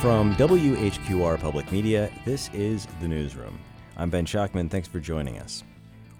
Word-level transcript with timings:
From 0.00 0.34
WHQR 0.36 1.38
Public 1.38 1.70
Media, 1.70 2.10
this 2.24 2.48
is 2.54 2.86
The 3.02 3.06
Newsroom. 3.06 3.60
I'm 3.98 4.08
Ben 4.08 4.24
Schachtman. 4.24 4.70
Thanks 4.70 4.88
for 4.88 4.98
joining 4.98 5.38
us. 5.38 5.62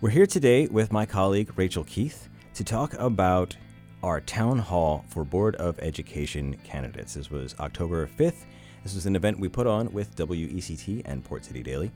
We're 0.03 0.11
here 0.11 0.27
today 0.27 0.67
with 0.67 0.93
my 0.93 1.07
colleague 1.07 1.51
Rachel 1.57 1.85
Keith 1.85 2.29
to 2.53 2.63
talk 2.63 2.93
about 2.99 3.57
our 4.03 4.21
town 4.21 4.59
hall 4.59 5.07
for 5.09 5.25
Board 5.25 5.57
of 5.57 5.79
Education 5.79 6.59
candidates. 6.63 7.15
This 7.15 7.31
was 7.31 7.55
October 7.59 8.07
5th. 8.07 8.45
This 8.83 8.95
was 8.95 9.07
an 9.07 9.17
event 9.17 9.41
we 9.41 9.49
put 9.49 9.67
on 9.67 9.91
with 9.95 10.15
WECT 10.15 11.01
and 11.07 11.25
Port 11.25 11.47
City 11.47 11.63
Daily. 11.63 11.91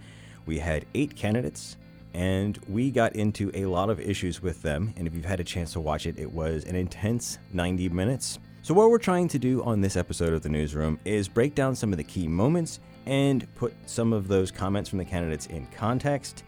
We 0.46 0.60
had 0.60 0.86
eight 0.94 1.14
candidates 1.14 1.76
and 2.14 2.58
we 2.66 2.90
got 2.90 3.14
into 3.14 3.50
a 3.52 3.66
lot 3.66 3.90
of 3.90 4.00
issues 4.00 4.40
with 4.40 4.62
them. 4.62 4.94
And 4.96 5.06
if 5.06 5.14
you've 5.14 5.26
had 5.26 5.40
a 5.40 5.44
chance 5.44 5.74
to 5.74 5.80
watch 5.80 6.06
it, 6.06 6.18
it 6.18 6.32
was 6.32 6.64
an 6.64 6.76
intense 6.76 7.36
90 7.52 7.90
minutes. 7.90 8.38
So, 8.64 8.72
what 8.72 8.88
we're 8.88 8.96
trying 8.96 9.28
to 9.28 9.38
do 9.38 9.62
on 9.62 9.82
this 9.82 9.94
episode 9.94 10.32
of 10.32 10.40
the 10.40 10.48
newsroom 10.48 10.98
is 11.04 11.28
break 11.28 11.54
down 11.54 11.74
some 11.76 11.92
of 11.92 11.98
the 11.98 12.02
key 12.02 12.26
moments 12.26 12.80
and 13.04 13.46
put 13.56 13.74
some 13.84 14.14
of 14.14 14.26
those 14.26 14.50
comments 14.50 14.88
from 14.88 14.98
the 14.98 15.04
candidates 15.04 15.44
in 15.48 15.66
context 15.66 16.44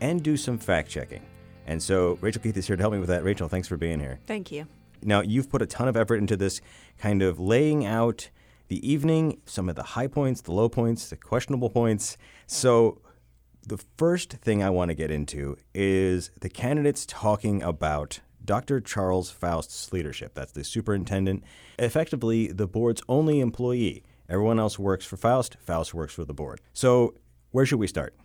and 0.00 0.20
do 0.20 0.36
some 0.36 0.58
fact 0.58 0.90
checking. 0.90 1.22
And 1.68 1.80
so, 1.80 2.18
Rachel 2.20 2.42
Keith 2.42 2.56
is 2.56 2.66
here 2.66 2.74
to 2.74 2.82
help 2.82 2.92
me 2.92 2.98
with 2.98 3.08
that. 3.10 3.22
Rachel, 3.22 3.46
thanks 3.46 3.68
for 3.68 3.76
being 3.76 4.00
here. 4.00 4.18
Thank 4.26 4.50
you. 4.50 4.66
Now, 5.04 5.20
you've 5.20 5.48
put 5.48 5.62
a 5.62 5.66
ton 5.66 5.86
of 5.86 5.96
effort 5.96 6.16
into 6.16 6.36
this 6.36 6.60
kind 6.98 7.22
of 7.22 7.38
laying 7.38 7.86
out 7.86 8.30
the 8.66 8.84
evening, 8.84 9.40
some 9.46 9.68
of 9.68 9.76
the 9.76 9.84
high 9.84 10.08
points, 10.08 10.40
the 10.40 10.52
low 10.52 10.68
points, 10.68 11.08
the 11.08 11.16
questionable 11.16 11.70
points. 11.70 12.16
So, 12.48 13.00
the 13.64 13.78
first 13.96 14.32
thing 14.32 14.60
I 14.60 14.70
want 14.70 14.88
to 14.88 14.94
get 14.96 15.12
into 15.12 15.56
is 15.72 16.32
the 16.40 16.48
candidates 16.48 17.06
talking 17.06 17.62
about 17.62 18.18
Dr. 18.50 18.80
Charles 18.80 19.30
Foust's 19.30 19.92
leadership. 19.92 20.34
That's 20.34 20.50
the 20.50 20.64
superintendent, 20.64 21.44
effectively 21.78 22.48
the 22.48 22.66
board's 22.66 23.00
only 23.08 23.38
employee. 23.38 24.02
Everyone 24.28 24.58
else 24.58 24.76
works 24.76 25.06
for 25.06 25.16
Foust, 25.16 25.56
Foust 25.60 25.94
works 25.94 26.14
for 26.14 26.24
the 26.24 26.34
board. 26.34 26.60
So, 26.72 27.14
where 27.52 27.64
should 27.64 27.78
we 27.78 27.86
start? 27.86 28.16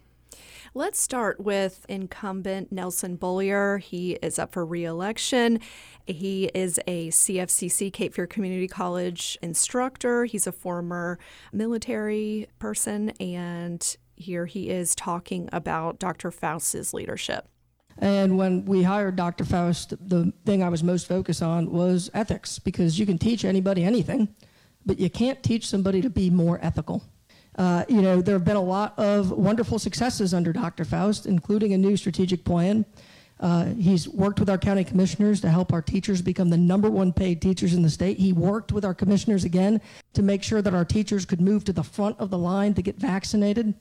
Let's 0.73 0.97
start 0.97 1.39
with 1.39 1.85
incumbent 1.87 2.71
Nelson 2.71 3.17
Beaulieu. 3.17 3.77
He 3.77 4.13
is 4.13 4.39
up 4.39 4.51
for 4.51 4.65
reelection. 4.65 5.59
He 6.07 6.45
is 6.55 6.79
a 6.87 7.09
CFCC, 7.09 7.93
Cape 7.93 8.15
Fear 8.15 8.25
Community 8.25 8.67
College 8.67 9.37
instructor. 9.43 10.25
He's 10.25 10.47
a 10.47 10.51
former 10.51 11.19
military 11.53 12.47
person, 12.57 13.11
and 13.19 13.95
here 14.15 14.47
he 14.47 14.71
is 14.71 14.95
talking 14.95 15.49
about 15.53 15.99
Dr. 15.99 16.31
Foust's 16.31 16.95
leadership. 16.95 17.47
And 17.99 18.37
when 18.37 18.65
we 18.65 18.83
hired 18.83 19.15
Dr. 19.15 19.45
Foust, 19.45 19.93
the 20.09 20.33
thing 20.45 20.61
I 20.61 20.69
was 20.69 20.83
most 20.83 21.07
focused 21.07 21.41
on 21.41 21.71
was 21.71 22.09
ethics 22.13 22.59
because 22.59 22.99
you 22.99 23.05
can 23.05 23.17
teach 23.17 23.45
anybody 23.45 23.83
anything, 23.83 24.27
but 24.85 24.99
you 24.99 25.09
can't 25.09 25.41
teach 25.41 25.67
somebody 25.67 26.01
to 26.01 26.09
be 26.09 26.29
more 26.29 26.59
ethical. 26.61 27.03
Uh, 27.57 27.85
you 27.87 28.01
know, 28.01 28.21
there 28.21 28.35
have 28.35 28.43
been 28.43 28.57
a 28.57 28.61
lot 28.61 28.97
of 28.99 29.31
wonderful 29.31 29.79
successes 29.79 30.33
under 30.33 30.51
Dr. 30.51 30.83
Foust, 30.83 31.25
including 31.25 31.73
a 31.73 31.77
new 31.77 31.95
strategic 31.95 32.43
plan. 32.43 32.85
Uh, 33.39 33.65
he's 33.65 34.07
worked 34.07 34.39
with 34.39 34.49
our 34.49 34.57
county 34.57 34.83
commissioners 34.83 35.41
to 35.41 35.49
help 35.49 35.73
our 35.73 35.81
teachers 35.81 36.21
become 36.21 36.49
the 36.49 36.57
number 36.57 36.89
one 36.89 37.11
paid 37.11 37.41
teachers 37.41 37.73
in 37.73 37.81
the 37.81 37.89
state. 37.89 38.17
He 38.17 38.33
worked 38.33 38.71
with 38.71 38.85
our 38.85 38.93
commissioners 38.93 39.43
again 39.43 39.81
to 40.13 40.21
make 40.21 40.41
sure 40.41 40.61
that 40.61 40.73
our 40.73 40.85
teachers 40.85 41.25
could 41.25 41.41
move 41.41 41.63
to 41.65 41.73
the 41.73 41.83
front 41.83 42.17
of 42.19 42.29
the 42.29 42.37
line 42.37 42.73
to 42.75 42.81
get 42.81 42.95
vaccinated. 42.97 43.73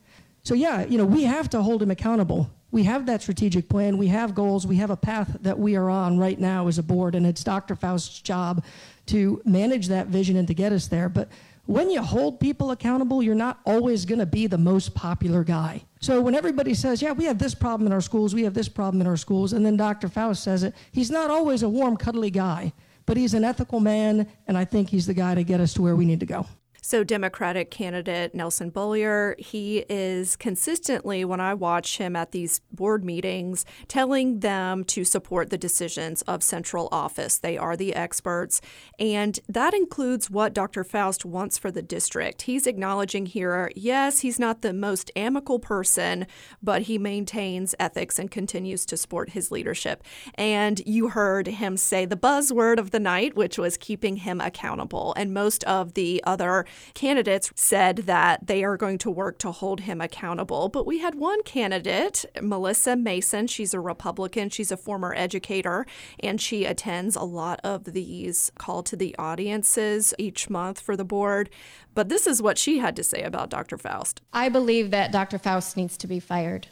So, 0.43 0.55
yeah, 0.55 0.85
you 0.85 0.99
know, 0.99 1.05
we 1.05 1.25
have 1.25 1.49
to 1.51 1.63
hold 1.63 1.83
him 1.83 1.91
accountable 1.91 2.51
we 2.75 2.83
have 2.83 3.07
that 3.07 3.23
strategic 3.23 3.69
plan, 3.69 3.97
we 3.97 4.09
have 4.09 4.35
goals, 4.35 4.67
we 4.67 4.75
have 4.75 4.91
a 4.91 4.97
path 4.97 5.37
that 5.43 5.57
we 5.57 5.77
are 5.77 5.89
on 5.89 6.19
right 6.19 6.41
now 6.41 6.67
as 6.67 6.77
a 6.77 6.83
board, 6.83 7.15
and 7.15 7.25
it's 7.25 7.45
Dr. 7.45 7.77
Foust's 7.77 8.21
job 8.21 8.65
to 9.07 9.41
manage 9.45 9.87
that 9.87 10.09
vision 10.09 10.35
and 10.35 10.49
to 10.49 10.55
get 10.55 10.73
us 10.73 10.89
there. 10.89 11.09
But 11.09 11.29
when 11.67 11.89
you 11.89 12.03
hold 12.03 12.41
people 12.41 12.73
accountable, 12.73 13.23
you're 13.23 13.37
not 13.37 13.61
always 13.65 14.05
going 14.05 14.19
to 14.19 14.27
be 14.27 14.49
the 14.49 14.59
most 14.59 14.93
popular 14.93 15.45
guy. 15.45 15.85
So 16.01 16.21
when 16.21 16.35
everybody 16.35 16.75
says, 16.75 17.01
yeah, 17.01 17.13
we 17.13 17.27
have 17.27 17.39
this 17.39 17.55
problem 17.55 17.87
in 17.87 17.93
our 17.93 18.01
schools, 18.01 18.35
we 18.35 18.43
have 18.43 18.55
this 18.55 18.69
problem 18.69 19.01
in 19.01 19.07
our 19.07 19.17
schools, 19.17 19.53
and 19.53 19.65
then 19.65 19.77
Dr. 19.77 20.09
Foust 20.09 20.43
says 20.43 20.65
it, 20.65 20.75
he's 20.91 21.13
not 21.13 21.31
always 21.31 21.63
a 21.63 21.69
warm, 21.69 21.97
cuddly 21.97 22.31
guy, 22.31 22.73
but 23.07 23.17
he's 23.17 23.35
an 23.35 23.45
ethical 23.45 23.79
man, 23.79 24.27
and 24.49 24.59
I 24.59 24.65
think 24.65 24.91
he's 24.91 25.07
the 25.07 25.15
guy 25.15 25.37
to 25.37 25.45
get 25.45 25.61
us 25.61 25.75
to 25.75 25.83
where 25.83 25.95
we 25.95 26.07
need 26.07 26.19
to 26.19 26.27
go. 26.27 26.45
So, 26.87 27.03
Democratic 27.03 27.71
candidate 27.71 28.35
Nelson 28.35 28.69
Beaulieu, 28.69 29.33
he 29.39 29.87
is 29.89 30.37
consistently, 30.37 31.25
when 31.25 31.41
I 31.41 31.55
watch 31.55 31.97
him 31.97 32.15
at 32.15 32.33
these 32.33 32.61
board 32.71 33.07
meetings, 33.07 33.65
telling 33.89 34.41
them 34.41 34.85
to 34.85 35.03
support 35.03 35.49
the 35.49 35.57
decisions 35.57 36.21
of 36.23 36.43
central 36.43 36.91
office. 36.93 37.39
They 37.39 37.57
are 37.57 37.75
the 37.75 37.95
experts, 37.95 38.61
and 38.99 39.41
that 39.49 39.73
includes 39.73 40.29
what 40.29 40.53
Dr. 40.53 40.85
Foust 40.85 41.25
wants 41.25 41.57
for 41.57 41.71
the 41.71 41.81
district. 41.81 42.43
He's 42.43 42.67
acknowledging 42.67 43.25
here, 43.25 43.73
yes, 43.75 44.19
he's 44.19 44.39
not 44.39 44.61
the 44.61 44.75
most 44.75 45.11
amicable 45.17 45.61
person, 45.61 46.27
but 46.63 46.83
he 46.83 46.99
maintains 46.99 47.75
ethics 47.81 48.19
and 48.19 48.31
continues 48.31 48.85
to 48.85 48.99
support 48.99 49.31
his 49.31 49.51
leadership. 49.51 50.05
And 50.35 50.83
you 50.85 51.09
heard 51.09 51.47
him 51.47 51.79
say 51.79 52.05
the 52.05 52.15
buzzword 52.15 52.77
of 52.77 52.91
the 52.91 53.01
night, 53.01 53.35
which 53.35 53.57
was 53.57 53.79
keeping 53.79 54.17
him 54.17 54.39
accountable. 54.39 55.15
And 55.17 55.33
most 55.33 55.65
of 55.65 55.95
the 55.95 56.23
other 56.27 56.67
candidates 56.95 57.53
said 57.55 57.99
that 57.99 58.47
they 58.47 58.65
are 58.65 58.77
going 58.77 58.99
to 58.99 59.11
work 59.11 59.39
to 59.39 59.53
hold 59.53 59.81
him 59.81 60.01
accountable. 60.01 60.69
But 60.69 60.87
we 60.87 60.99
had 60.99 61.15
one 61.15 61.43
candidate, 61.43 62.25
Melissa 62.41 62.97
Mason. 62.97 63.47
She's 63.47 63.75
a 63.75 63.81
Republican. 63.81 64.51
She's 64.51 64.73
a 64.73 64.77
former 64.77 65.15
educator, 65.17 65.87
and 66.21 66.41
she 66.41 66.65
attends 66.65 67.17
a 67.17 67.23
lot 67.23 67.61
of 67.65 67.85
these 67.93 68.51
call 68.59 68.83
to 68.85 68.97
the 68.97 69.15
audiences 69.19 70.15
each 70.19 70.51
month 70.51 70.81
for 70.81 70.97
the 70.97 71.05
board. 71.05 71.51
But 71.95 72.09
this 72.09 72.27
is 72.27 72.43
what 72.43 72.59
she 72.59 72.79
had 72.79 72.97
to 72.97 73.05
say 73.05 73.23
about 73.23 73.51
Dr. 73.51 73.79
Foust. 73.79 74.21
I 74.33 74.49
believe 74.49 74.91
that 74.91 75.13
Dr. 75.13 75.39
Foust 75.39 75.77
needs 75.77 75.97
to 75.99 76.07
be 76.07 76.21
fired. 76.21 76.69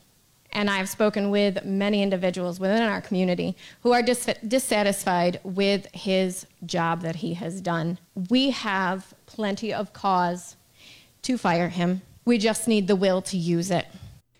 And 0.52 0.68
I've 0.68 0.88
spoken 0.88 1.30
with 1.30 1.64
many 1.64 2.02
individuals 2.02 2.60
within 2.60 2.82
our 2.82 3.00
community 3.00 3.56
who 3.80 3.92
are 3.92 4.02
dis- 4.02 4.28
dissatisfied 4.46 5.40
with 5.44 5.86
his 5.94 6.46
job 6.66 7.00
that 7.02 7.16
he 7.16 7.34
has 7.34 7.60
done. 7.60 7.98
We 8.28 8.50
have 8.50 9.14
plenty 9.26 9.72
of 9.72 9.92
cause 9.92 10.56
to 11.22 11.38
fire 11.38 11.70
him. 11.70 12.02
We 12.24 12.38
just 12.38 12.68
need 12.68 12.86
the 12.86 12.96
will 12.96 13.22
to 13.22 13.36
use 13.36 13.70
it. 13.70 13.86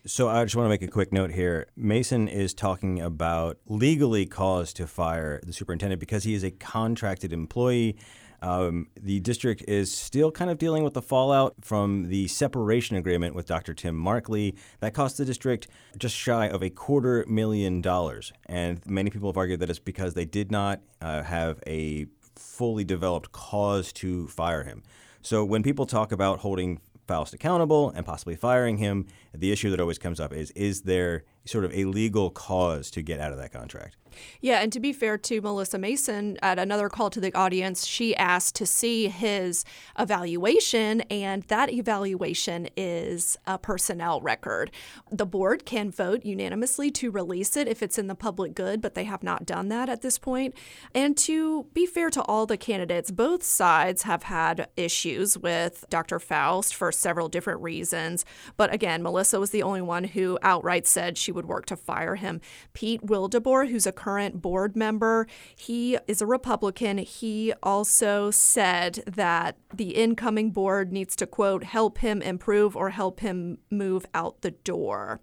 So 0.05 0.27
I 0.27 0.43
just 0.43 0.55
want 0.55 0.65
to 0.65 0.69
make 0.69 0.81
a 0.81 0.87
quick 0.87 1.13
note 1.13 1.31
here. 1.31 1.67
Mason 1.77 2.27
is 2.27 2.53
talking 2.53 2.99
about 2.99 3.57
legally 3.67 4.25
cause 4.25 4.73
to 4.73 4.85
fire 4.85 5.39
the 5.43 5.53
superintendent 5.53 6.01
because 6.01 6.25
he 6.25 6.33
is 6.33 6.43
a 6.43 6.51
contracted 6.51 7.31
employee 7.31 7.95
um, 8.43 8.87
the 8.99 9.21
district 9.21 9.63
is 9.69 9.89
still 9.89 10.29
kind 10.29 10.51
of 10.51 10.57
dealing 10.57 10.83
with 10.83 10.93
the 10.93 11.01
fallout 11.01 11.55
from 11.61 12.09
the 12.09 12.27
separation 12.27 12.97
agreement 12.97 13.35
with 13.35 13.45
Dr. 13.45 13.73
Tim 13.73 13.95
Markley. 13.95 14.53
That 14.81 14.93
cost 14.93 15.17
the 15.17 15.23
district 15.23 15.69
just 15.97 16.13
shy 16.13 16.49
of 16.49 16.61
a 16.61 16.69
quarter 16.69 17.23
million 17.27 17.81
dollars. 17.81 18.33
And 18.47 18.85
many 18.85 19.09
people 19.09 19.29
have 19.29 19.37
argued 19.37 19.61
that 19.61 19.69
it's 19.69 19.79
because 19.79 20.13
they 20.13 20.25
did 20.25 20.51
not 20.51 20.81
uh, 20.99 21.23
have 21.23 21.63
a 21.65 22.07
fully 22.35 22.83
developed 22.83 23.31
cause 23.31 23.93
to 23.93 24.27
fire 24.27 24.63
him. 24.63 24.83
So 25.21 25.45
when 25.45 25.63
people 25.63 25.85
talk 25.85 26.11
about 26.11 26.39
holding 26.39 26.81
Foust 27.07 27.33
accountable 27.33 27.91
and 27.91 28.05
possibly 28.05 28.35
firing 28.35 28.77
him, 28.77 29.07
the 29.33 29.51
issue 29.53 29.69
that 29.69 29.79
always 29.79 29.97
comes 29.97 30.19
up 30.19 30.33
is 30.33 30.51
is 30.51 30.81
there 30.81 31.23
sort 31.45 31.65
of 31.65 31.73
a 31.73 31.85
legal 31.85 32.29
cause 32.29 32.89
to 32.91 33.01
get 33.01 33.19
out 33.19 33.31
of 33.31 33.37
that 33.37 33.51
contract? 33.51 33.97
Yeah, 34.41 34.59
and 34.59 34.71
to 34.73 34.79
be 34.79 34.93
fair 34.93 35.17
to 35.17 35.41
Melissa 35.41 35.77
Mason, 35.77 36.37
at 36.41 36.59
another 36.59 36.89
call 36.89 37.09
to 37.11 37.19
the 37.19 37.33
audience, 37.33 37.85
she 37.85 38.15
asked 38.15 38.55
to 38.55 38.65
see 38.65 39.07
his 39.07 39.65
evaluation, 39.97 41.01
and 41.01 41.43
that 41.43 41.71
evaluation 41.71 42.69
is 42.75 43.37
a 43.47 43.57
personnel 43.57 44.21
record. 44.21 44.71
The 45.11 45.25
board 45.25 45.65
can 45.65 45.91
vote 45.91 46.25
unanimously 46.25 46.91
to 46.91 47.11
release 47.11 47.55
it 47.57 47.67
if 47.67 47.81
it's 47.81 47.97
in 47.97 48.07
the 48.07 48.15
public 48.15 48.53
good, 48.53 48.81
but 48.81 48.93
they 48.93 49.05
have 49.05 49.23
not 49.23 49.45
done 49.45 49.69
that 49.69 49.89
at 49.89 50.01
this 50.01 50.17
point. 50.17 50.53
And 50.93 51.17
to 51.17 51.65
be 51.73 51.85
fair 51.85 52.09
to 52.11 52.21
all 52.23 52.45
the 52.45 52.57
candidates, 52.57 53.11
both 53.11 53.43
sides 53.43 54.03
have 54.03 54.23
had 54.23 54.67
issues 54.77 55.37
with 55.37 55.85
Dr. 55.89 56.19
Foust 56.19 56.75
for 56.75 56.91
several 56.91 57.29
different 57.29 57.61
reasons. 57.61 58.25
But 58.57 58.73
again, 58.73 59.01
Melissa 59.01 59.39
was 59.39 59.51
the 59.51 59.63
only 59.63 59.81
one 59.81 60.03
who 60.03 60.37
outright 60.41 60.85
said 60.85 61.17
she 61.17 61.31
would 61.33 61.45
work 61.45 61.65
to 61.67 61.75
fire 61.75 62.15
him. 62.15 62.39
Pete 62.73 63.01
Wildeboer, 63.01 63.69
who's 63.69 63.85
a 63.85 63.91
current 63.91 64.41
board 64.41 64.75
member. 64.75 65.27
He 65.55 65.97
is 66.07 66.21
a 66.21 66.25
Republican. 66.25 66.99
He 66.99 67.53
also 67.61 68.31
said 68.31 69.03
that 69.05 69.57
the 69.73 69.91
incoming 69.91 70.51
board 70.51 70.91
needs 70.91 71.15
to, 71.17 71.27
quote, 71.27 71.63
help 71.63 71.97
him 71.97 72.21
improve 72.21 72.75
or 72.75 72.91
help 72.91 73.19
him 73.19 73.57
move 73.69 74.05
out 74.13 74.41
the 74.41 74.51
door. 74.51 75.19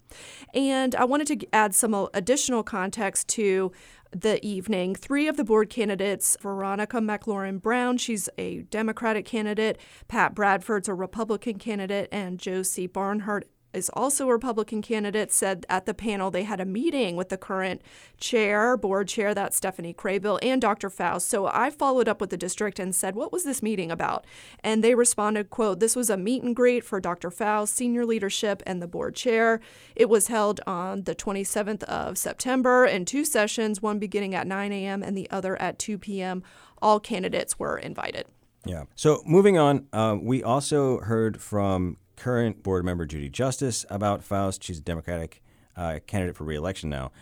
And 0.54 0.94
I 0.94 1.04
wanted 1.04 1.26
to 1.28 1.46
add 1.52 1.74
some 1.74 2.08
additional 2.12 2.62
context 2.62 3.28
to 3.28 3.72
the 4.12 4.44
evening. 4.44 4.94
Three 4.94 5.28
of 5.28 5.36
the 5.36 5.44
board 5.44 5.70
candidates 5.70 6.36
Veronica 6.40 6.98
McLaurin 6.98 7.60
Brown, 7.62 7.96
she's 7.96 8.28
a 8.38 8.62
Democratic 8.62 9.24
candidate, 9.24 9.78
Pat 10.08 10.34
Bradford's 10.34 10.88
a 10.88 10.94
Republican 10.94 11.58
candidate, 11.58 12.08
and 12.10 12.38
Josie 12.38 12.86
Barnhart 12.86 13.48
is 13.72 13.90
also 13.90 14.28
a 14.28 14.32
Republican 14.32 14.82
candidate, 14.82 15.32
said 15.32 15.64
at 15.68 15.86
the 15.86 15.94
panel 15.94 16.30
they 16.30 16.42
had 16.42 16.60
a 16.60 16.64
meeting 16.64 17.16
with 17.16 17.28
the 17.28 17.36
current 17.36 17.82
chair, 18.18 18.76
board 18.76 19.08
chair, 19.08 19.34
that's 19.34 19.56
Stephanie 19.56 19.94
Kraybill, 19.94 20.38
and 20.42 20.60
Dr. 20.60 20.90
Foust. 20.90 21.28
So 21.28 21.46
I 21.46 21.70
followed 21.70 22.08
up 22.08 22.20
with 22.20 22.30
the 22.30 22.36
district 22.36 22.78
and 22.78 22.94
said, 22.94 23.14
what 23.14 23.32
was 23.32 23.44
this 23.44 23.62
meeting 23.62 23.90
about? 23.90 24.26
And 24.60 24.82
they 24.82 24.94
responded, 24.94 25.50
quote, 25.50 25.80
this 25.80 25.96
was 25.96 26.10
a 26.10 26.16
meet 26.16 26.42
and 26.42 26.54
greet 26.54 26.84
for 26.84 27.00
Dr. 27.00 27.30
Foust, 27.30 27.74
senior 27.74 28.04
leadership, 28.04 28.62
and 28.66 28.82
the 28.82 28.88
board 28.88 29.14
chair. 29.14 29.60
It 29.94 30.08
was 30.08 30.28
held 30.28 30.60
on 30.66 31.02
the 31.04 31.14
27th 31.14 31.82
of 31.84 32.18
September 32.18 32.84
in 32.84 33.04
two 33.04 33.24
sessions, 33.24 33.80
one 33.80 33.98
beginning 33.98 34.34
at 34.34 34.46
9 34.46 34.72
a.m. 34.72 35.02
and 35.02 35.16
the 35.16 35.30
other 35.30 35.60
at 35.60 35.78
2 35.78 35.98
p.m. 35.98 36.42
All 36.82 37.00
candidates 37.00 37.58
were 37.58 37.78
invited. 37.78 38.26
Yeah. 38.64 38.84
So 38.94 39.22
moving 39.24 39.56
on, 39.58 39.86
uh, 39.92 40.16
we 40.20 40.42
also 40.42 41.00
heard 41.00 41.40
from 41.40 41.96
current 42.20 42.62
board 42.62 42.84
member 42.84 43.06
Judy 43.06 43.30
Justice 43.30 43.86
about 43.88 44.22
Foust. 44.22 44.62
She's 44.62 44.78
a 44.78 44.82
Democratic 44.82 45.42
uh, 45.74 46.00
candidate 46.06 46.36
for 46.36 46.44
reelection 46.44 46.90
now. 46.90 47.12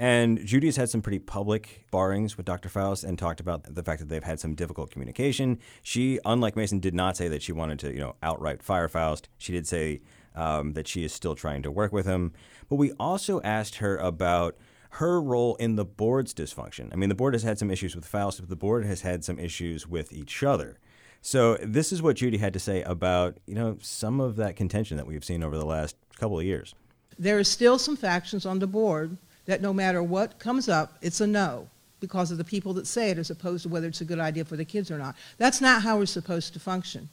And 0.00 0.44
Judy 0.44 0.66
has 0.66 0.76
had 0.76 0.90
some 0.90 1.00
pretty 1.00 1.20
public 1.20 1.86
barrings 1.92 2.36
with 2.36 2.44
Dr. 2.44 2.68
Foust 2.68 3.04
and 3.04 3.16
talked 3.16 3.38
about 3.38 3.72
the 3.72 3.82
fact 3.84 4.00
that 4.00 4.08
they've 4.08 4.22
had 4.22 4.40
some 4.40 4.54
difficult 4.54 4.90
communication. 4.90 5.58
She, 5.82 6.18
unlike 6.24 6.56
Mason, 6.56 6.80
did 6.80 6.94
not 6.94 7.16
say 7.16 7.28
that 7.28 7.42
she 7.42 7.52
wanted 7.52 7.78
to, 7.80 7.92
you 7.92 8.00
know, 8.00 8.16
outright 8.20 8.62
fire 8.62 8.88
Foust. 8.88 9.28
She 9.38 9.52
did 9.52 9.66
say 9.66 10.00
um, 10.34 10.72
that 10.72 10.88
she 10.88 11.04
is 11.04 11.12
still 11.12 11.36
trying 11.36 11.62
to 11.62 11.70
work 11.70 11.92
with 11.92 12.06
him. 12.06 12.32
But 12.68 12.76
we 12.76 12.92
also 12.92 13.40
asked 13.42 13.76
her 13.76 13.96
about 13.96 14.56
her 14.90 15.20
role 15.20 15.54
in 15.56 15.76
the 15.76 15.84
board's 15.84 16.34
dysfunction. 16.34 16.92
I 16.92 16.96
mean, 16.96 17.08
the 17.08 17.14
board 17.14 17.34
has 17.34 17.44
had 17.44 17.58
some 17.58 17.70
issues 17.70 17.94
with 17.94 18.06
Foust, 18.06 18.40
but 18.40 18.48
the 18.48 18.56
board 18.56 18.84
has 18.86 19.02
had 19.02 19.24
some 19.24 19.38
issues 19.38 19.86
with 19.86 20.12
each 20.12 20.42
other. 20.42 20.78
So 21.20 21.56
this 21.56 21.92
is 21.92 22.00
what 22.00 22.16
Judy 22.16 22.38
had 22.38 22.52
to 22.52 22.60
say 22.60 22.82
about 22.82 23.38
you 23.46 23.54
know 23.54 23.76
some 23.80 24.20
of 24.20 24.36
that 24.36 24.56
contention 24.56 24.96
that 24.96 25.06
we've 25.06 25.24
seen 25.24 25.42
over 25.42 25.56
the 25.56 25.66
last 25.66 25.96
couple 26.18 26.38
of 26.38 26.44
years. 26.44 26.74
There 27.18 27.38
is 27.38 27.48
still 27.48 27.78
some 27.78 27.96
factions 27.96 28.46
on 28.46 28.58
the 28.58 28.66
board 28.66 29.16
that 29.46 29.60
no 29.60 29.72
matter 29.72 30.02
what 30.02 30.38
comes 30.38 30.68
up, 30.68 30.98
it's 31.02 31.20
a 31.20 31.26
no 31.26 31.68
because 32.00 32.30
of 32.30 32.38
the 32.38 32.44
people 32.44 32.72
that 32.74 32.86
say 32.86 33.10
it 33.10 33.18
as 33.18 33.30
opposed 33.30 33.64
to 33.64 33.68
whether 33.68 33.88
it's 33.88 34.00
a 34.00 34.04
good 34.04 34.20
idea 34.20 34.44
for 34.44 34.56
the 34.56 34.64
kids 34.64 34.90
or 34.90 34.98
not. 34.98 35.16
That's 35.36 35.60
not 35.60 35.82
how 35.82 35.98
we're 35.98 36.06
supposed 36.06 36.52
to 36.52 36.60
function. 36.60 37.08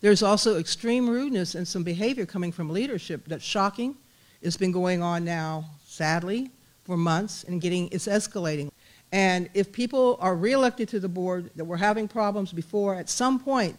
There's 0.00 0.22
also 0.22 0.58
extreme 0.58 1.08
rudeness 1.08 1.54
and 1.54 1.66
some 1.66 1.82
behavior 1.82 2.26
coming 2.26 2.52
from 2.52 2.68
leadership 2.68 3.22
that's 3.26 3.44
shocking. 3.44 3.96
It's 4.42 4.56
been 4.56 4.72
going 4.72 5.02
on 5.02 5.24
now, 5.24 5.66
sadly, 5.86 6.50
for 6.84 6.96
months 6.96 7.44
and 7.44 7.60
getting 7.60 7.88
it's 7.92 8.06
escalating. 8.06 8.70
And 9.14 9.48
if 9.54 9.70
people 9.70 10.18
are 10.20 10.34
reelected 10.34 10.88
to 10.88 10.98
the 10.98 11.08
board 11.08 11.48
that 11.54 11.64
were 11.64 11.76
having 11.76 12.08
problems 12.08 12.52
before, 12.52 12.96
at 12.96 13.08
some 13.08 13.38
point, 13.38 13.78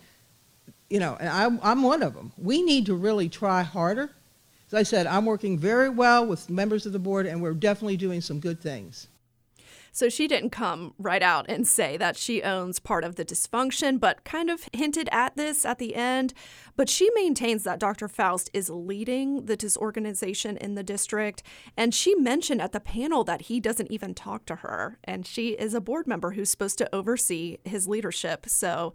you 0.89 1.01
know, 1.01 1.17
and 1.19 1.27
I'm, 1.27 1.59
I'm 1.61 1.83
one 1.83 2.03
of 2.03 2.13
them, 2.13 2.31
we 2.37 2.61
need 2.61 2.85
to 2.85 2.95
really 2.95 3.27
try 3.27 3.61
harder. 3.61 4.09
As 4.67 4.73
I 4.73 4.83
said, 4.83 5.07
I'm 5.07 5.25
working 5.25 5.59
very 5.59 5.89
well 5.89 6.25
with 6.25 6.49
members 6.49 6.85
of 6.85 6.93
the 6.93 6.99
board, 6.99 7.25
and 7.25 7.41
we're 7.41 7.53
definitely 7.53 7.97
doing 7.97 8.21
some 8.21 8.39
good 8.39 8.61
things. 8.61 9.09
So 9.95 10.09
she 10.09 10.27
didn't 10.27 10.49
come 10.49 10.93
right 10.99 11.23
out 11.23 11.45
and 11.47 11.65
say 11.65 11.95
that 11.95 12.17
she 12.17 12.43
owns 12.43 12.81
part 12.81 13.05
of 13.05 13.15
the 13.15 13.23
dysfunction, 13.23 13.97
but 13.97 14.25
kind 14.25 14.49
of 14.49 14.67
hinted 14.73 15.07
at 15.09 15.37
this 15.37 15.63
at 15.63 15.77
the 15.77 15.95
end. 15.95 16.33
But 16.75 16.89
she 16.89 17.09
maintains 17.15 17.63
that 17.63 17.79
Dr. 17.79 18.09
Foust 18.09 18.49
is 18.53 18.69
leading 18.69 19.45
the 19.45 19.55
disorganization 19.55 20.57
in 20.57 20.75
the 20.75 20.83
district. 20.83 21.43
And 21.77 21.95
she 21.95 22.13
mentioned 22.13 22.61
at 22.61 22.73
the 22.73 22.81
panel 22.81 23.23
that 23.23 23.43
he 23.43 23.61
doesn't 23.61 23.89
even 23.89 24.13
talk 24.13 24.45
to 24.47 24.55
her. 24.57 24.99
And 25.05 25.25
she 25.25 25.51
is 25.51 25.73
a 25.73 25.79
board 25.79 26.07
member 26.07 26.31
who's 26.31 26.49
supposed 26.49 26.77
to 26.79 26.93
oversee 26.93 27.59
his 27.63 27.87
leadership. 27.87 28.49
So 28.49 28.93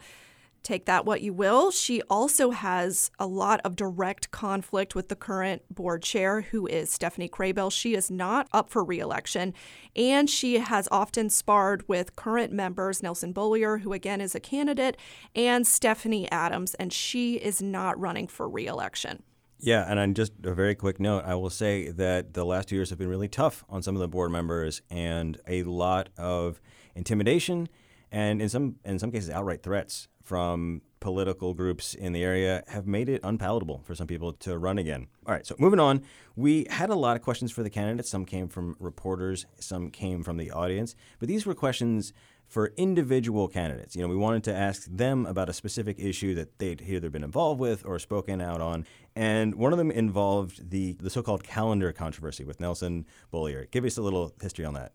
take 0.62 0.86
that 0.86 1.04
what 1.04 1.22
you 1.22 1.32
will. 1.32 1.70
She 1.70 2.02
also 2.02 2.50
has 2.50 3.10
a 3.18 3.26
lot 3.26 3.60
of 3.64 3.76
direct 3.76 4.30
conflict 4.30 4.94
with 4.94 5.08
the 5.08 5.16
current 5.16 5.62
board 5.74 6.02
chair, 6.02 6.42
who 6.42 6.66
is 6.66 6.90
Stephanie 6.90 7.28
Kraybill. 7.28 7.72
She 7.72 7.94
is 7.94 8.10
not 8.10 8.48
up 8.52 8.70
for 8.70 8.84
reelection, 8.84 9.54
and 9.96 10.28
she 10.28 10.58
has 10.58 10.88
often 10.90 11.30
sparred 11.30 11.88
with 11.88 12.16
current 12.16 12.52
members 12.52 13.02
Nelson 13.02 13.32
Beaulieu, 13.32 13.78
who 13.78 13.92
again 13.92 14.20
is 14.20 14.34
a 14.34 14.40
candidate, 14.40 14.96
and 15.34 15.66
Stephanie 15.66 16.30
Adams, 16.30 16.74
and 16.74 16.92
she 16.92 17.34
is 17.34 17.62
not 17.62 17.98
running 17.98 18.26
for 18.26 18.48
reelection. 18.48 19.22
Yeah, 19.62 19.84
and 19.86 19.98
on 19.98 20.14
just 20.14 20.32
a 20.44 20.54
very 20.54 20.74
quick 20.74 20.98
note, 20.98 21.24
I 21.26 21.34
will 21.34 21.50
say 21.50 21.90
that 21.90 22.32
the 22.32 22.44
last 22.44 22.68
two 22.68 22.76
years 22.76 22.88
have 22.90 22.98
been 22.98 23.08
really 23.08 23.28
tough 23.28 23.62
on 23.68 23.82
some 23.82 23.94
of 23.94 24.00
the 24.00 24.08
board 24.08 24.30
members, 24.30 24.80
and 24.90 25.38
a 25.46 25.62
lot 25.64 26.08
of 26.16 26.60
intimidation, 26.94 27.68
and 28.10 28.40
in 28.40 28.48
some 28.48 28.76
in 28.84 28.98
some 28.98 29.10
cases 29.10 29.30
outright 29.30 29.62
threats 29.62 30.08
from 30.30 30.80
political 31.00 31.54
groups 31.54 31.92
in 31.92 32.12
the 32.12 32.22
area 32.22 32.62
have 32.68 32.86
made 32.86 33.08
it 33.08 33.20
unpalatable 33.24 33.82
for 33.84 33.96
some 33.96 34.06
people 34.06 34.32
to 34.32 34.56
run 34.56 34.78
again. 34.78 35.08
All 35.26 35.34
right, 35.34 35.44
so 35.44 35.56
moving 35.58 35.80
on, 35.80 36.04
we 36.36 36.68
had 36.70 36.88
a 36.88 36.94
lot 36.94 37.16
of 37.16 37.22
questions 37.22 37.50
for 37.50 37.64
the 37.64 37.68
candidates. 37.68 38.08
Some 38.08 38.24
came 38.24 38.46
from 38.46 38.76
reporters, 38.78 39.44
some 39.58 39.90
came 39.90 40.22
from 40.22 40.36
the 40.36 40.52
audience, 40.52 40.94
but 41.18 41.26
these 41.26 41.46
were 41.46 41.54
questions 41.56 42.12
for 42.46 42.72
individual 42.76 43.48
candidates. 43.48 43.96
You 43.96 44.02
know, 44.02 44.08
we 44.08 44.14
wanted 44.14 44.44
to 44.44 44.54
ask 44.54 44.84
them 44.88 45.26
about 45.26 45.48
a 45.48 45.52
specific 45.52 45.98
issue 45.98 46.36
that 46.36 46.60
they'd 46.60 46.80
either 46.80 47.10
been 47.10 47.24
involved 47.24 47.58
with 47.58 47.84
or 47.84 47.98
spoken 47.98 48.40
out 48.40 48.60
on. 48.60 48.86
And 49.16 49.56
one 49.56 49.72
of 49.72 49.78
them 49.78 49.90
involved 49.90 50.70
the, 50.70 50.92
the 51.00 51.10
so 51.10 51.24
called 51.24 51.42
calendar 51.42 51.92
controversy 51.92 52.44
with 52.44 52.60
Nelson 52.60 53.04
Beaulieu. 53.32 53.66
Give 53.72 53.84
us 53.84 53.96
a 53.98 54.02
little 54.02 54.32
history 54.40 54.64
on 54.64 54.74
that. 54.74 54.92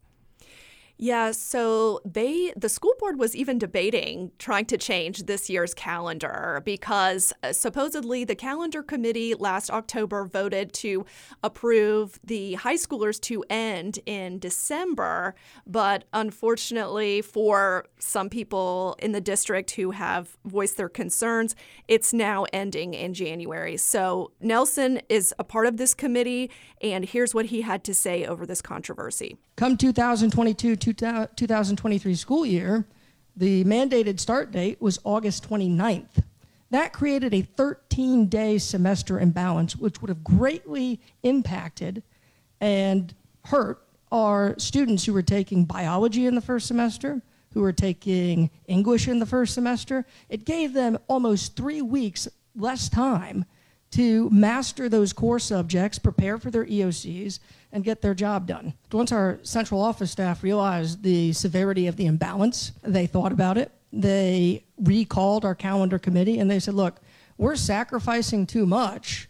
Yeah, 0.97 1.31
so 1.31 1.99
they 2.05 2.53
the 2.55 2.69
school 2.69 2.95
board 2.99 3.19
was 3.19 3.35
even 3.35 3.57
debating 3.57 4.31
trying 4.39 4.65
to 4.67 4.77
change 4.77 5.23
this 5.23 5.49
year's 5.49 5.73
calendar 5.73 6.61
because 6.63 7.33
uh, 7.43 7.51
supposedly 7.51 8.23
the 8.23 8.35
calendar 8.35 8.81
committee 8.81 9.33
last 9.33 9.69
October 9.69 10.23
voted 10.23 10.71
to 10.75 11.05
approve 11.43 12.17
the 12.23 12.53
high 12.53 12.77
schoolers 12.77 13.19
to 13.21 13.43
end 13.49 13.99
in 14.05 14.39
December, 14.39 15.35
but 15.67 16.05
unfortunately 16.13 17.21
for 17.21 17.85
some 17.99 18.29
people 18.29 18.95
in 18.99 19.11
the 19.11 19.21
district 19.21 19.71
who 19.71 19.91
have 19.91 20.37
voiced 20.45 20.77
their 20.77 20.87
concerns, 20.87 21.57
it's 21.89 22.13
now 22.13 22.45
ending 22.53 22.93
in 22.93 23.13
January. 23.13 23.75
So 23.75 24.31
Nelson 24.39 25.01
is 25.09 25.33
a 25.37 25.43
part 25.43 25.65
of 25.65 25.75
this 25.75 25.93
committee 25.93 26.49
and 26.81 27.03
here's 27.03 27.33
what 27.33 27.47
he 27.47 27.63
had 27.63 27.83
to 27.83 27.93
say 27.93 28.25
over 28.25 28.45
this 28.45 28.61
controversy. 28.61 29.35
Come 29.57 29.77
2022 29.77 30.75
2023 30.75 32.15
school 32.15 32.45
year, 32.45 32.85
the 33.37 33.63
mandated 33.63 34.19
start 34.19 34.51
date 34.51 34.81
was 34.81 34.99
August 35.05 35.49
29th. 35.49 36.23
That 36.71 36.91
created 36.91 37.33
a 37.33 37.41
13 37.41 38.27
day 38.27 38.57
semester 38.57 39.17
imbalance, 39.17 39.77
which 39.77 40.01
would 40.01 40.09
have 40.09 40.25
greatly 40.25 40.99
impacted 41.23 42.03
and 42.59 43.13
hurt 43.45 43.81
our 44.11 44.59
students 44.59 45.05
who 45.05 45.13
were 45.13 45.21
taking 45.21 45.63
biology 45.63 46.25
in 46.25 46.35
the 46.35 46.41
first 46.41 46.67
semester, 46.67 47.21
who 47.53 47.61
were 47.61 47.71
taking 47.71 48.49
English 48.67 49.07
in 49.07 49.19
the 49.19 49.25
first 49.25 49.53
semester. 49.53 50.05
It 50.27 50.43
gave 50.43 50.73
them 50.73 50.97
almost 51.07 51.55
three 51.55 51.81
weeks 51.81 52.27
less 52.57 52.89
time 52.89 53.45
to 53.91 54.29
master 54.29 54.89
those 54.89 55.13
core 55.13 55.39
subjects, 55.39 55.97
prepare 55.97 56.37
for 56.37 56.51
their 56.51 56.65
EOCs, 56.65 57.39
and 57.75 57.83
get 57.83 58.01
their 58.01 58.13
job 58.13 58.47
done. 58.47 58.73
Once 58.89 59.11
our 59.11 59.37
central 59.43 59.81
office 59.81 60.09
staff 60.09 60.43
realized 60.43 61.03
the 61.03 61.33
severity 61.33 61.87
of 61.87 61.97
the 61.97 62.05
imbalance, 62.05 62.71
they 62.83 63.05
thought 63.05 63.33
about 63.33 63.57
it. 63.57 63.69
They 63.91 64.63
recalled 64.77 65.43
our 65.43 65.55
calendar 65.55 65.99
committee 65.99 66.39
and 66.39 66.49
they 66.49 66.59
said, 66.59 66.73
look, 66.73 67.01
we're 67.37 67.57
sacrificing 67.57 68.47
too 68.47 68.65
much. 68.65 69.27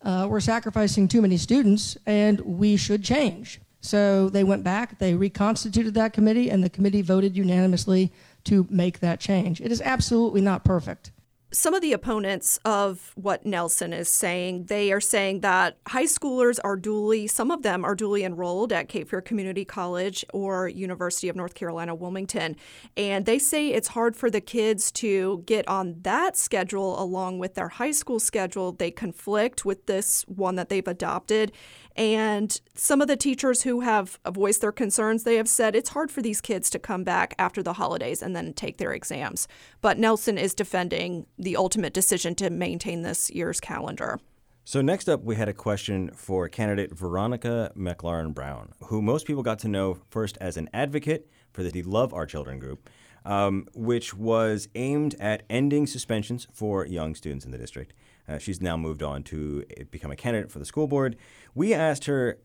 Uh, 0.00 0.28
we're 0.30 0.38
sacrificing 0.38 1.08
too 1.08 1.20
many 1.20 1.36
students, 1.36 1.98
and 2.06 2.38
we 2.42 2.76
should 2.76 3.02
change. 3.02 3.60
So 3.80 4.28
they 4.28 4.44
went 4.44 4.62
back, 4.62 5.00
they 5.00 5.14
reconstituted 5.14 5.94
that 5.94 6.12
committee, 6.12 6.50
and 6.50 6.62
the 6.62 6.70
committee 6.70 7.02
voted 7.02 7.36
unanimously 7.36 8.12
to 8.44 8.64
make 8.70 9.00
that 9.00 9.18
change. 9.18 9.60
It 9.60 9.72
is 9.72 9.82
absolutely 9.82 10.40
not 10.40 10.64
perfect 10.64 11.10
some 11.50 11.72
of 11.72 11.80
the 11.80 11.92
opponents 11.92 12.58
of 12.64 13.12
what 13.14 13.46
Nelson 13.46 13.92
is 13.92 14.08
saying, 14.08 14.64
they 14.64 14.92
are 14.92 15.00
saying 15.00 15.40
that 15.40 15.78
high 15.86 16.04
schoolers 16.04 16.58
are 16.62 16.76
duly, 16.76 17.26
some 17.26 17.50
of 17.50 17.62
them 17.62 17.84
are 17.84 17.94
duly 17.94 18.22
enrolled 18.22 18.72
at 18.72 18.88
Cape 18.88 19.08
Fear 19.08 19.22
Community 19.22 19.64
College 19.64 20.24
or 20.34 20.68
University 20.68 21.28
of 21.28 21.36
North 21.36 21.54
Carolina, 21.54 21.94
Wilmington. 21.94 22.56
And 22.96 23.24
they 23.24 23.38
say 23.38 23.68
it's 23.68 23.88
hard 23.88 24.14
for 24.14 24.30
the 24.30 24.42
kids 24.42 24.92
to 24.92 25.42
get 25.46 25.66
on 25.68 25.96
that 26.02 26.36
schedule 26.36 27.00
along 27.02 27.38
with 27.38 27.54
their 27.54 27.68
high 27.68 27.92
school 27.92 28.20
schedule. 28.20 28.72
They 28.72 28.90
conflict 28.90 29.64
with 29.64 29.86
this 29.86 30.22
one 30.28 30.56
that 30.56 30.68
they've 30.68 30.86
adopted. 30.86 31.52
And 31.98 32.60
some 32.76 33.02
of 33.02 33.08
the 33.08 33.16
teachers 33.16 33.62
who 33.62 33.80
have 33.80 34.20
voiced 34.30 34.60
their 34.60 34.70
concerns, 34.70 35.24
they 35.24 35.34
have 35.34 35.48
said 35.48 35.74
it's 35.74 35.88
hard 35.88 36.12
for 36.12 36.22
these 36.22 36.40
kids 36.40 36.70
to 36.70 36.78
come 36.78 37.02
back 37.02 37.34
after 37.40 37.60
the 37.60 37.72
holidays 37.72 38.22
and 38.22 38.36
then 38.36 38.52
take 38.52 38.78
their 38.78 38.92
exams. 38.92 39.48
But 39.80 39.98
Nelson 39.98 40.38
is 40.38 40.54
defending 40.54 41.26
the 41.38 41.56
ultimate 41.56 41.92
decision 41.92 42.34
to 42.36 42.50
maintain 42.50 43.02
this 43.02 43.30
year's 43.30 43.60
calendar. 43.60 44.18
So, 44.64 44.82
next 44.82 45.08
up, 45.08 45.22
we 45.22 45.36
had 45.36 45.48
a 45.48 45.54
question 45.54 46.10
for 46.10 46.46
candidate 46.48 46.92
Veronica 46.92 47.72
McLaurin 47.74 48.34
Brown, 48.34 48.72
who 48.84 49.00
most 49.00 49.26
people 49.26 49.42
got 49.42 49.58
to 49.60 49.68
know 49.68 49.98
first 50.10 50.36
as 50.42 50.58
an 50.58 50.68
advocate 50.74 51.26
for 51.52 51.62
the 51.62 51.82
Love 51.84 52.12
Our 52.12 52.26
Children 52.26 52.58
group, 52.58 52.90
um, 53.24 53.66
which 53.72 54.12
was 54.12 54.68
aimed 54.74 55.14
at 55.18 55.44
ending 55.48 55.86
suspensions 55.86 56.46
for 56.52 56.84
young 56.84 57.14
students 57.14 57.46
in 57.46 57.50
the 57.50 57.56
district. 57.56 57.94
Uh, 58.28 58.36
she's 58.36 58.60
now 58.60 58.76
moved 58.76 59.02
on 59.02 59.22
to 59.22 59.64
become 59.90 60.10
a 60.10 60.16
candidate 60.16 60.52
for 60.52 60.58
the 60.58 60.66
school 60.66 60.86
board. 60.86 61.16
We 61.54 61.72
asked 61.72 62.04
her 62.04 62.38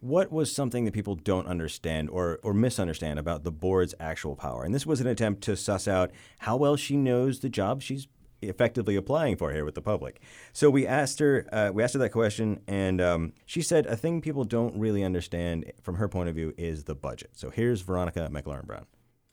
what 0.00 0.32
was 0.32 0.52
something 0.52 0.86
that 0.86 0.94
people 0.94 1.14
don't 1.14 1.46
understand 1.46 2.10
or, 2.10 2.40
or 2.42 2.54
misunderstand 2.54 3.18
about 3.18 3.44
the 3.44 3.52
board's 3.52 3.94
actual 4.00 4.34
power. 4.34 4.64
And 4.64 4.74
this 4.74 4.86
was 4.86 5.00
an 5.00 5.06
attempt 5.06 5.42
to 5.42 5.56
suss 5.56 5.86
out 5.86 6.10
how 6.40 6.56
well 6.56 6.76
she 6.76 6.96
knows 6.96 7.40
the 7.40 7.48
job 7.48 7.82
she's 7.82 8.08
effectively 8.42 8.96
applying 8.96 9.36
for 9.36 9.52
here 9.52 9.64
with 9.64 9.74
the 9.74 9.82
public. 9.82 10.20
So 10.52 10.70
we 10.70 10.86
asked 10.86 11.18
her, 11.18 11.46
uh, 11.52 11.70
we 11.72 11.82
asked 11.82 11.94
her 11.94 12.00
that 12.00 12.10
question, 12.10 12.60
and 12.66 13.00
um, 13.00 13.32
she 13.46 13.62
said 13.62 13.86
a 13.86 13.96
thing 13.96 14.20
people 14.20 14.44
don't 14.44 14.78
really 14.78 15.04
understand 15.04 15.70
from 15.82 15.96
her 15.96 16.08
point 16.08 16.28
of 16.28 16.34
view 16.34 16.54
is 16.56 16.84
the 16.84 16.94
budget. 16.94 17.30
So 17.34 17.50
here's 17.50 17.80
Veronica 17.82 18.28
McLaurin 18.32 18.66
Brown. 18.66 18.86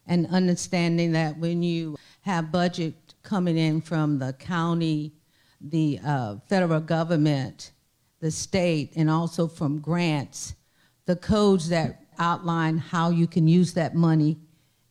And 0.05 0.27
understanding 0.27 1.11
that 1.13 1.37
when 1.37 1.63
you 1.63 1.97
have 2.21 2.51
budget 2.51 2.95
coming 3.23 3.57
in 3.57 3.81
from 3.81 4.19
the 4.19 4.33
county, 4.33 5.13
the 5.59 5.99
uh, 6.05 6.35
federal 6.47 6.79
government, 6.79 7.71
the 8.19 8.31
state, 8.31 8.93
and 8.95 9.09
also 9.09 9.47
from 9.47 9.79
grants, 9.79 10.55
the 11.05 11.15
codes 11.15 11.69
that 11.69 12.03
outline 12.19 12.77
how 12.77 13.09
you 13.09 13.27
can 13.27 13.47
use 13.47 13.73
that 13.73 13.95
money 13.95 14.37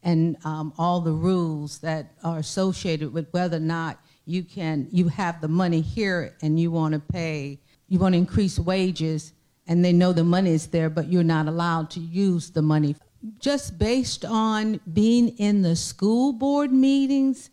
and 0.02 0.36
um, 0.44 0.72
all 0.78 1.00
the 1.00 1.12
rules 1.12 1.78
that 1.78 2.12
are 2.22 2.38
associated 2.38 3.12
with 3.12 3.28
whether 3.32 3.56
or 3.56 3.60
not 3.60 3.98
you 4.26 4.42
can 4.42 4.86
you 4.90 5.08
have 5.08 5.40
the 5.40 5.48
money 5.48 5.80
here 5.80 6.36
and 6.42 6.60
you 6.60 6.70
want 6.70 6.92
to 6.92 7.00
pay 7.00 7.58
you 7.88 7.98
want 7.98 8.12
to 8.14 8.18
increase 8.18 8.58
wages 8.58 9.32
and 9.66 9.84
they 9.84 9.92
know 9.92 10.12
the 10.12 10.24
money 10.24 10.50
is 10.50 10.66
there 10.68 10.90
but 10.90 11.08
you're 11.08 11.22
not 11.22 11.46
allowed 11.46 11.90
to 11.90 12.00
use 12.00 12.50
the 12.50 12.62
money. 12.62 12.96
Just 13.38 13.78
based 13.78 14.24
on 14.24 14.80
being 14.92 15.28
in 15.38 15.62
the 15.62 15.74
school 15.74 16.32
board 16.32 16.72
meetings 16.72 17.50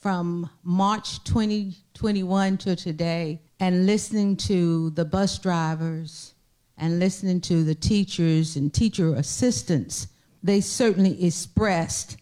from 0.00 0.50
March 0.62 1.22
2021 1.24 2.58
to 2.58 2.76
today 2.76 3.40
and 3.60 3.86
listening 3.86 4.36
to 4.36 4.90
the 4.90 5.04
bus 5.04 5.38
drivers 5.38 6.34
and 6.76 6.98
listening 6.98 7.40
to 7.40 7.64
the 7.64 7.74
teachers 7.74 8.56
and 8.56 8.72
teacher 8.72 9.14
assistants, 9.14 10.08
they 10.42 10.60
certainly 10.60 11.24
expressed 11.24 12.18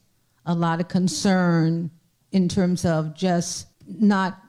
a 0.46 0.54
lot 0.54 0.80
of 0.80 0.88
concern 0.88 1.90
in 2.30 2.48
terms 2.48 2.84
of 2.84 3.14
just 3.16 3.66
not 3.87 4.41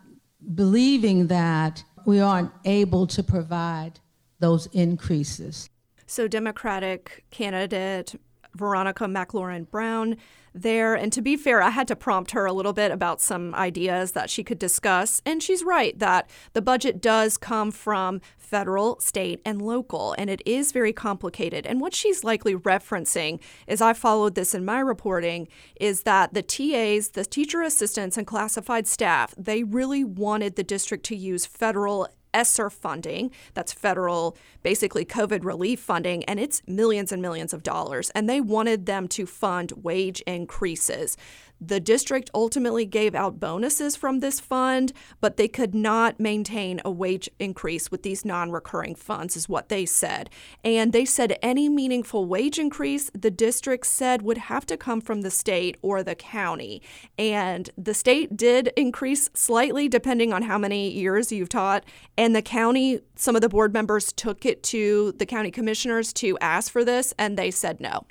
believing 0.53 1.27
that 1.27 1.83
we 2.05 2.19
aren't 2.19 2.51
able 2.65 3.07
to 3.07 3.23
provide 3.23 3.99
those 4.39 4.67
increases. 4.67 5.69
So, 6.05 6.27
Democratic 6.27 7.25
candidate 7.31 8.15
Veronica 8.55 9.05
McLaurin 9.05 9.69
Brown 9.69 10.17
there. 10.55 10.95
And 10.95 11.11
to 11.13 11.21
be 11.21 11.35
fair, 11.35 11.61
I 11.61 11.69
had 11.69 11.87
to 11.89 11.95
prompt 11.95 12.31
her 12.31 12.45
a 12.45 12.53
little 12.53 12.73
bit 12.73 12.91
about 12.91 13.21
some 13.21 13.53
ideas 13.53 14.13
that 14.13 14.29
she 14.29 14.43
could 14.43 14.57
discuss. 14.57 15.21
And 15.25 15.43
she's 15.43 15.63
right 15.63 15.97
that 15.99 16.29
the 16.53 16.61
budget 16.61 17.01
does 17.01 17.37
come 17.37 17.71
from 17.71 18.21
federal, 18.37 18.99
state, 18.99 19.41
and 19.43 19.61
local, 19.61 20.15
and 20.17 20.29
it 20.29 20.41
is 20.45 20.71
very 20.71 20.93
complicated. 20.93 21.65
And 21.65 21.81
what 21.81 21.93
she's 21.93 22.23
likely 22.23 22.55
referencing, 22.55 23.41
as 23.67 23.81
I 23.81 23.93
followed 23.93 24.35
this 24.35 24.53
in 24.53 24.63
my 24.63 24.79
reporting, 24.79 25.47
is 25.79 26.03
that 26.03 26.33
the 26.33 26.43
TAs, 26.43 27.09
the 27.09 27.25
teacher 27.25 27.61
assistants, 27.61 28.17
and 28.17 28.27
classified 28.27 28.87
staff, 28.87 29.33
they 29.37 29.63
really 29.63 30.03
wanted 30.03 30.55
the 30.55 30.63
district 30.63 31.05
to 31.05 31.15
use 31.15 31.45
federal 31.45 32.07
ESSER 32.35 32.69
funding. 32.69 33.31
That's 33.55 33.73
federal, 33.73 34.37
basically 34.61 35.05
COVID 35.05 35.43
relief 35.43 35.79
funding, 35.79 36.23
and 36.25 36.39
it's 36.39 36.61
millions 36.67 37.11
and 37.11 37.21
millions 37.21 37.53
of 37.53 37.63
dollars. 37.63 38.11
And 38.11 38.29
they 38.29 38.41
wanted 38.41 38.85
them 38.85 39.07
to 39.09 39.25
fund 39.25 39.71
wage 39.81 40.21
increases. 40.27 41.17
The 41.61 41.79
district 41.79 42.29
ultimately 42.33 42.85
gave 42.85 43.15
out 43.15 43.39
bonuses 43.39 43.95
from 43.95 44.19
this 44.19 44.39
fund, 44.39 44.91
but 45.21 45.37
they 45.37 45.47
could 45.47 45.73
not 45.73 46.19
maintain 46.19 46.81
a 46.83 46.91
wage 46.91 47.29
increase 47.39 47.89
with 47.89 48.03
these 48.03 48.25
non 48.25 48.51
recurring 48.51 48.95
funds, 48.95 49.35
is 49.35 49.47
what 49.47 49.69
they 49.69 49.85
said. 49.85 50.29
And 50.63 50.91
they 50.91 51.05
said 51.05 51.37
any 51.41 51.69
meaningful 51.69 52.25
wage 52.25 52.59
increase, 52.59 53.09
the 53.13 53.31
district 53.31 53.85
said, 53.87 54.21
would 54.21 54.37
have 54.37 54.65
to 54.67 54.77
come 54.77 55.01
from 55.01 55.21
the 55.21 55.31
state 55.31 55.77
or 55.81 56.03
the 56.03 56.15
county. 56.15 56.81
And 57.17 57.69
the 57.77 57.93
state 57.93 58.35
did 58.35 58.71
increase 58.75 59.29
slightly 59.33 59.87
depending 59.87 60.33
on 60.33 60.43
how 60.43 60.57
many 60.57 60.91
years 60.91 61.31
you've 61.31 61.49
taught. 61.49 61.85
And 62.17 62.35
the 62.35 62.41
county, 62.41 62.99
some 63.15 63.35
of 63.35 63.41
the 63.41 63.49
board 63.49 63.73
members 63.73 64.11
took 64.11 64.45
it 64.45 64.61
to 64.63 65.13
the 65.13 65.25
county 65.25 65.51
commissioners 65.51 66.11
to 66.13 66.37
ask 66.39 66.71
for 66.71 66.83
this, 66.83 67.13
and 67.17 67.37
they 67.37 67.51
said 67.51 67.79
no 67.79 68.05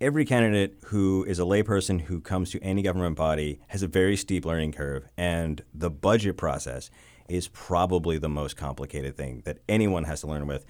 every 0.00 0.24
candidate 0.24 0.76
who 0.86 1.24
is 1.26 1.38
a 1.38 1.42
layperson 1.42 2.02
who 2.02 2.20
comes 2.20 2.50
to 2.50 2.62
any 2.62 2.82
government 2.82 3.16
body 3.16 3.60
has 3.68 3.82
a 3.82 3.88
very 3.88 4.16
steep 4.16 4.44
learning 4.44 4.72
curve, 4.72 5.06
and 5.16 5.62
the 5.74 5.90
budget 5.90 6.36
process 6.36 6.90
is 7.28 7.48
probably 7.48 8.18
the 8.18 8.28
most 8.28 8.56
complicated 8.56 9.16
thing 9.16 9.42
that 9.44 9.58
anyone 9.68 10.04
has 10.04 10.20
to 10.20 10.26
learn 10.26 10.46
with. 10.46 10.64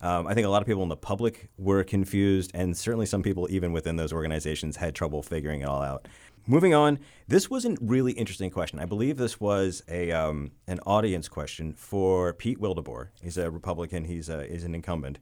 Um, 0.00 0.26
I 0.26 0.34
think 0.34 0.46
a 0.46 0.50
lot 0.50 0.60
of 0.60 0.66
people 0.66 0.82
in 0.82 0.88
the 0.88 0.96
public 0.96 1.48
were 1.56 1.82
confused, 1.82 2.50
and 2.52 2.76
certainly 2.76 3.06
some 3.06 3.22
people, 3.22 3.46
even 3.50 3.72
within 3.72 3.96
those 3.96 4.12
organizations, 4.12 4.76
had 4.76 4.94
trouble 4.94 5.22
figuring 5.22 5.62
it 5.62 5.68
all 5.68 5.82
out. 5.82 6.08
Moving 6.46 6.74
on, 6.74 6.98
this 7.26 7.48
was 7.48 7.64
a 7.64 7.74
really 7.80 8.12
interesting 8.12 8.50
question. 8.50 8.78
I 8.78 8.84
believe 8.84 9.16
this 9.16 9.40
was 9.40 9.82
a 9.88 10.12
um, 10.12 10.50
an 10.66 10.78
audience 10.80 11.26
question 11.26 11.72
for 11.72 12.34
Pete 12.34 12.60
Wildeboer. 12.60 13.08
He's 13.22 13.38
a 13.38 13.50
Republican. 13.50 14.04
He's 14.04 14.28
a, 14.28 14.46
he's 14.46 14.64
an 14.64 14.74
incumbent, 14.74 15.18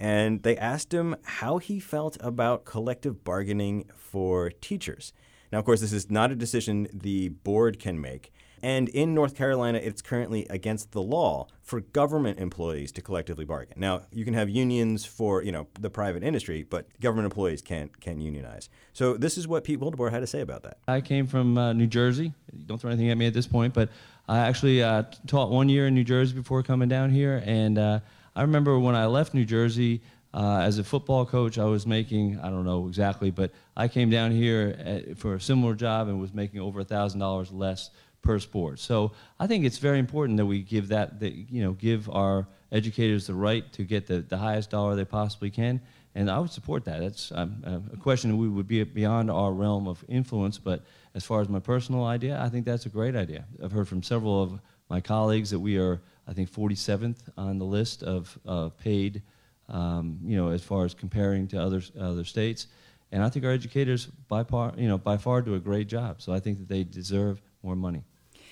and 0.00 0.42
they 0.42 0.56
asked 0.56 0.92
him 0.92 1.14
how 1.24 1.58
he 1.58 1.78
felt 1.78 2.16
about 2.20 2.64
collective 2.64 3.22
bargaining 3.22 3.84
for 3.94 4.50
teachers. 4.50 5.12
Now, 5.52 5.58
of 5.58 5.66
course, 5.66 5.80
this 5.80 5.92
is 5.92 6.10
not 6.10 6.32
a 6.32 6.34
decision 6.34 6.88
the 6.92 7.28
board 7.28 7.78
can 7.78 8.00
make. 8.00 8.32
And 8.62 8.88
in 8.90 9.14
North 9.14 9.34
Carolina, 9.34 9.78
it's 9.78 10.02
currently 10.02 10.46
against 10.50 10.92
the 10.92 11.00
law 11.00 11.48
for 11.62 11.80
government 11.80 12.38
employees 12.38 12.92
to 12.92 13.02
collectively 13.02 13.44
bargain. 13.44 13.74
Now, 13.78 14.02
you 14.12 14.24
can 14.24 14.34
have 14.34 14.50
unions 14.50 15.04
for, 15.06 15.42
you 15.42 15.50
know, 15.50 15.66
the 15.78 15.88
private 15.88 16.22
industry, 16.22 16.62
but 16.62 16.86
government 17.00 17.24
employees 17.24 17.62
can't 17.62 18.00
can 18.00 18.20
unionize. 18.20 18.68
So 18.92 19.14
this 19.14 19.38
is 19.38 19.48
what 19.48 19.64
Pete 19.64 19.80
Wildeboer 19.80 20.10
had 20.10 20.20
to 20.20 20.26
say 20.26 20.40
about 20.40 20.62
that. 20.64 20.78
I 20.86 21.00
came 21.00 21.26
from 21.26 21.56
uh, 21.56 21.72
New 21.72 21.86
Jersey. 21.86 22.34
Don't 22.66 22.78
throw 22.78 22.90
anything 22.90 23.10
at 23.10 23.16
me 23.16 23.26
at 23.26 23.34
this 23.34 23.46
point, 23.46 23.72
but 23.72 23.88
I 24.28 24.40
actually 24.40 24.82
uh, 24.82 25.04
taught 25.26 25.50
one 25.50 25.68
year 25.70 25.86
in 25.86 25.94
New 25.94 26.04
Jersey 26.04 26.34
before 26.34 26.62
coming 26.62 26.88
down 26.88 27.10
here, 27.10 27.42
and 27.46 27.78
uh, 27.78 28.00
I 28.34 28.42
remember 28.42 28.78
when 28.78 28.94
I 28.94 29.06
left 29.06 29.34
New 29.34 29.44
Jersey 29.44 30.00
uh, 30.32 30.60
as 30.62 30.78
a 30.78 30.84
football 30.84 31.26
coach, 31.26 31.58
I 31.58 31.64
was 31.64 31.86
making, 31.86 32.38
I 32.40 32.50
don't 32.50 32.64
know 32.64 32.86
exactly, 32.86 33.30
but 33.30 33.50
I 33.76 33.88
came 33.88 34.10
down 34.10 34.30
here 34.30 34.76
at, 34.78 35.18
for 35.18 35.34
a 35.34 35.40
similar 35.40 35.74
job 35.74 36.08
and 36.08 36.20
was 36.20 36.32
making 36.32 36.60
over 36.60 36.84
$1,000 36.84 37.48
less 37.52 37.90
per 38.22 38.38
sport. 38.38 38.78
So 38.78 39.12
I 39.40 39.46
think 39.46 39.64
it's 39.64 39.78
very 39.78 39.98
important 39.98 40.36
that 40.36 40.46
we 40.46 40.62
give 40.62 40.88
that, 40.88 41.18
that 41.20 41.32
you 41.32 41.62
know, 41.62 41.72
give 41.72 42.08
our 42.10 42.46
educators 42.70 43.26
the 43.26 43.34
right 43.34 43.70
to 43.72 43.82
get 43.82 44.06
the, 44.06 44.20
the 44.20 44.36
highest 44.36 44.70
dollar 44.70 44.94
they 44.94 45.04
possibly 45.04 45.50
can. 45.50 45.80
And 46.14 46.30
I 46.30 46.38
would 46.38 46.50
support 46.50 46.84
that. 46.84 47.00
That's 47.00 47.32
um, 47.32 47.88
a 47.92 47.96
question 47.96 48.36
we 48.36 48.48
would 48.48 48.68
be 48.68 48.82
beyond 48.84 49.30
our 49.30 49.52
realm 49.52 49.88
of 49.88 50.04
influence. 50.08 50.58
But 50.58 50.84
as 51.14 51.24
far 51.24 51.40
as 51.40 51.48
my 51.48 51.60
personal 51.60 52.04
idea, 52.04 52.40
I 52.40 52.48
think 52.48 52.66
that's 52.66 52.86
a 52.86 52.88
great 52.88 53.16
idea. 53.16 53.44
I've 53.62 53.72
heard 53.72 53.88
from 53.88 54.02
several 54.02 54.42
of 54.42 54.60
my 54.88 55.00
colleagues 55.00 55.50
that 55.50 55.60
we 55.60 55.78
are 55.78 56.00
I 56.30 56.32
think 56.32 56.50
47th 56.50 57.18
on 57.36 57.58
the 57.58 57.64
list 57.64 58.04
of 58.04 58.38
uh, 58.46 58.68
paid, 58.68 59.22
um, 59.68 60.20
you 60.24 60.36
know, 60.36 60.50
as 60.50 60.62
far 60.62 60.84
as 60.84 60.94
comparing 60.94 61.48
to 61.48 61.60
other 61.60 61.82
other 61.98 62.24
states. 62.24 62.68
And 63.10 63.24
I 63.24 63.28
think 63.28 63.44
our 63.44 63.50
educators 63.50 64.06
by 64.28 64.44
far, 64.44 64.72
you 64.76 64.86
know, 64.86 64.96
by 64.96 65.16
far 65.16 65.42
do 65.42 65.56
a 65.56 65.58
great 65.58 65.88
job. 65.88 66.22
So 66.22 66.32
I 66.32 66.38
think 66.38 66.58
that 66.58 66.68
they 66.68 66.84
deserve 66.84 67.42
more 67.64 67.74
money. 67.74 68.04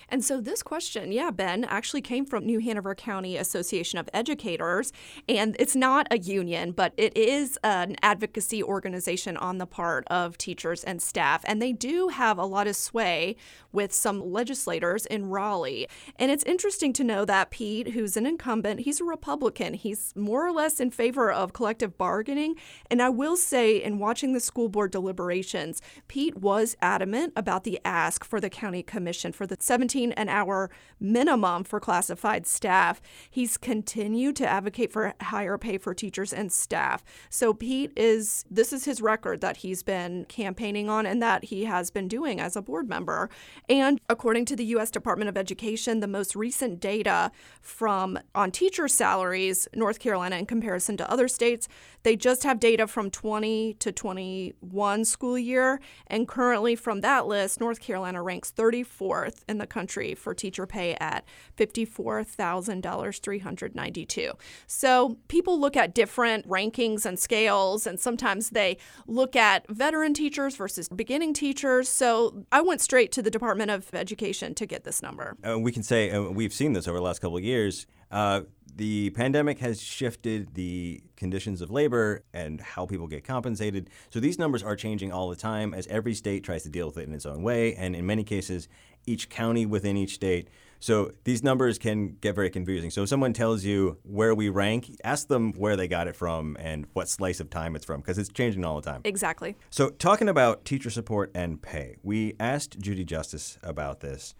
And 0.08 0.24
so 0.24 0.40
this 0.40 0.62
question, 0.62 1.12
yeah, 1.12 1.30
Ben, 1.30 1.64
actually 1.64 2.00
came 2.00 2.24
from 2.24 2.46
New 2.46 2.60
Hanover 2.60 2.94
County 2.94 3.36
Association 3.36 3.98
of 3.98 4.08
Educators. 4.14 4.92
And 5.28 5.54
it's 5.58 5.76
not 5.76 6.06
a 6.10 6.18
union, 6.18 6.72
but 6.72 6.92
it 6.96 7.16
is 7.16 7.58
an 7.62 7.96
advocacy 8.02 8.62
organization 8.62 9.36
on 9.36 9.58
the 9.58 9.66
part 9.66 10.04
of 10.08 10.38
teachers 10.38 10.82
and 10.84 11.02
staff. 11.02 11.44
And 11.46 11.60
they 11.60 11.72
do 11.72 12.08
have 12.08 12.38
a 12.38 12.46
lot 12.46 12.66
of 12.66 12.76
sway 12.76 13.36
with 13.72 13.92
some 13.92 14.32
legislators 14.32 15.04
in 15.06 15.28
Raleigh. 15.28 15.86
And 16.16 16.30
it's 16.30 16.44
interesting 16.44 16.92
to 16.94 17.04
know 17.04 17.24
that 17.26 17.50
Pete, 17.50 17.88
who's 17.88 18.16
an 18.16 18.24
incumbent, 18.24 18.80
he's 18.80 19.00
a 19.00 19.04
Republican. 19.04 19.74
He's 19.74 20.14
more 20.16 20.46
or 20.46 20.52
less 20.52 20.80
in 20.80 20.90
favor 20.90 21.30
of 21.30 21.52
collective 21.52 21.98
bargaining. 21.98 22.54
And 22.90 23.02
I 23.02 23.10
will 23.10 23.36
say, 23.36 23.76
in 23.82 23.98
watching 23.98 24.32
the 24.32 24.40
school 24.40 24.68
board 24.68 24.90
deliberations, 24.90 25.82
Pete 26.08 26.36
was 26.38 26.76
adamant 26.80 27.34
about 27.36 27.64
the 27.64 27.78
ask 27.84 28.24
for 28.24 28.40
the 28.40 28.50
county 28.50 28.82
commission 28.82 29.32
for 29.32 29.46
the 29.46 29.56
17 29.58 29.97
an 30.04 30.28
hour 30.28 30.70
minimum 31.00 31.64
for 31.64 31.80
classified 31.80 32.46
staff. 32.46 33.00
He's 33.30 33.56
continued 33.56 34.36
to 34.36 34.46
advocate 34.46 34.92
for 34.92 35.14
higher 35.20 35.58
pay 35.58 35.78
for 35.78 35.94
teachers 35.94 36.32
and 36.32 36.52
staff. 36.52 37.04
So 37.30 37.54
Pete 37.54 37.92
is 37.96 38.44
this 38.50 38.72
is 38.72 38.84
his 38.84 39.00
record 39.00 39.40
that 39.40 39.58
he's 39.58 39.82
been 39.82 40.24
campaigning 40.26 40.88
on 40.88 41.06
and 41.06 41.22
that 41.22 41.44
he 41.44 41.64
has 41.64 41.90
been 41.90 42.08
doing 42.08 42.40
as 42.40 42.56
a 42.56 42.62
board 42.62 42.88
member. 42.88 43.30
And 43.68 44.00
according 44.08 44.44
to 44.46 44.56
the 44.56 44.64
US 44.66 44.90
Department 44.90 45.28
of 45.28 45.36
Education, 45.36 46.00
the 46.00 46.08
most 46.08 46.34
recent 46.34 46.80
data 46.80 47.30
from 47.60 48.18
on 48.34 48.50
teacher 48.50 48.88
salaries, 48.88 49.68
North 49.74 49.98
Carolina 49.98 50.36
in 50.36 50.46
comparison 50.46 50.96
to 50.96 51.10
other 51.10 51.28
states, 51.28 51.68
they 52.08 52.16
just 52.16 52.42
have 52.42 52.58
data 52.58 52.86
from 52.86 53.10
20 53.10 53.74
to 53.74 53.92
21 53.92 55.04
school 55.04 55.38
year 55.38 55.78
and 56.06 56.26
currently 56.26 56.74
from 56.74 57.02
that 57.02 57.26
list, 57.26 57.60
North 57.60 57.80
Carolina 57.80 58.22
ranks 58.22 58.50
34th 58.50 59.40
in 59.46 59.58
the 59.58 59.66
country 59.66 60.14
for 60.14 60.32
teacher 60.32 60.66
pay 60.66 60.96
at 61.00 61.26
$54,392. 61.58 64.32
So 64.66 65.18
people 65.28 65.60
look 65.60 65.76
at 65.76 65.94
different 65.94 66.48
rankings 66.48 67.04
and 67.04 67.18
scales, 67.18 67.86
and 67.86 68.00
sometimes 68.00 68.48
they 68.48 68.78
look 69.06 69.36
at 69.36 69.68
veteran 69.68 70.14
teachers 70.14 70.56
versus 70.56 70.88
beginning 70.88 71.34
teachers. 71.34 71.90
So 71.90 72.46
I 72.50 72.62
went 72.62 72.80
straight 72.80 73.12
to 73.12 73.20
the 73.20 73.30
Department 73.30 73.70
of 73.70 73.92
Education 73.92 74.54
to 74.54 74.64
get 74.64 74.84
this 74.84 75.02
number. 75.02 75.36
Uh, 75.46 75.58
we 75.58 75.72
can 75.72 75.82
say, 75.82 76.10
uh, 76.10 76.22
we've 76.22 76.54
seen 76.54 76.72
this 76.72 76.88
over 76.88 76.96
the 76.96 77.04
last 77.04 77.18
couple 77.18 77.36
of 77.36 77.44
years. 77.44 77.86
Uh, 78.10 78.40
the 78.78 79.10
pandemic 79.10 79.58
has 79.58 79.82
shifted 79.82 80.54
the 80.54 81.02
conditions 81.16 81.60
of 81.60 81.68
labor 81.68 82.22
and 82.32 82.60
how 82.60 82.86
people 82.86 83.08
get 83.08 83.24
compensated. 83.24 83.90
So 84.10 84.20
these 84.20 84.38
numbers 84.38 84.62
are 84.62 84.76
changing 84.76 85.10
all 85.10 85.28
the 85.28 85.36
time 85.36 85.74
as 85.74 85.88
every 85.88 86.14
state 86.14 86.44
tries 86.44 86.62
to 86.62 86.68
deal 86.68 86.86
with 86.86 86.96
it 86.96 87.08
in 87.08 87.12
its 87.12 87.26
own 87.26 87.42
way. 87.42 87.74
And 87.74 87.96
in 87.96 88.06
many 88.06 88.22
cases, 88.22 88.68
each 89.04 89.30
county 89.30 89.66
within 89.66 89.96
each 89.96 90.14
state. 90.14 90.48
So 90.78 91.10
these 91.24 91.42
numbers 91.42 91.76
can 91.76 92.18
get 92.20 92.36
very 92.36 92.50
confusing. 92.50 92.90
So 92.90 93.02
if 93.02 93.08
someone 93.08 93.32
tells 93.32 93.64
you 93.64 93.98
where 94.04 94.32
we 94.32 94.48
rank, 94.48 94.94
ask 95.02 95.26
them 95.26 95.54
where 95.54 95.74
they 95.74 95.88
got 95.88 96.06
it 96.06 96.14
from 96.14 96.56
and 96.60 96.86
what 96.92 97.08
slice 97.08 97.40
of 97.40 97.50
time 97.50 97.74
it's 97.74 97.84
from 97.84 98.00
because 98.00 98.16
it's 98.16 98.28
changing 98.28 98.64
all 98.64 98.80
the 98.80 98.88
time. 98.88 99.00
Exactly. 99.02 99.56
So 99.70 99.90
talking 99.90 100.28
about 100.28 100.64
teacher 100.64 100.90
support 100.90 101.32
and 101.34 101.60
pay, 101.60 101.96
we 102.04 102.34
asked 102.38 102.78
Judy 102.78 103.04
Justice 103.04 103.58
about 103.60 104.00
this. 104.00 104.36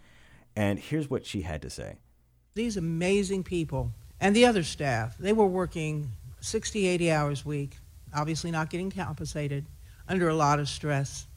And 0.55 0.79
here's 0.79 1.09
what 1.09 1.25
she 1.25 1.41
had 1.41 1.61
to 1.63 1.69
say. 1.69 1.97
These 2.55 2.77
amazing 2.77 3.43
people 3.43 3.91
and 4.21 4.35
the 4.35 4.45
other 4.45 4.63
staff, 4.63 5.17
they 5.17 5.33
were 5.33 5.47
working 5.47 6.11
60, 6.41 6.85
80 6.85 7.11
hours 7.11 7.45
a 7.45 7.47
week, 7.47 7.77
obviously 8.13 8.51
not 8.51 8.69
getting 8.69 8.91
compensated, 8.91 9.65
under 10.07 10.29
a 10.29 10.35
lot 10.35 10.59
of 10.59 10.67
stress. 10.67 11.27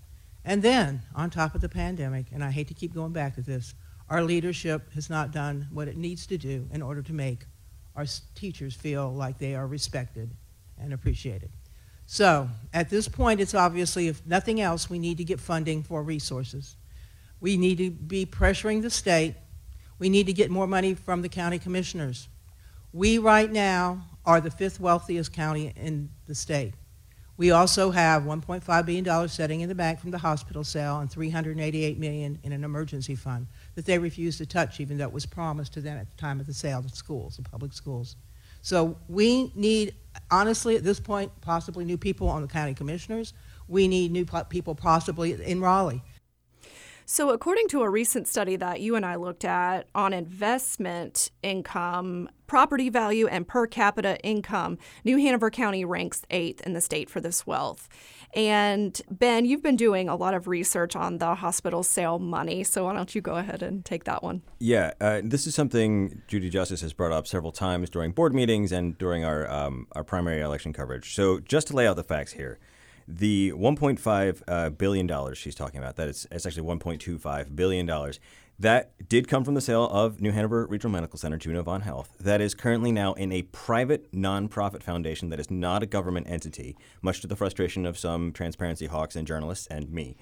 And 0.44 0.62
then, 0.62 1.02
on 1.14 1.30
top 1.30 1.54
of 1.54 1.60
the 1.60 1.68
pandemic, 1.68 2.26
and 2.32 2.42
I 2.42 2.50
hate 2.50 2.68
to 2.68 2.74
keep 2.74 2.94
going 2.94 3.12
back 3.12 3.36
to 3.36 3.42
this, 3.42 3.74
our 4.08 4.22
leadership 4.22 4.92
has 4.94 5.08
not 5.08 5.30
done 5.30 5.68
what 5.70 5.88
it 5.88 5.96
needs 5.96 6.26
to 6.26 6.38
do 6.38 6.68
in 6.72 6.82
order 6.82 7.02
to 7.02 7.12
make 7.12 7.46
our 7.94 8.06
teachers 8.34 8.74
feel 8.74 9.12
like 9.12 9.38
they 9.38 9.54
are 9.54 9.66
respected 9.66 10.30
and 10.78 10.92
appreciated. 10.92 11.50
So, 12.06 12.48
at 12.74 12.90
this 12.90 13.08
point, 13.08 13.40
it's 13.40 13.54
obviously, 13.54 14.08
if 14.08 14.26
nothing 14.26 14.60
else, 14.60 14.90
we 14.90 14.98
need 14.98 15.18
to 15.18 15.24
get 15.24 15.38
funding 15.38 15.82
for 15.82 16.02
resources. 16.02 16.76
We 17.40 17.56
need 17.56 17.78
to 17.78 17.90
be 17.90 18.26
pressuring 18.26 18.82
the 18.82 18.90
state. 18.90 19.34
We 19.98 20.08
need 20.08 20.26
to 20.26 20.32
get 20.32 20.50
more 20.50 20.66
money 20.66 20.94
from 20.94 21.22
the 21.22 21.28
county 21.28 21.58
commissioners. 21.58 22.28
We 22.92 23.18
right 23.18 23.50
now 23.50 24.04
are 24.26 24.40
the 24.40 24.50
fifth 24.50 24.78
wealthiest 24.78 25.32
county 25.32 25.72
in 25.76 26.10
the 26.26 26.34
state. 26.34 26.74
We 27.38 27.50
also 27.50 27.90
have 27.90 28.24
$1.5 28.24 28.86
billion 28.86 29.28
sitting 29.28 29.62
in 29.62 29.68
the 29.68 29.74
bank 29.74 29.98
from 29.98 30.10
the 30.10 30.18
hospital 30.18 30.62
sale 30.62 31.00
and 31.00 31.10
388 31.10 31.98
million 31.98 32.38
in 32.42 32.52
an 32.52 32.62
emergency 32.62 33.14
fund 33.14 33.46
that 33.74 33.86
they 33.86 33.98
refused 33.98 34.38
to 34.38 34.46
touch 34.46 34.78
even 34.78 34.98
though 34.98 35.06
it 35.06 35.12
was 35.12 35.24
promised 35.24 35.72
to 35.72 35.80
them 35.80 35.96
at 35.96 36.10
the 36.10 36.16
time 36.16 36.38
of 36.38 36.46
the 36.46 36.52
sale 36.52 36.82
to 36.82 36.88
schools, 36.90 37.36
the 37.36 37.42
public 37.42 37.72
schools. 37.72 38.16
So 38.60 38.96
we 39.08 39.50
need, 39.54 39.94
honestly, 40.30 40.76
at 40.76 40.84
this 40.84 41.00
point, 41.00 41.32
possibly 41.40 41.84
new 41.84 41.98
people 41.98 42.28
on 42.28 42.42
the 42.42 42.48
county 42.48 42.74
commissioners. 42.74 43.32
We 43.66 43.88
need 43.88 44.12
new 44.12 44.26
people 44.50 44.74
possibly 44.74 45.32
in 45.42 45.60
Raleigh. 45.60 46.02
So, 47.04 47.30
according 47.30 47.68
to 47.68 47.82
a 47.82 47.90
recent 47.90 48.28
study 48.28 48.56
that 48.56 48.80
you 48.80 48.94
and 48.94 49.04
I 49.04 49.16
looked 49.16 49.44
at 49.44 49.88
on 49.94 50.12
investment 50.12 51.30
income, 51.42 52.28
property 52.46 52.90
value, 52.90 53.26
and 53.26 53.46
per 53.46 53.66
capita 53.66 54.20
income, 54.20 54.78
New 55.04 55.16
Hanover 55.16 55.50
County 55.50 55.84
ranks 55.84 56.22
eighth 56.30 56.60
in 56.64 56.74
the 56.74 56.80
state 56.80 57.10
for 57.10 57.20
this 57.20 57.46
wealth. 57.46 57.88
And 58.34 59.00
Ben, 59.10 59.44
you've 59.44 59.62
been 59.62 59.76
doing 59.76 60.08
a 60.08 60.16
lot 60.16 60.32
of 60.32 60.46
research 60.46 60.96
on 60.96 61.18
the 61.18 61.34
hospital 61.34 61.82
sale 61.82 62.18
money, 62.18 62.64
so 62.64 62.84
why 62.84 62.94
don't 62.94 63.14
you 63.14 63.20
go 63.20 63.34
ahead 63.34 63.62
and 63.62 63.84
take 63.84 64.04
that 64.04 64.22
one? 64.22 64.42
Yeah, 64.58 64.92
uh, 65.00 65.20
this 65.24 65.46
is 65.46 65.54
something 65.54 66.22
Judy 66.28 66.48
Justice 66.48 66.80
has 66.82 66.92
brought 66.92 67.12
up 67.12 67.26
several 67.26 67.52
times 67.52 67.90
during 67.90 68.12
board 68.12 68.32
meetings 68.32 68.70
and 68.72 68.96
during 68.96 69.24
our 69.24 69.50
um, 69.50 69.86
our 69.92 70.04
primary 70.04 70.40
election 70.40 70.72
coverage. 70.72 71.14
So, 71.14 71.40
just 71.40 71.68
to 71.68 71.76
lay 71.76 71.86
out 71.86 71.96
the 71.96 72.04
facts 72.04 72.32
here. 72.32 72.58
The 73.14 73.52
1.5 73.52 74.42
uh, 74.48 74.70
billion 74.70 75.06
dollars 75.06 75.36
she's 75.36 75.54
talking 75.54 75.78
about, 75.78 75.96
that 75.96 76.08
is 76.08 76.26
it's 76.30 76.46
actually 76.46 76.66
1.25 76.66 77.54
billion 77.54 77.84
dollars. 77.84 78.18
That 78.58 79.08
did 79.08 79.28
come 79.28 79.44
from 79.44 79.54
the 79.54 79.60
sale 79.60 79.84
of 79.88 80.22
New 80.22 80.30
Hanover 80.30 80.66
Regional 80.66 80.92
Medical 80.92 81.18
Center 81.18 81.36
to 81.36 81.48
Novant 81.50 81.82
Health. 81.82 82.14
That 82.20 82.40
is 82.40 82.54
currently 82.54 82.90
now 82.90 83.12
in 83.14 83.30
a 83.30 83.42
private 83.42 84.10
nonprofit 84.12 84.82
foundation 84.82 85.28
that 85.28 85.40
is 85.40 85.50
not 85.50 85.82
a 85.82 85.86
government 85.86 86.26
entity, 86.30 86.76
much 87.02 87.20
to 87.20 87.26
the 87.26 87.36
frustration 87.36 87.84
of 87.84 87.98
some 87.98 88.32
transparency 88.32 88.86
hawks 88.86 89.14
and 89.14 89.26
journalists 89.26 89.66
and 89.66 89.90
me. 89.90 90.16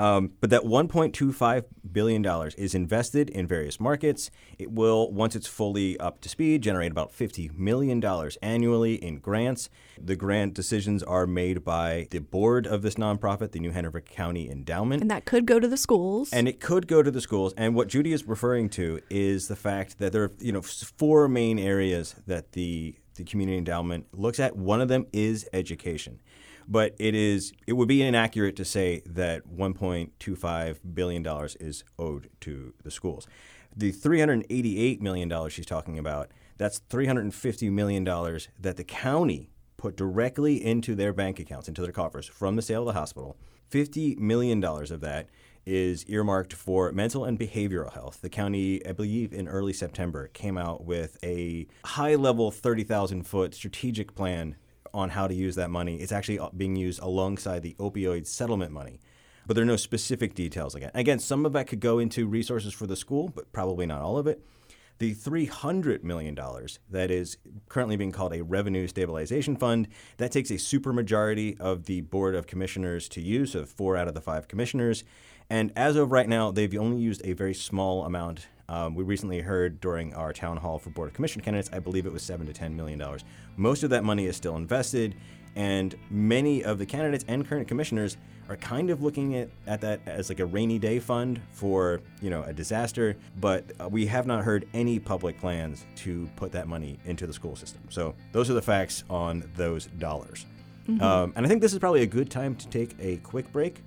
Um, 0.00 0.32
but 0.40 0.48
that 0.48 0.62
$1.25 0.62 1.64
billion 1.92 2.24
is 2.56 2.74
invested 2.74 3.28
in 3.28 3.46
various 3.46 3.78
markets. 3.78 4.30
It 4.58 4.72
will, 4.72 5.12
once 5.12 5.36
it's 5.36 5.46
fully 5.46 6.00
up 6.00 6.22
to 6.22 6.30
speed, 6.30 6.62
generate 6.62 6.90
about 6.90 7.12
$50 7.12 7.52
million 7.58 8.02
annually 8.40 8.94
in 8.94 9.18
grants. 9.18 9.68
The 10.02 10.16
grant 10.16 10.54
decisions 10.54 11.02
are 11.02 11.26
made 11.26 11.64
by 11.64 12.08
the 12.12 12.20
board 12.20 12.66
of 12.66 12.80
this 12.80 12.94
nonprofit, 12.94 13.52
the 13.52 13.60
New 13.60 13.72
Hanover 13.72 14.00
County 14.00 14.50
Endowment. 14.50 15.02
And 15.02 15.10
that 15.10 15.26
could 15.26 15.44
go 15.44 15.60
to 15.60 15.68
the 15.68 15.76
schools. 15.76 16.30
And 16.32 16.48
it 16.48 16.60
could 16.60 16.86
go 16.86 17.02
to 17.02 17.10
the 17.10 17.20
schools. 17.20 17.52
And 17.58 17.74
what 17.74 17.88
Judy 17.88 18.14
is 18.14 18.24
referring 18.24 18.70
to 18.70 19.00
is 19.10 19.48
the 19.48 19.56
fact 19.56 19.98
that 19.98 20.12
there 20.12 20.24
are, 20.24 20.32
you 20.38 20.52
know, 20.52 20.62
four 20.62 21.28
main 21.28 21.58
areas 21.58 22.14
that 22.26 22.52
the 22.52 22.96
the 23.16 23.24
community 23.24 23.58
endowment 23.58 24.06
looks 24.12 24.40
at. 24.40 24.56
One 24.56 24.80
of 24.80 24.88
them 24.88 25.06
is 25.12 25.46
education 25.52 26.20
but 26.70 26.94
it 26.98 27.14
is 27.14 27.52
it 27.66 27.72
would 27.72 27.88
be 27.88 28.00
inaccurate 28.00 28.54
to 28.56 28.64
say 28.64 29.02
that 29.04 29.46
1.25 29.48 30.78
billion 30.94 31.22
dollars 31.22 31.56
is 31.56 31.84
owed 31.98 32.30
to 32.40 32.72
the 32.84 32.90
schools. 32.90 33.26
The 33.76 33.90
388 33.90 35.02
million 35.02 35.28
dollars 35.28 35.52
she's 35.52 35.66
talking 35.66 35.98
about, 35.98 36.30
that's 36.56 36.78
350 36.88 37.68
million 37.70 38.04
dollars 38.04 38.48
that 38.58 38.76
the 38.76 38.84
county 38.84 39.50
put 39.76 39.96
directly 39.96 40.64
into 40.64 40.94
their 40.94 41.12
bank 41.12 41.40
accounts, 41.40 41.66
into 41.66 41.82
their 41.82 41.92
coffers 41.92 42.26
from 42.26 42.56
the 42.56 42.62
sale 42.62 42.82
of 42.82 42.86
the 42.86 42.98
hospital. 42.98 43.36
50 43.68 44.16
million 44.16 44.60
dollars 44.60 44.90
of 44.90 45.00
that 45.00 45.28
is 45.66 46.04
earmarked 46.06 46.52
for 46.52 46.90
mental 46.92 47.24
and 47.24 47.38
behavioral 47.38 47.92
health. 47.92 48.20
The 48.22 48.28
county, 48.28 48.84
I 48.86 48.92
believe 48.92 49.32
in 49.32 49.46
early 49.48 49.72
September, 49.72 50.28
came 50.28 50.56
out 50.56 50.84
with 50.84 51.18
a 51.22 51.66
high 51.84 52.14
level 52.14 52.50
30,000 52.50 53.24
foot 53.24 53.54
strategic 53.54 54.14
plan 54.14 54.56
on 54.92 55.10
how 55.10 55.26
to 55.26 55.34
use 55.34 55.54
that 55.56 55.70
money. 55.70 55.96
It's 55.96 56.12
actually 56.12 56.38
uh, 56.38 56.48
being 56.56 56.76
used 56.76 57.00
alongside 57.00 57.62
the 57.62 57.74
opioid 57.78 58.26
settlement 58.26 58.72
money. 58.72 59.00
But 59.46 59.54
there 59.54 59.62
are 59.62 59.66
no 59.66 59.76
specific 59.76 60.34
details 60.34 60.74
again. 60.74 60.90
Again, 60.94 61.18
some 61.18 61.44
of 61.46 61.52
that 61.54 61.66
could 61.66 61.80
go 61.80 61.98
into 61.98 62.26
resources 62.26 62.72
for 62.72 62.86
the 62.86 62.96
school, 62.96 63.28
but 63.28 63.52
probably 63.52 63.86
not 63.86 64.00
all 64.00 64.18
of 64.18 64.26
it. 64.26 64.44
The 64.98 65.14
$300 65.14 66.02
million 66.02 66.38
that 66.90 67.10
is 67.10 67.38
currently 67.70 67.96
being 67.96 68.12
called 68.12 68.34
a 68.34 68.44
revenue 68.44 68.86
stabilization 68.86 69.56
fund, 69.56 69.88
that 70.18 70.30
takes 70.30 70.50
a 70.50 70.54
supermajority 70.54 71.58
of 71.58 71.86
the 71.86 72.02
Board 72.02 72.34
of 72.34 72.46
Commissioners 72.46 73.08
to 73.08 73.22
use, 73.22 73.52
so 73.52 73.64
four 73.64 73.96
out 73.96 74.08
of 74.08 74.14
the 74.14 74.20
five 74.20 74.46
commissioners. 74.46 75.02
And 75.48 75.72
as 75.74 75.96
of 75.96 76.12
right 76.12 76.28
now, 76.28 76.50
they've 76.50 76.76
only 76.76 77.00
used 77.00 77.22
a 77.24 77.32
very 77.32 77.54
small 77.54 78.04
amount 78.04 78.46
um, 78.70 78.94
we 78.94 79.02
recently 79.02 79.40
heard 79.40 79.80
during 79.80 80.14
our 80.14 80.32
town 80.32 80.56
hall 80.56 80.78
for 80.78 80.90
Board 80.90 81.08
of 81.08 81.14
Commission 81.14 81.42
candidates, 81.42 81.68
I 81.72 81.80
believe 81.80 82.06
it 82.06 82.12
was 82.12 82.22
seven 82.22 82.46
to 82.46 82.52
ten 82.52 82.74
million 82.74 83.00
dollars. 83.00 83.24
Most 83.56 83.82
of 83.82 83.90
that 83.90 84.04
money 84.04 84.26
is 84.26 84.36
still 84.36 84.56
invested, 84.56 85.16
and 85.56 85.96
many 86.08 86.62
of 86.62 86.78
the 86.78 86.86
candidates 86.86 87.24
and 87.26 87.46
current 87.46 87.66
commissioners 87.66 88.16
are 88.48 88.56
kind 88.56 88.90
of 88.90 89.02
looking 89.02 89.34
at, 89.36 89.48
at 89.66 89.80
that 89.80 90.00
as 90.06 90.28
like 90.28 90.38
a 90.38 90.46
rainy 90.46 90.78
day 90.78 91.00
fund 91.00 91.40
for 91.50 92.00
you 92.22 92.30
know 92.30 92.44
a 92.44 92.52
disaster. 92.52 93.16
But 93.40 93.64
uh, 93.80 93.88
we 93.88 94.06
have 94.06 94.28
not 94.28 94.44
heard 94.44 94.68
any 94.72 95.00
public 95.00 95.40
plans 95.40 95.84
to 95.96 96.28
put 96.36 96.52
that 96.52 96.68
money 96.68 96.96
into 97.06 97.26
the 97.26 97.32
school 97.32 97.56
system. 97.56 97.82
So 97.88 98.14
those 98.30 98.50
are 98.50 98.54
the 98.54 98.62
facts 98.62 99.02
on 99.10 99.50
those 99.56 99.86
dollars. 99.98 100.46
Mm-hmm. 100.88 101.02
Um, 101.02 101.32
and 101.34 101.44
I 101.44 101.48
think 101.48 101.60
this 101.60 101.72
is 101.72 101.80
probably 101.80 102.02
a 102.02 102.06
good 102.06 102.30
time 102.30 102.54
to 102.54 102.68
take 102.68 102.94
a 103.00 103.16
quick 103.18 103.50
break. 103.52 103.82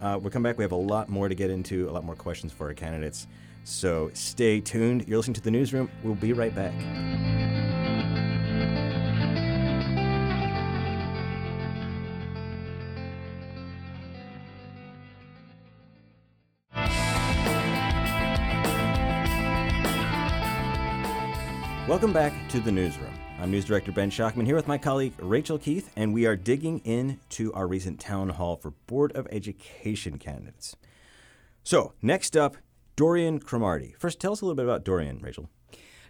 Uh, 0.00 0.18
we'll 0.20 0.30
come 0.30 0.42
back. 0.42 0.58
We 0.58 0.64
have 0.64 0.72
a 0.72 0.76
lot 0.76 1.08
more 1.08 1.28
to 1.28 1.34
get 1.34 1.48
into, 1.48 1.88
a 1.88 1.92
lot 1.92 2.04
more 2.04 2.16
questions 2.16 2.52
for 2.52 2.66
our 2.66 2.74
candidates. 2.74 3.28
So 3.68 4.12
stay 4.14 4.60
tuned. 4.60 5.08
You're 5.08 5.16
listening 5.16 5.34
to 5.34 5.40
the 5.40 5.50
newsroom. 5.50 5.90
We'll 6.04 6.14
be 6.14 6.32
right 6.32 6.54
back. 6.54 6.72
Welcome 21.88 22.12
back 22.12 22.32
to 22.50 22.60
the 22.60 22.70
newsroom. 22.70 23.12
I'm 23.40 23.50
News 23.50 23.64
Director 23.64 23.90
Ben 23.90 24.10
Schachtman 24.10 24.46
here 24.46 24.54
with 24.54 24.68
my 24.68 24.78
colleague 24.78 25.14
Rachel 25.18 25.58
Keith, 25.58 25.90
and 25.96 26.14
we 26.14 26.24
are 26.24 26.36
digging 26.36 26.78
into 26.84 27.52
our 27.52 27.66
recent 27.66 27.98
town 27.98 28.28
hall 28.28 28.54
for 28.54 28.70
Board 28.86 29.10
of 29.16 29.26
Education 29.32 30.18
candidates. 30.18 30.76
So, 31.64 31.94
next 32.00 32.36
up, 32.36 32.56
Dorian 32.96 33.38
Cromartie. 33.38 33.94
First, 33.98 34.20
tell 34.20 34.32
us 34.32 34.40
a 34.40 34.44
little 34.44 34.56
bit 34.56 34.64
about 34.64 34.84
Dorian, 34.84 35.20
Rachel. 35.20 35.48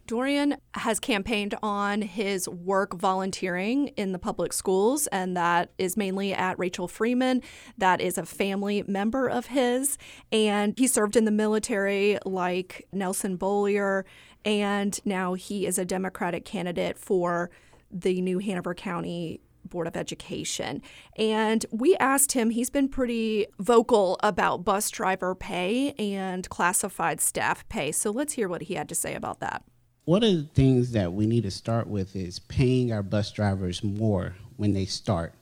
Dorian 0.07 0.57
has 0.75 1.01
campaigned 1.01 1.57
on 1.64 2.01
his 2.01 2.49
work 2.49 2.94
volunteering 2.94 3.88
in 3.88 4.12
the 4.12 4.20
public 4.20 4.53
schools, 4.53 5.09
and 5.09 5.37
that 5.37 5.72
is 5.79 5.96
mainly 5.96 6.33
at 6.33 6.57
Rachel 6.61 6.87
Freeman. 6.87 7.42
That 7.77 8.01
is 8.01 8.16
a 8.16 8.25
family 8.25 8.85
member 8.87 9.27
of 9.29 9.46
his. 9.46 9.99
And 10.31 10.79
he 10.79 10.87
served 10.87 11.16
in 11.16 11.25
the 11.25 11.33
military 11.33 12.18
like 12.25 12.87
Nelson 12.92 13.37
Beaulieu, 13.37 14.05
and 14.44 15.01
now 15.05 15.35
he 15.35 15.66
is 15.66 15.77
a 15.77 15.85
Democratic 15.85 16.44
candidate 16.44 16.99
for 16.99 17.51
the 17.90 18.20
New 18.20 18.38
Hanover 18.38 18.75
County 18.75 19.40
Board 19.66 19.87
of 19.87 19.96
Education. 19.96 20.83
And 21.16 21.66
we 21.70 21.96
asked 21.96 22.33
him, 22.33 22.50
he's 22.50 22.70
been 22.70 22.88
pretty 22.88 23.46
vocal 23.59 24.18
about 24.22 24.64
bus 24.64 24.90
driver 24.90 25.35
pay 25.35 25.92
and 25.92 26.48
classified 26.48 27.20
staff 27.20 27.68
pay. 27.68 27.92
So 27.92 28.11
let's 28.11 28.35
hear 28.35 28.48
what 28.48 28.62
he 28.62 28.74
had 28.74 28.88
to 28.88 28.94
say 28.94 29.14
about 29.14 29.40
that. 29.40 29.62
One 30.05 30.22
of 30.22 30.33
the 30.33 30.48
things 30.55 30.92
that 30.92 31.12
we 31.12 31.26
need 31.26 31.42
to 31.42 31.50
start 31.50 31.88
with 31.88 32.14
is 32.14 32.38
paying 32.38 32.92
our 32.92 33.02
bus 33.02 33.33
drivers 33.33 33.83
more 33.83 34.37
when 34.57 34.72
they 34.72 34.85
start. 34.85 35.35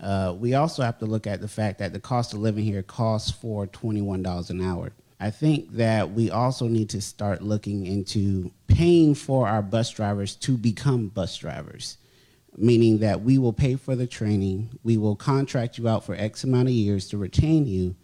Uh, 0.00 0.34
we 0.38 0.54
also 0.54 0.82
have 0.82 0.98
to 0.98 1.06
look 1.06 1.26
at 1.26 1.40
the 1.40 1.48
fact 1.48 1.78
that 1.78 1.92
the 1.92 2.00
cost 2.00 2.34
of 2.34 2.40
living 2.40 2.64
here 2.64 2.82
costs 2.82 3.30
for 3.30 3.66
$21 3.66 4.50
an 4.50 4.62
hour. 4.62 4.92
I 5.18 5.30
think 5.30 5.72
that 5.72 6.12
we 6.12 6.30
also 6.30 6.68
need 6.68 6.90
to 6.90 7.00
start 7.00 7.40
looking 7.40 7.86
into 7.86 8.52
paying 8.66 9.14
for 9.14 9.48
our 9.48 9.62
bus 9.62 9.90
drivers 9.90 10.36
to 10.36 10.58
become 10.58 11.08
bus 11.08 11.36
drivers, 11.38 11.96
meaning 12.56 12.98
that 12.98 13.22
we 13.22 13.38
will 13.38 13.52
pay 13.52 13.76
for 13.76 13.94
the 13.94 14.06
training, 14.06 14.78
we 14.82 14.96
will 14.96 15.16
contract 15.16 15.78
you 15.78 15.88
out 15.88 16.04
for 16.04 16.14
X 16.14 16.44
amount 16.44 16.68
of 16.68 16.74
years 16.74 17.08
to 17.08 17.18
retain 17.18 17.66
you, 17.66 17.94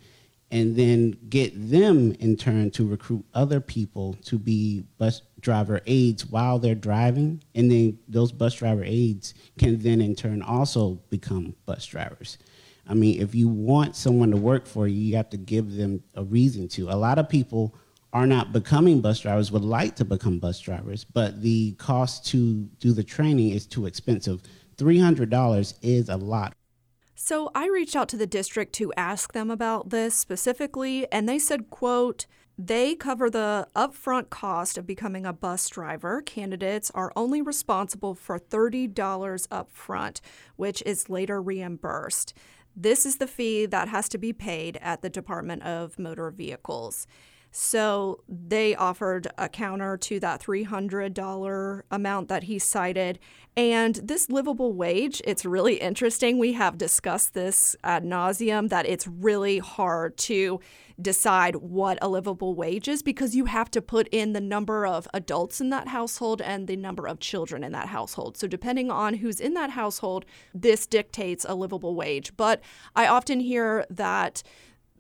and 0.51 0.77
then 0.77 1.17
get 1.31 1.53
them 1.71 2.13
in 2.21 2.37
turn 2.37 2.71
to 2.71 2.87
recruit 2.87 3.25
other 3.33 3.59
people 3.59 4.15
to 4.23 4.39
be 4.39 4.85
bus 4.99 5.23
driver 5.41 5.81
aides 5.87 6.27
while 6.27 6.59
they're 6.59 6.75
driving. 6.75 7.43
And 7.55 7.71
then 7.71 7.99
those 8.07 8.33
bus 8.33 8.55
driver 8.55 8.85
aides 8.85 9.33
can 9.59 9.79
then 9.79 10.03
in 10.03 10.15
turn 10.15 10.43
also 10.43 11.01
become 11.09 11.55
bus 11.65 11.87
drivers. 11.87 12.37
I 12.87 12.93
mean, 12.93 13.23
if 13.23 13.35
you 13.35 13.49
want 13.49 13.97
someone 13.97 14.31
to 14.33 14.37
work 14.37 14.67
for 14.67 14.87
you, 14.87 15.01
you 15.01 15.17
have 15.17 15.31
to 15.31 15.39
give 15.39 15.75
them 15.75 16.03
a 16.15 16.23
reason 16.23 16.69
to. 16.69 16.91
A 16.91 16.97
lot 16.97 17.19
of 17.19 17.31
people 17.31 17.75
are 18.13 18.27
not 18.27 18.53
becoming 18.53 19.01
bus 19.01 19.21
drivers, 19.21 19.51
would 19.51 19.65
like 19.65 19.97
to 19.97 20.05
become 20.05 20.39
bus 20.39 20.61
drivers, 20.61 21.05
but 21.05 21.43
the 21.43 21.73
cost 21.73 22.27
to 22.27 22.65
do 22.79 22.93
the 22.93 23.05
training 23.05 23.51
is 23.51 23.67
too 23.67 23.87
expensive. 23.87 24.43
$300 24.77 25.75
is 25.83 26.09
a 26.09 26.17
lot 26.17 26.55
so 27.25 27.53
I 27.55 27.69
reached 27.69 27.95
out 27.95 28.09
to 28.09 28.17
the 28.17 28.27
district 28.27 28.73
to 28.75 28.93
ask 28.97 29.33
them 29.33 29.49
about 29.49 29.91
this 29.91 30.13
specifically, 30.17 31.07
and 31.13 31.29
they 31.29 31.39
said, 31.39 31.71
quote, 31.71 32.27
they 32.59 32.97
cover 32.97 33.31
the 33.31 33.69
upfront 33.77 34.29
cost 34.29 34.77
of 34.77 34.89
becoming 34.89 35.25
a 35.25 35.33
bus 35.33 35.69
driver. 35.69 36.21
Candidates 36.21 36.91
are 36.97 37.13
only 37.15 37.41
responsible 37.41 38.17
for 38.17 38.41
$30 38.41 38.93
upfront, 38.93 40.21
which 40.57 40.83
is 40.85 41.09
later 41.09 41.41
reimbursed. 41.41 42.35
This 42.75 43.07
is 43.07 43.19
the 43.19 43.29
fee 43.29 43.67
that 43.67 43.87
has 43.87 44.09
to 44.09 44.19
be 44.19 44.33
paid 44.33 44.77
at 44.81 45.03
the 45.03 45.11
Department 45.11 45.63
of 45.63 46.01
Motor 46.01 46.33
Vehicles. 46.33 47.07
So 47.55 48.25
they 48.27 48.75
offered 48.75 49.29
a 49.37 49.47
counter 49.47 49.99
to 49.99 50.19
that 50.21 50.41
$300 50.41 51.83
amount 51.91 52.29
that 52.29 52.45
he 52.45 52.59
cited. 52.59 53.19
And 53.55 53.97
this 53.97 54.31
livable 54.31 54.73
wage, 54.73 55.21
it's 55.27 55.45
really 55.45 55.75
interesting. 55.75 56.39
We 56.39 56.55
have 56.55 56.79
discussed 56.79 57.35
this 57.35 57.77
ad 57.85 58.05
nauseum 58.05 58.71
that 58.71 58.87
it's 58.87 59.07
really 59.07 59.59
hard 59.59 60.17
to 60.17 60.61
decide 61.01 61.57
what 61.57 61.99
a 62.01 62.09
livable 62.09 62.55
wage 62.55 62.89
is 62.89 63.03
because 63.03 63.37
you 63.37 63.45
have 63.47 63.71
to 63.73 63.83
put 63.83 64.09
in 64.09 64.33
the 64.33 64.41
number 64.41 64.87
of 64.87 65.07
adults 65.13 65.61
in 65.61 65.69
that 65.71 65.89
household 65.89 66.41
and 66.41 66.67
the 66.67 66.77
number 66.77 67.07
of 67.07 67.21
children 67.21 67.63
in 67.63 67.73
that 67.73 67.89
household. 67.89 68.39
So, 68.39 68.47
depending 68.47 68.91
on 68.91 69.15
who's 69.15 69.41
in 69.41 69.53
that 69.55 69.71
household, 69.71 70.25
this 70.55 70.87
dictates 70.87 71.45
a 71.47 71.55
livable 71.55 71.95
wage. 71.95 72.35
But 72.37 72.63
I 72.97 73.07
often 73.07 73.41
hear 73.41 73.85
that 73.91 74.43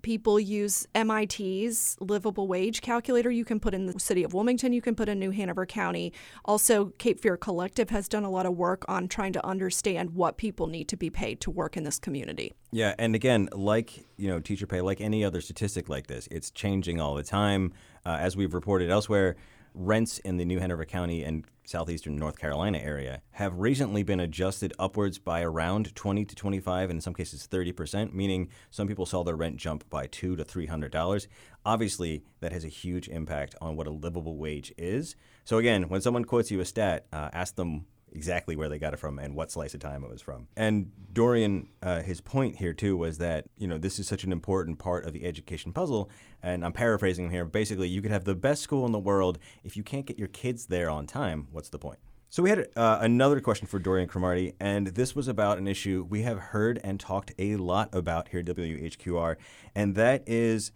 people 0.02 0.38
use 0.38 0.86
MIT's 0.94 1.96
livable 2.00 2.46
wage 2.46 2.80
calculator. 2.82 3.30
You 3.30 3.44
can 3.44 3.60
put 3.60 3.74
in 3.74 3.86
the 3.86 3.98
city 3.98 4.24
of 4.24 4.34
Wilmington, 4.34 4.72
you 4.72 4.82
can 4.82 4.94
put 4.94 5.08
in 5.08 5.18
New 5.18 5.30
Hanover 5.30 5.64
County. 5.64 6.12
Also, 6.44 6.86
Cape 6.98 7.20
Fear 7.20 7.36
Collective 7.36 7.90
has 7.90 8.08
done 8.08 8.24
a 8.24 8.30
lot 8.30 8.46
of 8.46 8.56
work 8.56 8.84
on 8.88 9.08
trying 9.08 9.32
to 9.32 9.46
understand 9.46 10.10
what 10.10 10.36
people 10.36 10.66
need 10.66 10.88
to 10.88 10.96
be 10.96 11.10
paid 11.10 11.40
to 11.40 11.50
work 11.50 11.76
in 11.76 11.84
this 11.84 11.98
community. 11.98 12.52
Yeah, 12.70 12.94
and 12.98 13.14
again, 13.14 13.48
like 13.52 14.04
you 14.16 14.28
know, 14.28 14.40
teacher 14.40 14.66
pay, 14.66 14.80
like 14.80 15.00
any 15.00 15.24
other 15.24 15.40
statistic 15.40 15.88
like 15.88 16.06
this, 16.06 16.28
it's 16.30 16.50
changing 16.50 17.00
all 17.00 17.14
the 17.14 17.22
time. 17.22 17.72
Uh, 18.04 18.16
as 18.18 18.36
we've 18.36 18.52
reported 18.52 18.90
elsewhere, 18.90 19.36
rents 19.74 20.18
in 20.18 20.36
the 20.36 20.44
New 20.44 20.58
Hanover 20.58 20.84
County 20.84 21.22
and 21.22 21.44
southeastern 21.64 22.16
North 22.16 22.38
Carolina 22.38 22.78
area 22.78 23.22
have 23.32 23.58
recently 23.58 24.02
been 24.02 24.20
adjusted 24.20 24.72
upwards 24.78 25.18
by 25.18 25.42
around 25.42 25.94
20 25.94 26.24
to 26.24 26.34
25 26.34 26.90
and 26.90 26.96
in 26.98 27.00
some 27.00 27.14
cases 27.14 27.48
30%, 27.50 28.12
meaning 28.12 28.48
some 28.70 28.88
people 28.88 29.06
saw 29.06 29.22
their 29.22 29.36
rent 29.36 29.56
jump 29.56 29.88
by 29.88 30.06
2 30.06 30.36
to 30.36 30.44
$300. 30.44 31.26
Obviously, 31.64 32.24
that 32.40 32.52
has 32.52 32.64
a 32.64 32.68
huge 32.68 33.08
impact 33.08 33.54
on 33.60 33.76
what 33.76 33.86
a 33.86 33.90
livable 33.90 34.36
wage 34.36 34.72
is. 34.76 35.16
So 35.44 35.58
again, 35.58 35.88
when 35.88 36.00
someone 36.00 36.24
quotes 36.24 36.50
you 36.50 36.60
a 36.60 36.64
stat, 36.64 37.06
uh, 37.12 37.30
ask 37.32 37.54
them 37.54 37.86
exactly 38.12 38.56
where 38.56 38.68
they 38.68 38.78
got 38.78 38.94
it 38.94 38.98
from 38.98 39.18
and 39.18 39.34
what 39.34 39.50
slice 39.50 39.74
of 39.74 39.80
time 39.80 40.04
it 40.04 40.10
was 40.10 40.22
from. 40.22 40.48
And 40.56 40.92
Dorian, 41.12 41.68
uh, 41.82 42.00
his 42.00 42.20
point 42.20 42.56
here 42.56 42.72
too 42.72 42.96
was 42.96 43.18
that 43.18 43.46
you 43.56 43.66
know 43.66 43.78
this 43.78 43.98
is 43.98 44.06
such 44.06 44.24
an 44.24 44.32
important 44.32 44.78
part 44.78 45.04
of 45.04 45.12
the 45.12 45.24
education 45.24 45.72
puzzle. 45.72 46.10
And 46.42 46.64
I'm 46.64 46.72
paraphrasing 46.72 47.26
him 47.26 47.30
here. 47.30 47.44
Basically, 47.44 47.88
you 47.88 48.02
could 48.02 48.10
have 48.10 48.24
the 48.24 48.34
best 48.34 48.62
school 48.62 48.84
in 48.84 48.92
the 48.92 48.98
world 48.98 49.38
if 49.62 49.76
you 49.76 49.82
can't 49.82 50.06
get 50.06 50.18
your 50.18 50.28
kids 50.28 50.66
there 50.66 50.90
on 50.90 51.06
time. 51.06 51.48
What's 51.52 51.68
the 51.68 51.78
point? 51.78 51.98
So 52.32 52.42
we 52.42 52.48
had 52.48 52.68
uh, 52.76 52.98
another 53.02 53.42
question 53.42 53.66
for 53.66 53.78
Dorian 53.78 54.08
Cromartie, 54.08 54.54
and 54.58 54.86
this 54.86 55.14
was 55.14 55.28
about 55.28 55.58
an 55.58 55.68
issue 55.68 56.06
we 56.08 56.22
have 56.22 56.38
heard 56.38 56.80
and 56.82 56.98
talked 56.98 57.30
a 57.38 57.56
lot 57.56 57.90
about 57.94 58.28
here 58.28 58.40
at 58.40 58.46
WHQR, 58.46 59.36
and 59.74 59.94
that 59.96 60.22
is 60.26 60.72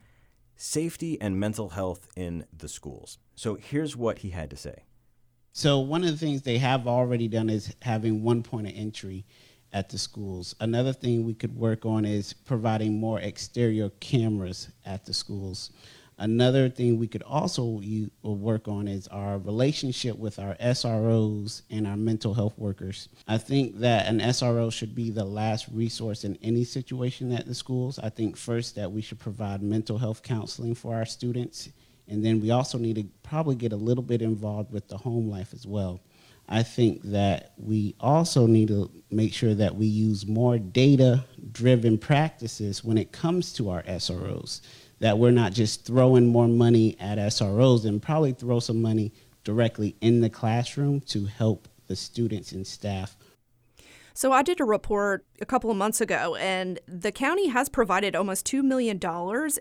safety 0.54 1.18
and 1.18 1.40
mental 1.40 1.70
health 1.70 2.08
in 2.14 2.44
the 2.54 2.68
schools. 2.68 3.16
So 3.36 3.54
here's 3.54 3.96
what 3.96 4.18
he 4.18 4.30
had 4.30 4.50
to 4.50 4.56
say. 4.56 4.84
So 5.56 5.78
one 5.78 6.04
of 6.04 6.10
the 6.10 6.18
things 6.18 6.42
they 6.42 6.58
have 6.58 6.86
already 6.86 7.28
done 7.28 7.48
is 7.48 7.74
having 7.80 8.22
one 8.22 8.42
point 8.42 8.66
of 8.66 8.74
entry 8.76 9.24
at 9.72 9.88
the 9.88 9.96
schools. 9.96 10.54
Another 10.60 10.92
thing 10.92 11.24
we 11.24 11.32
could 11.32 11.56
work 11.56 11.86
on 11.86 12.04
is 12.04 12.34
providing 12.34 13.00
more 13.00 13.20
exterior 13.20 13.88
cameras 13.98 14.68
at 14.84 15.06
the 15.06 15.14
schools. 15.14 15.70
Another 16.18 16.68
thing 16.68 16.98
we 16.98 17.08
could 17.08 17.22
also 17.22 17.80
use, 17.80 18.10
uh, 18.22 18.32
work 18.32 18.68
on 18.68 18.86
is 18.86 19.08
our 19.08 19.38
relationship 19.38 20.18
with 20.18 20.38
our 20.38 20.56
SROs 20.56 21.62
and 21.70 21.86
our 21.86 21.96
mental 21.96 22.34
health 22.34 22.58
workers. 22.58 23.08
I 23.26 23.38
think 23.38 23.78
that 23.78 24.08
an 24.08 24.20
SRO 24.20 24.70
should 24.70 24.94
be 24.94 25.08
the 25.08 25.24
last 25.24 25.68
resource 25.72 26.24
in 26.24 26.38
any 26.42 26.64
situation 26.64 27.32
at 27.32 27.46
the 27.46 27.54
schools. 27.54 27.98
I 27.98 28.10
think 28.10 28.36
first 28.36 28.74
that 28.74 28.92
we 28.92 29.00
should 29.00 29.20
provide 29.20 29.62
mental 29.62 29.96
health 29.96 30.22
counseling 30.22 30.74
for 30.74 30.94
our 30.94 31.06
students 31.06 31.70
and 32.08 32.24
then 32.24 32.40
we 32.40 32.50
also 32.50 32.78
need 32.78 32.96
to 32.96 33.04
probably 33.22 33.56
get 33.56 33.72
a 33.72 33.76
little 33.76 34.02
bit 34.02 34.22
involved 34.22 34.72
with 34.72 34.88
the 34.88 34.96
home 34.96 35.28
life 35.28 35.52
as 35.52 35.66
well. 35.66 36.00
I 36.48 36.62
think 36.62 37.02
that 37.02 37.52
we 37.56 37.96
also 37.98 38.46
need 38.46 38.68
to 38.68 38.90
make 39.10 39.32
sure 39.32 39.54
that 39.54 39.74
we 39.74 39.86
use 39.86 40.26
more 40.26 40.58
data 40.58 41.24
driven 41.50 41.98
practices 41.98 42.84
when 42.84 42.98
it 42.98 43.10
comes 43.10 43.52
to 43.54 43.70
our 43.70 43.82
SROs, 43.82 44.60
that 45.00 45.18
we're 45.18 45.32
not 45.32 45.52
just 45.52 45.84
throwing 45.84 46.26
more 46.28 46.46
money 46.46 46.96
at 47.00 47.18
SROs 47.18 47.84
and 47.84 48.00
probably 48.00 48.32
throw 48.32 48.60
some 48.60 48.80
money 48.80 49.12
directly 49.42 49.96
in 50.00 50.20
the 50.20 50.30
classroom 50.30 51.00
to 51.00 51.24
help 51.24 51.68
the 51.88 51.96
students 51.96 52.52
and 52.52 52.66
staff 52.66 53.16
so 54.16 54.32
I 54.32 54.42
did 54.42 54.60
a 54.60 54.64
report 54.64 55.26
a 55.40 55.46
couple 55.46 55.70
of 55.70 55.76
months 55.76 56.00
ago, 56.00 56.34
and 56.36 56.78
the 56.86 57.12
county 57.12 57.48
has 57.48 57.68
provided 57.68 58.16
almost 58.16 58.46
$2 58.46 58.62
million 58.62 58.98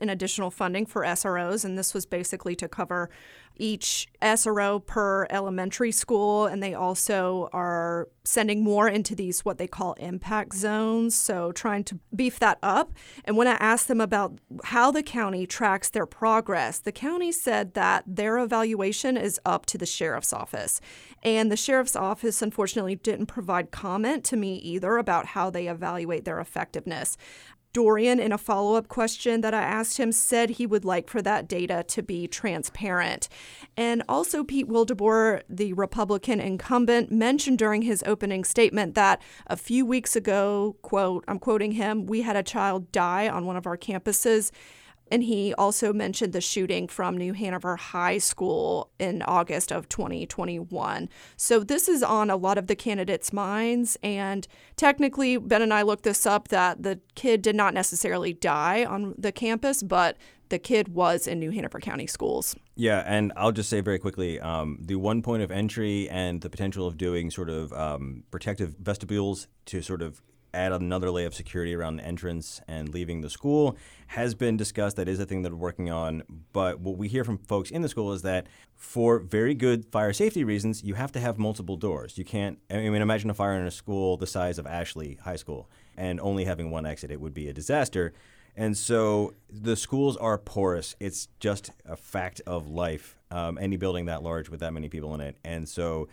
in 0.02 0.10
additional 0.10 0.52
funding 0.52 0.86
for 0.86 1.04
SROs, 1.04 1.66
and 1.66 1.78
this 1.78 1.94
was 1.94 2.06
basically 2.06 2.56
to 2.56 2.68
cover 2.68 3.10
each 3.58 4.08
SRO 4.22 4.86
per 4.86 5.26
elementary 5.30 5.92
school, 5.92 6.46
and 6.46 6.62
they 6.62 6.74
also 6.74 7.50
are 7.54 8.08
sending 8.24 8.64
more 8.64 8.88
into 8.88 9.16
these 9.16 9.46
what 9.46 9.58
they 9.58 9.68
call 9.68 9.94
impact 9.94 10.54
zones. 10.54 11.16
So, 11.16 11.52
trying 11.52 11.84
to 11.86 12.00
beef 12.16 12.40
that 12.40 12.58
up. 12.62 12.94
And 13.24 13.38
when 13.38 13.48
I 13.48 13.54
asked 13.54 13.88
them 13.88 14.02
about 14.02 14.38
how 14.66 14.92
the 14.92 15.04
county 15.04 15.46
tracks 15.46 15.90
their 15.90 16.06
progress, 16.06 16.80
the 16.80 16.92
county 16.92 17.32
said 17.32 17.74
that 17.76 18.04
their 18.08 18.38
evaluation 18.38 19.18
is 19.18 19.40
up 19.46 19.66
to 19.68 19.78
the 19.78 19.86
sheriff's 19.86 20.34
office. 20.34 20.82
And 21.24 21.52
the 21.52 21.58
sheriff's 21.58 21.96
office, 21.96 22.42
unfortunately, 22.42 22.96
didn't 22.96 23.28
provide 23.28 23.72
comment 23.72 24.24
to 24.26 24.38
me 24.38 24.56
either 24.58 24.98
about 24.98 25.28
how 25.28 25.50
they 25.50 25.65
evaluate 25.68 26.26
their 26.26 26.40
effectiveness. 26.40 27.18
Dorian, 27.76 28.22
in 28.22 28.32
a 28.32 28.38
follow 28.38 28.76
up 28.76 28.88
question 28.88 29.42
that 29.42 29.54
I 29.54 29.62
asked 29.62 29.98
him, 29.98 30.14
said 30.14 30.52
he 30.52 30.66
would 30.66 30.86
like 30.86 31.10
for 31.10 31.22
that 31.24 31.46
data 31.46 31.84
to 31.90 32.02
be 32.02 32.26
transparent. 32.26 33.28
And 33.76 34.02
also, 34.08 34.46
Pete 34.46 34.70
Wildeboer, 34.70 35.42
the 35.50 35.74
Republican 35.74 36.40
incumbent, 36.40 37.12
mentioned 37.12 37.58
during 37.58 37.82
his 37.82 38.02
opening 38.08 38.46
statement 38.46 38.96
that 38.96 39.22
a 39.48 39.58
few 39.58 39.86
weeks 39.86 40.16
ago, 40.16 40.78
quote, 40.84 41.26
I'm 41.28 41.38
quoting 41.38 41.74
him, 41.74 42.06
we 42.06 42.22
had 42.22 42.38
a 42.38 42.44
child 42.44 42.94
die 42.94 43.28
on 43.28 43.46
one 43.46 43.58
of 43.58 43.68
our 43.68 43.78
campuses 43.78 44.52
And 45.12 45.24
he 45.24 45.54
also 45.54 45.94
mentioned 45.94 46.34
the 46.34 46.42
shooting 46.42 46.88
from 46.88 47.18
New 47.18 47.34
Hanover 47.34 47.76
High 47.76 48.18
School 48.18 48.90
in 49.00 49.22
August 49.22 49.72
of 49.72 49.88
2021. 49.88 51.10
So 51.38 51.60
this 51.60 51.88
is 51.88 52.02
on 52.02 52.30
a 52.30 52.36
lot 52.36 52.58
of 52.58 52.68
the 52.68 52.76
candidates' 52.76 53.32
minds. 53.32 53.98
And 54.02 54.48
technically, 54.78 55.38
Ben 55.38 55.62
and 55.62 55.74
I 55.74 55.84
looked 55.84 56.04
this 56.04 56.26
up 56.26 56.48
that 56.48 56.84
the 56.84 57.00
kid 57.14 57.42
did 57.42 57.56
not 57.56 57.74
necessarily 57.74 58.34
die 58.34 58.84
on 58.84 59.14
the 59.18 59.32
campus, 59.32 59.84
but 59.84 60.18
the 60.50 60.60
kid 60.60 60.90
was 60.90 61.28
in 61.28 61.40
New 61.40 61.52
Hanover 61.52 61.80
County 61.80 62.08
schools. 62.08 62.56
Yeah, 62.76 63.04
and 63.06 63.32
I'll 63.36 63.52
just 63.52 63.70
say 63.70 63.82
very 63.82 64.00
quickly 64.00 64.40
um, 64.40 64.80
the 64.82 64.96
one 64.96 65.22
point 65.22 65.44
of 65.44 65.52
entry 65.52 66.10
and 66.10 66.42
the 66.42 66.50
potential 66.50 66.88
of 66.88 66.98
doing 66.98 67.32
sort 67.32 67.50
of 67.50 67.74
um, 67.74 68.24
protective 68.32 68.76
vestibules 68.80 69.48
to 69.68 69.82
sort 69.82 70.02
of 70.02 70.22
add 70.56 70.72
another 70.72 71.12
layer 71.12 71.28
of 71.28 71.36
security 71.36 71.74
around 71.76 71.98
the 71.98 72.06
entrance 72.06 72.62
and 72.68 72.90
leaving 72.90 73.22
the 73.22 73.30
school 73.30 73.78
has 74.08 74.36
been 74.36 74.58
discussed. 74.58 74.96
That 74.96 75.08
is 75.08 75.20
a 75.20 75.26
thing 75.26 75.42
that 75.42 75.52
we're 75.52 75.58
working 75.58 75.92
on. 75.92 76.24
But 76.54 76.80
what 76.80 76.98
we 76.98 77.08
hear 77.08 77.24
from 77.24 77.38
folks 77.38 77.72
in 77.72 77.82
the 77.82 77.90
school 77.90 78.14
is 78.14 78.22
that 78.22 78.48
for 78.76 79.20
very 79.20 79.54
good 79.54 79.86
fire 79.92 80.14
safety 80.14 80.44
reasons, 80.44 80.84
you 80.84 80.94
have 80.94 81.12
to 81.14 81.20
have 81.20 81.38
multiple 81.38 81.78
doors. 81.78 82.18
You 82.18 82.26
can't, 82.26 82.60
I 82.70 82.90
mean, 82.90 83.02
imagine 83.02 83.30
a 83.30 83.34
fire 83.34 83.60
in 83.60 83.66
a 83.66 83.72
school 83.72 84.18
the 84.18 84.28
size 84.28 84.58
of 84.58 84.66
Ashley 84.68 85.20
High 85.24 85.36
School 85.36 85.70
and 85.98 86.20
only 86.20 86.46
having 86.46 86.72
one 86.72 86.86
exit. 86.86 87.12
It 87.12 87.20
would 87.22 87.34
be 87.34 87.48
a 87.48 87.54
disaster. 87.54 88.14
And 88.56 88.78
so 88.78 89.34
the 89.50 89.76
schools 89.76 90.16
are 90.18 90.38
porous. 90.38 90.96
It's 91.00 91.28
just 91.40 91.72
a 91.86 91.98
fact 91.98 92.42
of 92.48 92.68
life. 92.68 93.18
Um, 93.32 93.58
any 93.60 93.76
building 93.76 94.06
that 94.06 94.24
large 94.24 94.50
with 94.50 94.62
that 94.62 94.74
many 94.74 94.88
people 94.88 95.14
in 95.14 95.22
it. 95.22 95.36
And 95.44 95.68
so 95.68 96.08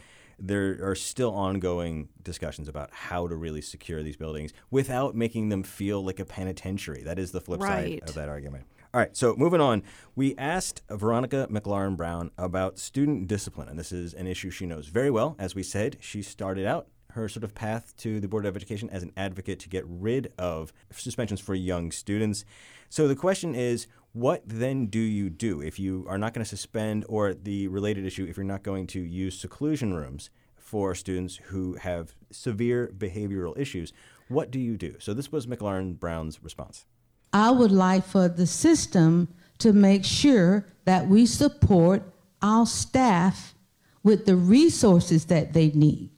there 0.44 0.76
are 0.82 0.96
still 0.96 1.32
ongoing 1.32 2.08
discussions 2.22 2.68
about 2.68 2.90
how 2.92 3.28
to 3.28 3.36
really 3.36 3.62
secure 3.62 4.02
these 4.02 4.16
buildings 4.16 4.52
without 4.70 5.14
making 5.14 5.48
them 5.50 5.62
feel 5.62 6.04
like 6.04 6.18
a 6.18 6.24
penitentiary. 6.24 7.02
That 7.04 7.18
is 7.18 7.30
the 7.30 7.40
flip 7.40 7.60
Right. 7.60 8.00
side 8.00 8.08
of 8.08 8.14
that 8.16 8.28
argument. 8.28 8.66
All 8.92 9.00
right, 9.00 9.16
so 9.16 9.34
moving 9.36 9.60
on, 9.60 9.82
we 10.16 10.36
asked 10.36 10.82
Veronica 10.90 11.46
McLaurin 11.50 11.96
Brown 11.96 12.30
about 12.36 12.78
student 12.78 13.26
discipline, 13.28 13.68
and 13.68 13.78
this 13.78 13.92
is 13.92 14.12
an 14.12 14.26
issue 14.26 14.50
she 14.50 14.66
knows 14.66 14.88
very 14.88 15.10
well. 15.10 15.36
As 15.38 15.54
we 15.54 15.62
said, 15.62 15.96
she 16.00 16.20
started 16.20 16.66
out 16.66 16.88
her 17.12 17.28
sort 17.28 17.44
of 17.44 17.54
path 17.54 17.94
to 17.98 18.20
the 18.20 18.28
Board 18.28 18.44
of 18.44 18.56
Education 18.56 18.90
as 18.90 19.02
an 19.02 19.12
advocate 19.16 19.60
to 19.60 19.68
get 19.68 19.84
rid 19.86 20.32
of 20.38 20.72
suspensions 20.90 21.40
for 21.40 21.54
young 21.54 21.90
students. 21.92 22.44
So 22.88 23.06
the 23.08 23.16
question 23.16 23.54
is, 23.54 23.86
what 24.12 24.42
then 24.44 24.86
do 24.86 24.98
you 24.98 25.30
do 25.30 25.60
if 25.60 25.78
you 25.78 26.04
are 26.08 26.18
not 26.18 26.34
going 26.34 26.44
to 26.44 26.48
suspend, 26.48 27.04
or 27.08 27.34
the 27.34 27.68
related 27.68 28.04
issue, 28.04 28.26
if 28.28 28.36
you're 28.36 28.44
not 28.44 28.62
going 28.62 28.86
to 28.88 29.00
use 29.00 29.38
seclusion 29.38 29.94
rooms 29.94 30.30
for 30.56 30.94
students 30.94 31.36
who 31.36 31.74
have 31.74 32.14
severe 32.30 32.92
behavioral 32.96 33.56
issues? 33.58 33.92
What 34.28 34.50
do 34.50 34.58
you 34.58 34.76
do? 34.76 34.96
So 34.98 35.14
this 35.14 35.30
was 35.32 35.46
McLaurin 35.46 35.98
Brown's 35.98 36.42
response. 36.42 36.86
I 37.32 37.50
would 37.50 37.72
like 37.72 38.04
for 38.04 38.28
the 38.28 38.46
system 38.46 39.28
to 39.58 39.72
make 39.72 40.04
sure 40.04 40.66
that 40.84 41.08
we 41.08 41.24
support 41.26 42.02
our 42.42 42.66
staff 42.66 43.54
with 44.02 44.26
the 44.26 44.36
resources 44.36 45.26
that 45.26 45.52
they 45.52 45.68
need. 45.70 46.10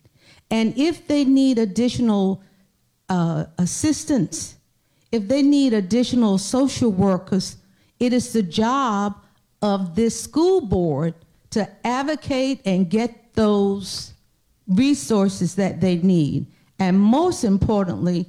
And 0.50 0.76
if 0.76 1.06
they 1.06 1.24
need 1.24 1.58
additional 1.58 2.42
uh, 3.08 3.46
assistance, 3.58 4.56
if 5.12 5.28
they 5.28 5.42
need 5.42 5.72
additional 5.72 6.38
social 6.38 6.90
workers, 6.90 7.56
it 8.00 8.12
is 8.12 8.32
the 8.32 8.42
job 8.42 9.16
of 9.62 9.94
this 9.94 10.20
school 10.20 10.60
board 10.60 11.14
to 11.50 11.68
advocate 11.86 12.60
and 12.64 12.90
get 12.90 13.34
those 13.34 14.12
resources 14.66 15.54
that 15.54 15.80
they 15.80 15.96
need. 15.96 16.46
And 16.78 16.98
most 17.00 17.44
importantly, 17.44 18.26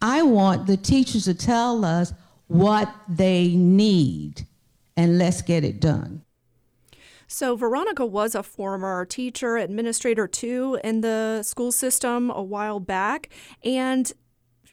I 0.00 0.22
want 0.22 0.66
the 0.66 0.76
teachers 0.76 1.24
to 1.24 1.34
tell 1.34 1.84
us 1.84 2.12
what 2.46 2.92
they 3.08 3.48
need, 3.48 4.46
and 4.96 5.18
let's 5.18 5.42
get 5.42 5.64
it 5.64 5.80
done. 5.80 6.22
So, 7.26 7.56
Veronica 7.56 8.06
was 8.06 8.34
a 8.34 8.42
former 8.42 9.04
teacher, 9.04 9.58
administrator 9.58 10.26
too, 10.26 10.80
in 10.82 11.02
the 11.02 11.42
school 11.42 11.72
system 11.72 12.30
a 12.30 12.42
while 12.42 12.80
back. 12.80 13.28
And 13.62 14.10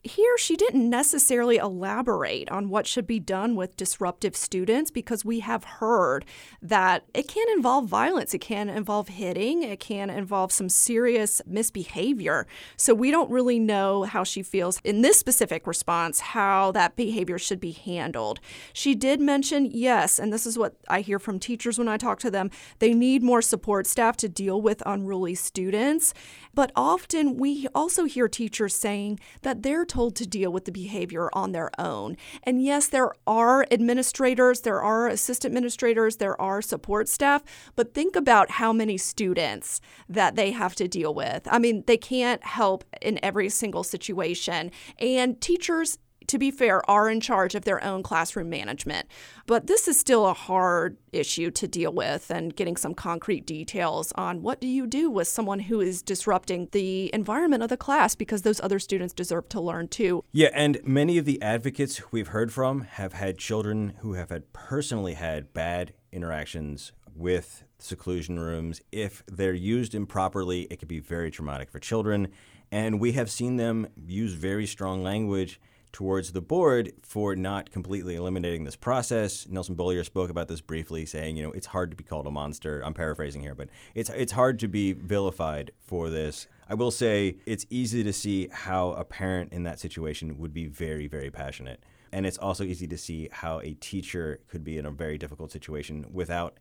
here 0.05 0.37
she 0.37 0.55
didn't 0.55 0.87
necessarily 0.87 1.57
elaborate 1.57 2.49
on 2.51 2.69
what 2.69 2.85
should 2.85 3.07
be 3.07 3.19
done 3.19 3.55
with 3.55 3.75
disruptive 3.75 4.35
students 4.35 4.91
because 4.91 5.25
we 5.25 5.39
have 5.39 5.63
heard 5.63 6.23
that 6.61 7.03
it 7.15 7.27
can 7.27 7.47
involve 7.55 7.87
violence, 7.87 8.33
it 8.35 8.39
can 8.39 8.69
involve 8.69 9.07
hitting, 9.07 9.63
it 9.63 9.79
can 9.79 10.11
involve 10.11 10.51
some 10.51 10.69
serious 10.69 11.41
misbehavior. 11.47 12.45
So 12.77 12.93
we 12.93 13.09
don't 13.09 13.31
really 13.31 13.57
know 13.57 14.03
how 14.03 14.23
she 14.23 14.43
feels 14.43 14.79
in 14.83 15.01
this 15.01 15.17
specific 15.17 15.65
response 15.65 16.19
how 16.19 16.71
that 16.73 16.95
behavior 16.95 17.39
should 17.39 17.59
be 17.59 17.71
handled. 17.71 18.39
She 18.73 18.93
did 18.93 19.19
mention, 19.19 19.65
yes, 19.65 20.19
and 20.19 20.31
this 20.31 20.45
is 20.45 20.55
what 20.55 20.75
I 20.87 21.01
hear 21.01 21.17
from 21.17 21.39
teachers 21.39 21.79
when 21.79 21.87
I 21.87 21.97
talk 21.97 22.19
to 22.19 22.29
them, 22.29 22.51
they 22.77 22.93
need 22.93 23.23
more 23.23 23.41
support 23.41 23.87
staff 23.87 24.17
to 24.17 24.29
deal 24.29 24.61
with 24.61 24.83
unruly 24.85 25.33
students. 25.33 26.13
But 26.53 26.71
often 26.75 27.37
we 27.37 27.67
also 27.73 28.05
hear 28.05 28.27
teachers 28.27 28.75
saying 28.75 29.19
that 29.41 29.63
they're 29.63 29.85
told 29.95 30.13
to 30.13 30.27
deal 30.27 30.51
with 30.51 30.65
the 30.65 30.73
behavior 30.73 31.29
on 31.31 31.53
their 31.53 31.71
own. 31.79 32.17
And 32.43 32.61
yes, 32.61 32.89
there 32.89 33.13
are 33.25 33.65
administrators, 33.71 34.59
there 34.61 34.81
are 34.81 35.07
assistant 35.07 35.51
administrators, 35.51 36.17
there 36.17 36.39
are 36.41 36.61
support 36.61 37.07
staff, 37.07 37.43
but 37.77 37.93
think 37.93 38.17
about 38.17 38.51
how 38.51 38.73
many 38.73 38.97
students 38.97 39.79
that 40.09 40.35
they 40.35 40.51
have 40.51 40.75
to 40.75 40.89
deal 40.89 41.13
with. 41.13 41.47
I 41.49 41.59
mean, 41.59 41.85
they 41.87 41.95
can't 41.95 42.43
help 42.43 42.83
in 43.01 43.23
every 43.23 43.47
single 43.47 43.85
situation. 43.85 44.69
And 44.99 45.39
teachers 45.39 45.97
to 46.27 46.37
be 46.37 46.51
fair, 46.51 46.87
are 46.89 47.09
in 47.09 47.21
charge 47.21 47.55
of 47.55 47.65
their 47.65 47.83
own 47.83 48.03
classroom 48.03 48.49
management. 48.49 49.07
But 49.45 49.67
this 49.67 49.87
is 49.87 49.99
still 49.99 50.25
a 50.25 50.33
hard 50.33 50.97
issue 51.11 51.51
to 51.51 51.67
deal 51.67 51.91
with 51.91 52.29
and 52.29 52.55
getting 52.55 52.77
some 52.77 52.93
concrete 52.93 53.45
details 53.45 54.11
on 54.15 54.41
what 54.41 54.59
do 54.59 54.67
you 54.67 54.87
do 54.87 55.09
with 55.09 55.27
someone 55.27 55.59
who 55.59 55.81
is 55.81 56.01
disrupting 56.01 56.69
the 56.71 57.13
environment 57.13 57.63
of 57.63 57.69
the 57.69 57.77
class 57.77 58.15
because 58.15 58.41
those 58.41 58.59
other 58.61 58.79
students 58.79 59.13
deserve 59.13 59.47
to 59.49 59.61
learn 59.61 59.87
too. 59.87 60.23
Yeah, 60.31 60.49
and 60.53 60.79
many 60.83 61.17
of 61.17 61.25
the 61.25 61.41
advocates 61.41 62.11
we've 62.11 62.29
heard 62.29 62.51
from 62.51 62.81
have 62.81 63.13
had 63.13 63.37
children 63.37 63.93
who 63.99 64.13
have 64.13 64.29
had 64.29 64.51
personally 64.53 65.13
had 65.13 65.53
bad 65.53 65.93
interactions 66.11 66.91
with 67.15 67.63
seclusion 67.79 68.39
rooms. 68.39 68.81
If 68.91 69.23
they're 69.27 69.53
used 69.53 69.95
improperly, 69.95 70.63
it 70.63 70.79
could 70.79 70.87
be 70.87 70.99
very 70.99 71.31
traumatic 71.31 71.71
for 71.71 71.79
children. 71.79 72.29
And 72.71 72.99
we 72.99 73.13
have 73.13 73.31
seen 73.31 73.57
them 73.57 73.87
use 74.05 74.33
very 74.33 74.65
strong 74.65 75.03
language 75.03 75.59
towards 75.95 76.33
the 76.33 76.41
board 76.41 76.91
for 77.03 77.37
not 77.37 77.71
completely 77.71 78.15
eliminating 78.15 78.65
this 78.65 78.75
process. 78.75 79.47
Nelson 79.47 79.75
Beaulieu 79.75 80.03
spoke 80.03 80.29
about 80.29 80.49
this 80.49 80.59
briefly, 80.59 81.05
saying, 81.05 81.37
you 81.37 81.43
know, 81.43 81.53
it's 81.53 81.67
hard 81.67 81.89
to 81.91 81.95
be 81.95 82.03
called 82.03 82.27
a 82.27 82.31
monster. 82.31 82.81
I'm 82.81 82.93
paraphrasing 82.93 83.41
here, 83.41 83.55
but 83.55 83.69
it's 83.93 84.09
it's 84.09 84.33
hard 84.33 84.59
to 84.59 84.67
be 84.67 84.91
vilified 84.91 85.71
for 85.79 86.09
this. 86.09 86.47
I 86.67 86.73
will 86.73 86.91
say 86.91 87.37
it's 87.45 87.65
easy 87.69 88.03
to 88.03 88.11
see 88.11 88.49
how 88.51 88.89
a 88.91 89.05
parent 89.05 89.53
in 89.53 89.63
that 89.63 89.79
situation 89.79 90.37
would 90.37 90.53
be 90.53 90.65
very, 90.65 91.07
very 91.07 91.31
passionate. 91.31 91.81
And 92.11 92.25
it's 92.25 92.39
also 92.39 92.65
easy 92.65 92.87
to 92.87 92.97
see 92.97 93.29
how 93.31 93.61
a 93.61 93.75
teacher 93.75 94.41
could 94.49 94.65
be 94.65 94.77
in 94.77 94.85
a 94.85 94.91
very 94.91 95.17
difficult 95.17 95.49
situation 95.49 96.07
without 96.11 96.57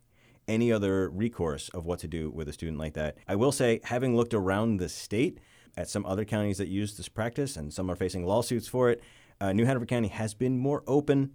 any 0.47 0.70
other 0.70 1.11
recourse 1.11 1.70
of 1.70 1.87
what 1.87 1.99
to 1.99 2.07
do 2.07 2.31
with 2.31 2.49
a 2.49 2.53
student 2.53 2.79
like 2.79 2.94
that. 2.94 3.16
I 3.27 3.35
will 3.35 3.51
say, 3.51 3.81
having 3.83 4.16
looked 4.16 4.33
around 4.33 4.77
the 4.77 4.88
state 4.88 5.40
at 5.77 5.88
some 5.88 6.07
other 6.07 6.25
counties 6.25 6.59
that 6.59 6.68
use 6.68 6.97
this 6.97 7.09
practice, 7.09 7.57
and 7.57 7.73
some 7.73 7.90
are 7.90 7.97
facing 7.97 8.25
lawsuits 8.25 8.68
for 8.68 8.90
it, 8.90 9.03
uh, 9.40 9.53
New 9.53 9.64
Hanover 9.64 9.87
County 9.87 10.09
has 10.09 10.35
been 10.35 10.59
more 10.59 10.83
open 10.87 11.35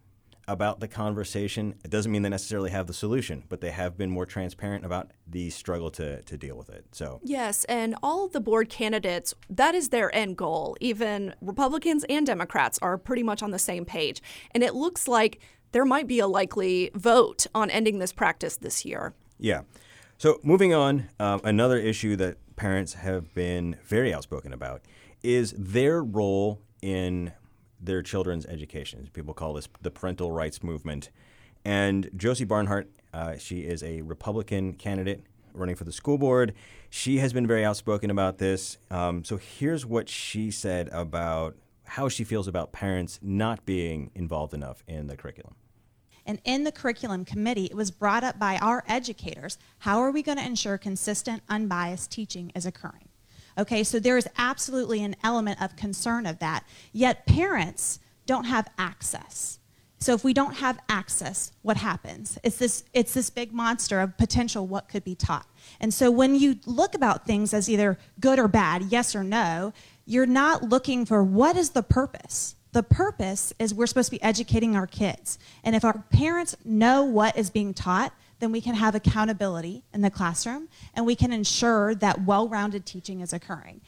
about 0.50 0.80
the 0.80 0.88
conversation. 0.88 1.76
It 1.86 1.92
doesn't 1.92 2.12
mean 2.12 2.24
they 2.24 2.30
necessarily 2.30 2.72
have 2.72 2.88
the 2.88 2.94
solution, 2.94 3.44
but 3.50 3.62
they 3.62 3.70
have 3.70 3.98
been 3.98 4.10
more 4.10 4.26
transparent 4.26 4.84
about 4.84 5.12
the 5.28 5.52
struggle 5.52 5.92
to, 5.92 6.24
to 6.24 6.38
deal 6.38 6.58
with 6.58 6.70
it. 6.70 6.86
So, 6.92 7.20
Yes, 7.24 7.66
and 7.66 7.96
all 8.02 8.26
of 8.26 8.34
the 8.34 8.42
board 8.42 8.68
candidates, 8.68 9.36
that 9.50 9.76
is 9.76 9.90
their 9.90 10.14
end 10.14 10.38
goal. 10.38 10.76
Even 10.82 11.36
Republicans 11.40 12.04
and 12.10 12.26
Democrats 12.26 12.80
are 12.82 12.98
pretty 12.98 13.22
much 13.22 13.44
on 13.44 13.52
the 13.52 13.60
same 13.60 13.86
page. 13.86 14.24
And 14.52 14.64
it 14.64 14.74
looks 14.74 15.08
like 15.08 15.40
there 15.72 15.86
might 15.86 16.08
be 16.08 16.20
a 16.20 16.28
likely 16.28 16.90
vote 16.96 17.46
on 17.54 17.70
ending 17.70 18.00
this 18.00 18.12
practice 18.12 18.58
this 18.58 18.84
year. 18.84 19.14
yeah. 19.38 19.62
So, 20.18 20.40
moving 20.44 20.74
on, 20.74 21.08
um, 21.18 21.40
another 21.46 21.78
issue 21.78 22.18
that 22.18 22.38
parents 22.58 22.96
have 22.96 23.34
been 23.34 23.78
very 23.86 24.14
outspoken 24.14 24.52
about 24.52 24.82
is 25.24 25.54
their 25.58 26.04
role 26.04 26.62
in 26.82 27.32
their 27.80 28.02
children's 28.02 28.46
education. 28.46 29.10
People 29.14 29.34
call 29.34 29.54
this 29.54 29.68
the 29.82 29.92
parental 29.92 30.32
rights 30.32 30.64
movement. 30.64 31.10
And 31.66 32.10
Josie 32.16 32.46
Barnhart, 32.46 32.90
uh, 33.14 33.38
she 33.38 33.62
is 33.62 33.84
a 33.84 34.02
Republican 34.02 34.74
candidate 34.74 35.24
running 35.54 35.76
for 35.76 35.84
the 35.84 35.92
school 35.92 36.18
board. 36.18 36.54
She 36.90 37.18
has 37.18 37.34
been 37.34 37.48
very 37.48 37.66
outspoken 37.66 38.10
about 38.10 38.38
this. 38.38 38.78
Um, 38.90 39.24
so 39.24 39.38
here's 39.38 39.86
what 39.86 40.10
she 40.10 40.52
said 40.52 40.90
about 40.90 41.56
how 41.84 42.08
she 42.08 42.24
feels 42.24 42.48
about 42.48 42.72
parents 42.72 43.20
not 43.22 43.66
being 43.66 44.12
involved 44.16 44.54
enough 44.54 44.84
in 44.88 45.08
the 45.08 45.18
curriculum. 45.18 45.56
And 46.26 46.40
in 46.46 46.64
the 46.64 46.72
curriculum 46.72 47.26
committee, 47.26 47.66
it 47.66 47.76
was 47.76 47.90
brought 47.90 48.24
up 48.24 48.38
by 48.38 48.58
our 48.58 48.84
educators 48.88 49.58
how 49.80 50.00
are 50.00 50.12
we 50.12 50.22
going 50.22 50.38
to 50.38 50.46
ensure 50.46 50.78
consistent, 50.78 51.42
unbiased 51.50 52.12
teaching 52.12 52.52
is 52.54 52.68
occurring? 52.68 53.09
Okay, 53.60 53.84
so 53.84 54.00
there 54.00 54.18
is 54.18 54.28
absolutely 54.38 55.04
an 55.04 55.18
element 55.22 55.62
of 55.62 55.76
concern 55.76 56.26
of 56.26 56.40
that. 56.40 56.64
Yet 56.94 57.26
parents 57.26 58.00
don't 58.26 58.46
have 58.46 58.70
access. 58.78 59.60
So 60.00 60.14
if 60.14 60.24
we 60.24 60.34
don't 60.34 60.54
have 60.56 60.80
access, 60.88 61.52
what 61.62 61.76
happens? 61.76 62.40
It's 62.42 62.56
this 62.56 62.86
it's 62.94 63.14
this 63.14 63.30
big 63.30 63.52
monster 63.52 64.00
of 64.00 64.18
potential 64.18 64.66
what 64.66 64.88
could 64.88 65.04
be 65.04 65.14
taught. 65.14 65.46
And 65.82 65.94
so 65.94 66.10
when 66.10 66.36
you 66.36 66.56
look 66.66 66.96
about 66.96 67.28
things 67.28 67.54
as 67.54 67.70
either 67.70 68.00
good 68.22 68.40
or 68.40 68.48
bad, 68.48 68.84
yes 68.84 69.14
or 69.14 69.26
no, 69.26 69.74
you're 70.06 70.26
not 70.26 70.64
looking 70.64 71.06
for 71.06 71.22
what 71.22 71.58
is 71.58 71.72
the 71.72 71.84
purpose. 71.84 72.56
The 72.72 72.84
purpose 72.84 73.52
is 73.60 73.74
we're 73.74 73.88
supposed 73.88 74.08
to 74.08 74.16
be 74.16 74.24
educating 74.24 74.76
our 74.76 74.88
kids. 74.88 75.38
And 75.66 75.76
if 75.76 75.84
our 75.84 76.06
parents 76.12 76.56
know 76.64 77.04
what 77.04 77.38
is 77.38 77.50
being 77.50 77.74
taught, 77.74 78.14
then 78.40 78.52
we 78.52 78.62
can 78.62 78.76
have 78.76 78.96
accountability 78.96 79.84
in 79.94 80.02
the 80.02 80.10
classroom 80.10 80.70
and 80.94 81.06
we 81.06 81.16
can 81.16 81.32
ensure 81.32 81.94
that 81.96 82.26
well-rounded 82.26 82.86
teaching 82.86 83.22
is 83.22 83.34
occurring. 83.34 83.82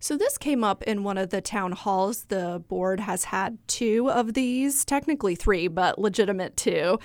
So, 0.00 0.16
this 0.16 0.38
came 0.38 0.62
up 0.62 0.84
in 0.84 1.02
one 1.02 1.18
of 1.18 1.30
the 1.30 1.40
town 1.40 1.72
halls. 1.72 2.26
The 2.26 2.62
board 2.68 3.00
has 3.00 3.24
had 3.24 3.58
two 3.66 4.08
of 4.08 4.34
these, 4.34 4.84
technically 4.84 5.34
three, 5.34 5.66
but 5.66 5.98
legitimate 5.98 6.56
two. 6.56 7.00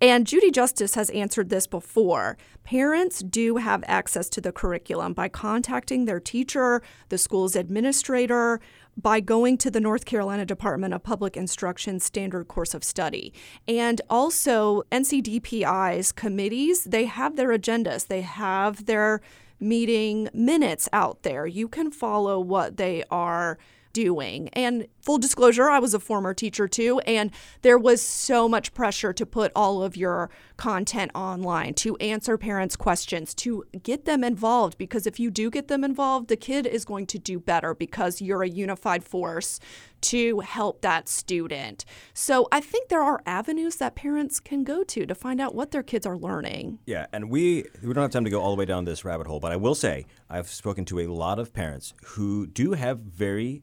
And 0.00 0.26
Judy 0.26 0.52
Justice 0.52 0.94
has 0.94 1.10
answered 1.10 1.48
this 1.48 1.66
before. 1.66 2.36
Parents 2.62 3.20
do 3.20 3.56
have 3.56 3.82
access 3.88 4.28
to 4.28 4.40
the 4.40 4.52
curriculum 4.52 5.12
by 5.12 5.28
contacting 5.28 6.04
their 6.04 6.20
teacher, 6.20 6.82
the 7.08 7.18
school's 7.18 7.56
administrator, 7.56 8.60
by 8.96 9.20
going 9.20 9.58
to 9.58 9.70
the 9.70 9.80
North 9.80 10.04
Carolina 10.04 10.46
Department 10.46 10.94
of 10.94 11.02
Public 11.02 11.36
Instruction 11.36 12.00
standard 12.00 12.48
course 12.48 12.74
of 12.74 12.82
study. 12.82 13.32
And 13.68 14.00
also, 14.08 14.82
NCDPI's 14.90 16.12
committees, 16.12 16.84
they 16.84 17.04
have 17.04 17.36
their 17.36 17.48
agendas, 17.48 18.06
they 18.06 18.22
have 18.22 18.86
their 18.86 19.20
meeting 19.60 20.28
minutes 20.32 20.88
out 20.92 21.22
there. 21.22 21.46
You 21.46 21.68
can 21.68 21.90
follow 21.90 22.40
what 22.40 22.76
they 22.76 23.04
are 23.10 23.58
doing. 23.92 24.48
And 24.50 24.86
full 25.06 25.18
disclosure, 25.18 25.70
I 25.70 25.78
was 25.78 25.94
a 25.94 26.00
former 26.00 26.34
teacher 26.34 26.66
too, 26.66 26.98
and 27.06 27.30
there 27.62 27.78
was 27.78 28.02
so 28.02 28.48
much 28.48 28.74
pressure 28.74 29.12
to 29.12 29.24
put 29.24 29.52
all 29.54 29.80
of 29.84 29.96
your 29.96 30.30
content 30.56 31.12
online, 31.14 31.74
to 31.74 31.96
answer 31.98 32.36
parents' 32.36 32.74
questions, 32.74 33.32
to 33.34 33.62
get 33.84 34.04
them 34.04 34.24
involved. 34.24 34.76
Because 34.76 35.06
if 35.06 35.20
you 35.20 35.30
do 35.30 35.48
get 35.48 35.68
them 35.68 35.84
involved, 35.84 36.26
the 36.26 36.36
kid 36.36 36.66
is 36.66 36.84
going 36.84 37.06
to 37.06 37.20
do 37.20 37.38
better 37.38 37.72
because 37.72 38.20
you're 38.20 38.42
a 38.42 38.48
unified 38.48 39.04
force 39.04 39.60
to 40.00 40.40
help 40.40 40.82
that 40.82 41.08
student. 41.08 41.84
So 42.12 42.48
I 42.50 42.60
think 42.60 42.88
there 42.88 43.02
are 43.02 43.22
avenues 43.26 43.76
that 43.76 43.94
parents 43.94 44.40
can 44.40 44.64
go 44.64 44.82
to 44.82 45.06
to 45.06 45.14
find 45.14 45.40
out 45.40 45.54
what 45.54 45.70
their 45.70 45.84
kids 45.84 46.04
are 46.04 46.18
learning. 46.18 46.80
Yeah, 46.84 47.06
and 47.12 47.30
we 47.30 47.64
we 47.80 47.94
don't 47.94 48.02
have 48.02 48.10
time 48.10 48.24
to 48.24 48.30
go 48.30 48.40
all 48.40 48.50
the 48.50 48.58
way 48.58 48.66
down 48.66 48.84
this 48.84 49.04
rabbit 49.04 49.28
hole, 49.28 49.38
but 49.38 49.52
I 49.52 49.56
will 49.56 49.76
say 49.76 50.06
I've 50.28 50.48
spoken 50.48 50.84
to 50.86 50.98
a 50.98 51.06
lot 51.06 51.38
of 51.38 51.52
parents 51.52 51.94
who 52.04 52.48
do 52.48 52.72
have 52.72 52.98
very 52.98 53.62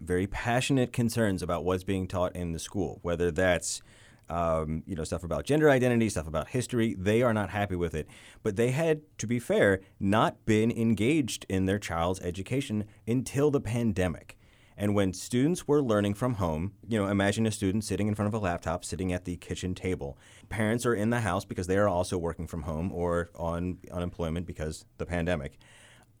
very 0.00 0.26
passionate 0.26 0.92
concerns 0.92 1.42
about 1.42 1.64
what's 1.64 1.84
being 1.84 2.06
taught 2.06 2.34
in 2.34 2.52
the 2.52 2.58
school, 2.58 2.98
whether 3.02 3.30
that's 3.30 3.82
um, 4.28 4.82
you 4.86 4.94
know 4.94 5.04
stuff 5.04 5.24
about 5.24 5.44
gender 5.44 5.68
identity, 5.68 6.08
stuff 6.08 6.28
about 6.28 6.48
history. 6.48 6.94
They 6.98 7.22
are 7.22 7.34
not 7.34 7.50
happy 7.50 7.76
with 7.76 7.94
it, 7.94 8.08
but 8.42 8.56
they 8.56 8.70
had, 8.70 9.02
to 9.18 9.26
be 9.26 9.38
fair, 9.38 9.80
not 9.98 10.44
been 10.46 10.70
engaged 10.70 11.44
in 11.48 11.66
their 11.66 11.78
child's 11.78 12.20
education 12.20 12.84
until 13.06 13.50
the 13.50 13.60
pandemic. 13.60 14.36
And 14.76 14.94
when 14.94 15.12
students 15.12 15.68
were 15.68 15.82
learning 15.82 16.14
from 16.14 16.34
home, 16.34 16.72
you 16.88 16.98
know, 16.98 17.06
imagine 17.06 17.44
a 17.44 17.50
student 17.50 17.84
sitting 17.84 18.08
in 18.08 18.14
front 18.14 18.28
of 18.28 18.34
a 18.34 18.42
laptop, 18.42 18.82
sitting 18.82 19.12
at 19.12 19.26
the 19.26 19.36
kitchen 19.36 19.74
table. 19.74 20.16
Parents 20.48 20.86
are 20.86 20.94
in 20.94 21.10
the 21.10 21.20
house 21.20 21.44
because 21.44 21.66
they 21.66 21.76
are 21.76 21.88
also 21.88 22.16
working 22.16 22.46
from 22.46 22.62
home 22.62 22.90
or 22.90 23.28
on 23.34 23.76
unemployment 23.92 24.46
because 24.46 24.86
the 24.96 25.04
pandemic 25.04 25.58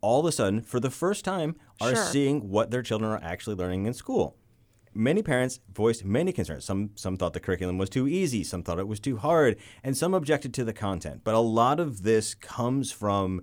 all 0.00 0.20
of 0.20 0.26
a 0.26 0.32
sudden, 0.32 0.62
for 0.62 0.80
the 0.80 0.90
first 0.90 1.24
time, 1.24 1.56
are 1.80 1.94
Sure. 1.94 2.04
seeing 2.04 2.48
what 2.48 2.70
their 2.70 2.82
children 2.82 3.10
are 3.10 3.20
actually 3.22 3.56
learning 3.56 3.86
in 3.86 3.94
school. 3.94 4.36
Many 4.92 5.22
parents 5.22 5.60
voiced 5.72 6.04
many 6.04 6.32
concerns. 6.32 6.64
Some 6.64 6.90
some 6.96 7.16
thought 7.16 7.32
the 7.32 7.40
curriculum 7.40 7.78
was 7.78 7.88
too 7.88 8.08
easy, 8.08 8.42
some 8.42 8.62
thought 8.62 8.78
it 8.80 8.88
was 8.88 8.98
too 8.98 9.18
hard, 9.18 9.56
and 9.84 9.96
some 9.96 10.14
objected 10.14 10.52
to 10.54 10.64
the 10.64 10.72
content. 10.72 11.20
But 11.22 11.34
a 11.34 11.38
lot 11.38 11.78
of 11.78 12.02
this 12.02 12.34
comes 12.34 12.90
from 12.90 13.42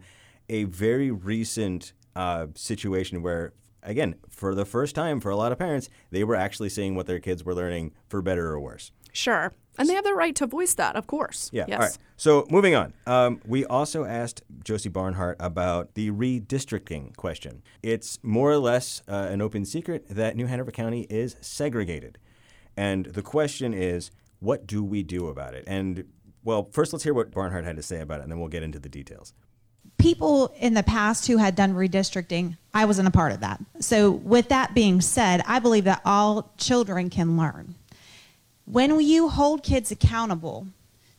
a 0.50 0.66
very 0.66 1.10
recent 1.12 1.94
uh, 2.16 2.48
situation 2.56 3.22
where, 3.22 3.54
again, 3.84 4.16
for 4.30 4.56
the 4.56 4.66
first 4.66 4.94
time, 4.96 5.22
for 5.22 5.30
a 5.30 5.36
lot 5.38 5.52
of 5.54 5.58
parents, 5.58 5.88
they 6.12 6.24
were 6.24 6.36
actually 6.36 6.70
seeing 6.70 6.96
what 6.96 7.06
their 7.06 7.20
kids 7.20 7.44
were 7.46 7.56
learning 7.56 7.94
for 8.10 8.22
better 8.22 8.50
or 8.52 8.60
worse. 8.60 8.92
Sure. 9.14 9.54
And 9.78 9.88
they 9.90 9.94
have 9.94 10.04
the 10.04 10.14
right 10.14 10.36
to 10.36 10.48
voice 10.48 10.74
that, 10.76 10.96
of 10.96 11.08
course. 11.08 11.50
Yeah. 11.54 11.66
Yes. 11.68 11.78
All 11.78 11.86
right. 11.86 11.98
So 12.18 12.48
moving 12.50 12.74
on. 12.74 12.94
Um, 13.06 13.42
we 13.46 13.64
also 13.66 14.06
asked 14.06 14.42
Josie 14.64 14.90
Barnhart 14.90 15.38
about 15.40 15.94
the 15.94 16.10
redistricting 16.12 17.16
question. 17.16 17.62
It's 17.84 18.20
more 18.24 18.52
or 18.52 18.58
less 18.58 19.04
uh, 19.08 19.28
an 19.30 19.42
open 19.42 19.66
secret 19.66 20.06
that 20.10 20.36
New 20.36 20.48
Hanover 20.48 20.72
County 20.72 21.06
is 21.10 21.36
segregated, 21.42 22.18
and 22.76 23.06
the 23.06 23.22
question 23.22 23.74
is, 23.74 24.10
what 24.40 24.66
do 24.66 24.84
we 24.84 25.04
do 25.04 25.28
about 25.28 25.54
it? 25.54 25.64
And 25.68 26.06
well, 26.44 26.70
first 26.72 26.94
let's 26.94 27.04
hear 27.04 27.14
what 27.14 27.32
Barnhart 27.32 27.66
had 27.66 27.76
to 27.76 27.84
say 27.84 28.00
about 28.02 28.20
it, 28.20 28.24
and 28.24 28.32
then 28.32 28.40
we'll 28.40 28.50
get 28.50 28.64
into 28.64 28.80
the 28.80 28.90
details. 28.90 29.34
people 29.98 30.54
in 30.60 30.74
the 30.74 30.84
past 30.84 31.28
who 31.28 31.38
had 31.38 31.56
done 31.56 31.74
redistricting, 31.74 32.58
I 32.74 32.86
wasn't 32.86 33.08
a 33.08 33.12
part 33.12 33.32
of 33.32 33.40
that. 33.42 33.60
So, 33.80 34.12
with 34.12 34.50
that 34.50 34.74
being 34.74 35.02
said, 35.02 35.42
I 35.48 35.60
believe 35.60 35.86
that 35.86 36.02
all 36.06 36.52
children 36.58 37.10
can 37.10 37.38
learn. 37.38 37.76
When 38.70 39.00
you 39.00 39.30
hold 39.30 39.64
kids 39.64 39.92
accountable 39.92 40.68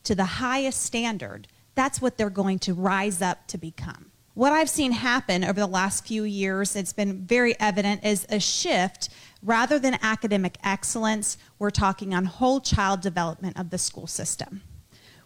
to 0.05 0.15
the 0.15 0.25
highest 0.25 0.83
standard, 0.83 1.49
that's 1.75 1.99
what 1.99 2.19
they're 2.19 2.29
going 2.29 2.59
to 2.59 2.75
rise 2.75 3.23
up 3.23 3.47
to 3.47 3.57
become. 3.57 4.11
What 4.35 4.53
I've 4.53 4.69
seen 4.69 4.93
happen 4.93 5.43
over 5.43 5.59
the 5.59 5.67
last 5.67 6.07
few 6.07 6.25
years, 6.25 6.77
it's 6.77 6.93
been 6.93 7.23
very 7.23 7.59
evident, 7.59 8.05
is 8.05 8.27
a 8.29 8.39
shift. 8.39 9.09
Rather 9.43 9.79
than 9.79 9.97
academic 10.03 10.59
excellence, 10.63 11.39
we're 11.59 11.71
talking 11.71 12.13
on 12.13 12.27
whole 12.27 12.61
child 12.61 13.01
development 13.01 13.59
of 13.59 13.71
the 13.71 13.79
school 13.79 14.07
system. 14.07 14.61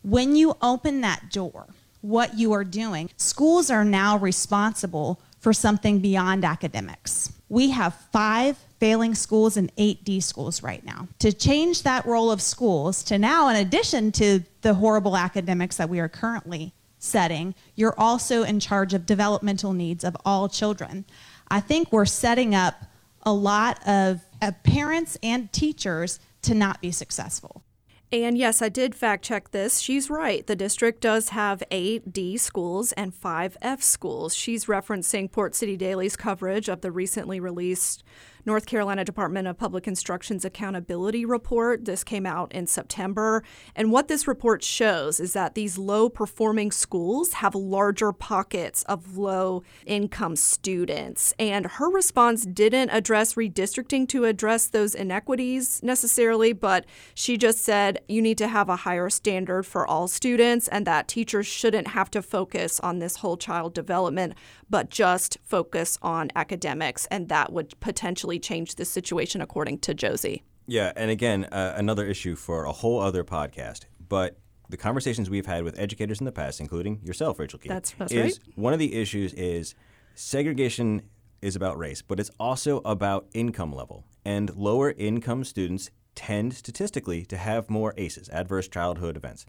When 0.03 0.37
you 0.37 0.57
open 0.63 1.01
that 1.01 1.33
door, 1.33 1.67
what 2.03 2.39
you 2.39 2.53
are 2.53 2.65
doing, 2.65 3.11
schools 3.17 3.69
are 3.69 3.85
now 3.85 4.17
responsible 4.17 5.21
for 5.41 5.53
something 5.53 5.99
beyond 5.99 6.45
academics. 6.45 7.33
We 7.49 7.71
have 7.71 7.95
five 8.13 8.59
failing 8.83 9.15
schools 9.15 9.57
and 9.57 9.71
eight 9.77 10.03
D 10.03 10.19
schools 10.19 10.61
right 10.61 10.85
now. 10.85 11.07
To 11.21 11.33
change 11.33 11.85
that 11.85 12.05
role 12.05 12.33
of 12.33 12.43
schools 12.43 13.05
to 13.05 13.17
now, 13.17 13.49
in 13.49 13.55
addition 13.55 14.11
to 14.13 14.43
the 14.63 14.75
horrible 14.75 15.17
academics 15.17 15.77
that 15.77 15.89
we 15.89 16.01
are 16.01 16.09
currently 16.09 16.75
setting, 16.99 17.55
you're 17.77 17.95
also 17.97 18.43
in 18.43 18.59
charge 18.59 18.93
of 18.93 19.07
developmental 19.07 19.73
needs 19.73 20.03
of 20.03 20.17
all 20.25 20.49
children. 20.49 21.05
I 21.49 21.61
think 21.61 21.93
we're 21.93 22.07
setting 22.07 22.57
up 22.57 22.75
a 23.23 23.33
lot 23.33 23.79
of 23.87 24.21
parents 24.65 25.17
and 25.23 25.53
teachers 25.53 26.19
to 26.43 26.53
not 26.53 26.81
be 26.81 26.91
successful. 26.91 27.63
And 28.11 28.37
yes, 28.37 28.61
I 28.61 28.69
did 28.69 28.97
fact 28.97 29.25
check 29.25 29.53
this. 29.53 29.79
She's 29.79 30.11
right. 30.11 30.45
The 30.45 30.57
district 30.57 31.01
does 31.01 31.29
have 31.29 31.63
eight 31.71 32.13
D 32.13 32.37
schools 32.37 32.91
and 32.93 33.15
five 33.15 33.57
F 33.63 33.81
schools. 33.81 34.35
She's 34.35 34.67
referencing 34.67 35.31
Port 35.31 35.55
City 35.55 35.77
Daily's 35.77 36.17
coverage 36.17 36.69
of 36.69 36.81
the 36.81 36.91
recently 36.91 37.39
released 37.39 38.03
North 38.45 38.67
Carolina 38.67 39.05
Department 39.05 39.47
of 39.47 39.57
Public 39.57 39.87
Instruction's 39.87 40.45
accountability 40.45 41.25
report. 41.25 41.85
This 41.85 42.03
came 42.03 42.27
out 42.27 42.53
in 42.53 42.67
September. 42.67 43.45
And 43.77 43.93
what 43.93 44.09
this 44.09 44.27
report 44.27 44.65
shows 44.65 45.21
is 45.21 45.33
that 45.35 45.55
these 45.55 45.79
low 45.79 46.09
performing 46.09 46.73
schools 46.73 47.35
have 47.35 47.55
larger 47.55 48.13
pockets 48.13 48.83
of 48.85 49.17
low 49.17 49.63
income 49.87 50.35
students. 50.35 51.33
And 51.39 51.67
her 51.67 51.89
response 51.89 52.45
didn't 52.45 52.91
address 52.91 53.35
redistricting 53.35 54.09
to 54.09 54.25
address 54.25 54.67
those 54.67 54.95
inequities 54.95 55.81
necessarily, 55.83 56.53
but 56.53 56.85
she 57.15 57.37
just 57.37 57.59
said 57.59 58.01
you 58.09 58.21
need 58.21 58.39
to 58.39 58.49
have 58.49 58.69
a 58.69 58.77
higher 58.77 59.09
standard 59.09 59.65
for 59.65 59.87
all 59.87 60.09
students 60.09 60.67
and 60.69 60.87
that 60.87 61.07
teachers 61.07 61.47
shouldn't 61.47 61.89
have 61.89 62.11
to 62.11 62.23
focus 62.23 62.81
on 62.81 62.99
this 62.99 63.17
whole 63.17 63.37
child 63.37 63.73
development, 63.73 64.35
but 64.69 64.91
just 64.91 65.39
focus 65.45 65.97
on 66.03 66.31
academics. 66.35 67.07
And 67.07 67.29
that 67.29 67.53
would 67.53 67.79
potentially 67.81 68.32
change 68.39 68.75
the 68.77 68.85
situation, 68.85 69.41
according 69.41 69.79
to 69.81 69.95
Josie. 69.95 70.43
Yeah, 70.67 70.93
and 70.97 71.11
again, 71.11 71.45
uh, 71.47 71.75
another 71.77 72.07
issue 72.07 72.37
for 72.37 72.65
a 72.65 72.73
whole 72.73 73.01
other 73.01 73.25
podcast. 73.25 73.87
But 74.09 74.39
the 74.69 74.77
conversations 74.77 75.29
we've 75.29 75.47
had 75.47 75.65
with 75.65 75.79
educators 75.79 76.21
in 76.21 76.25
the 76.25 76.33
past, 76.33 76.61
including 76.61 77.01
yourself, 77.03 77.39
Rachel 77.39 77.59
Keith, 77.59 77.69
That's- 77.71 77.95
that's 77.99 78.13
is 78.13 78.39
right. 78.39 78.57
one 78.57 78.73
of 78.73 78.79
the 78.79 78.95
issues 78.95 79.35
is 79.35 79.75
segregation 80.15 81.03
is 81.41 81.57
about 81.57 81.77
race, 81.79 82.03
but 82.03 82.21
it's 82.21 82.31
also 82.39 82.81
about 82.85 83.27
income 83.35 83.73
level. 83.73 84.05
And 84.25 84.55
lower 84.57 84.93
income 84.93 85.43
students 85.45 85.91
tend 86.15 86.55
statistically 86.55 87.25
to 87.25 87.37
have 87.37 87.69
more 87.69 87.93
ACEs, 87.97 88.29
adverse 88.29 88.69
childhood 88.69 89.17
events. 89.17 89.45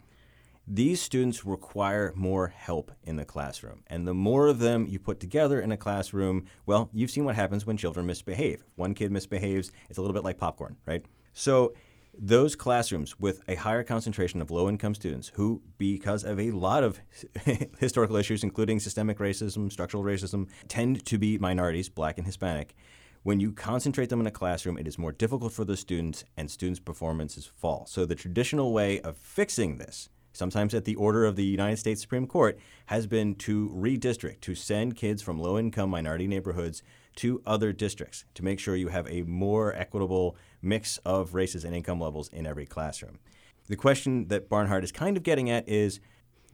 These 0.66 1.02
students 1.02 1.46
require 1.46 2.14
more 2.16 2.48
help 2.48 2.92
in 3.04 3.18
the 3.18 3.26
classroom. 3.26 3.84
And 3.88 4.08
the 4.08 4.14
more 4.14 4.48
of 4.48 4.60
them 4.60 4.88
you 4.88 4.98
put 4.98 5.20
together 5.20 5.60
in 5.60 5.74
a 5.74 5.78
classroom, 5.78 6.46
well, 6.66 6.90
you've 6.94 7.12
seen 7.12 7.26
what 7.26 7.36
happens 7.36 7.66
when 7.66 7.76
children 7.76 8.06
misbehave. 8.06 8.62
If 8.62 8.78
one 8.78 8.94
kid 8.94 9.12
misbehaves, 9.12 9.72
it's 9.90 9.98
a 9.98 10.02
little 10.02 10.14
bit 10.14 10.24
like 10.24 10.38
popcorn, 10.38 10.78
right? 10.86 11.06
So, 11.34 11.74
those 12.16 12.56
classrooms 12.56 13.20
with 13.20 13.42
a 13.48 13.56
higher 13.56 13.84
concentration 13.84 14.40
of 14.40 14.52
low 14.52 14.70
income 14.70 14.94
students 14.94 15.32
who, 15.34 15.64
because 15.80 16.24
of 16.24 16.40
a 16.40 16.52
lot 16.52 16.84
of 16.84 17.00
historical 17.80 18.18
issues, 18.18 18.44
including 18.44 18.80
systemic 18.80 19.18
racism, 19.18 19.72
structural 19.72 20.04
racism, 20.04 20.48
tend 20.68 21.04
to 21.08 21.18
be 21.18 21.40
minorities, 21.40 21.90
black 21.90 22.20
and 22.20 22.28
Hispanic, 22.28 22.76
when 23.24 23.40
you 23.40 23.52
concentrate 23.52 24.10
them 24.10 24.20
in 24.20 24.28
a 24.28 24.32
classroom, 24.32 24.78
it 24.78 24.88
is 24.88 25.00
more 25.00 25.12
difficult 25.12 25.54
for 25.54 25.66
the 25.66 25.76
students 25.76 26.24
and 26.38 26.52
students' 26.52 26.80
performances 26.80 27.48
fall. 27.48 27.86
So 27.88 28.06
the 28.06 28.16
traditional 28.16 28.74
way 28.74 29.00
of 29.02 29.18
fixing 29.18 29.78
this, 29.78 30.10
sometimes 30.34 30.74
at 30.74 30.86
the 30.86 30.96
order 30.96 31.26
of 31.26 31.36
the 31.36 31.46
United 31.46 31.78
States 31.78 32.02
Supreme 32.02 32.28
Court, 32.28 32.60
has 32.88 33.08
been 33.08 33.36
to 33.36 33.70
redistrict, 33.70 34.42
to 34.42 34.56
send 34.56 34.96
kids 34.96 35.22
from 35.22 35.40
low 35.40 35.58
income 35.58 35.90
minority 35.90 36.28
neighborhoods 36.28 36.84
to 37.16 37.42
other 37.46 37.72
districts 37.72 38.26
to 38.34 38.44
make 38.44 38.60
sure 38.60 38.76
you 38.76 38.88
have 38.88 39.08
a 39.08 39.22
more 39.24 39.74
equitable 39.76 40.36
mix 40.62 40.98
of 41.06 41.34
races 41.34 41.64
and 41.64 41.76
income 41.76 42.02
levels 42.02 42.28
in 42.30 42.46
every 42.46 42.66
classroom. 42.66 43.20
The 43.68 43.76
question 43.76 44.28
that 44.28 44.50
Barnhart 44.50 44.84
is 44.84 44.92
kind 44.92 45.16
of 45.16 45.24
getting 45.24 45.50
at 45.50 45.70
is 45.70 46.00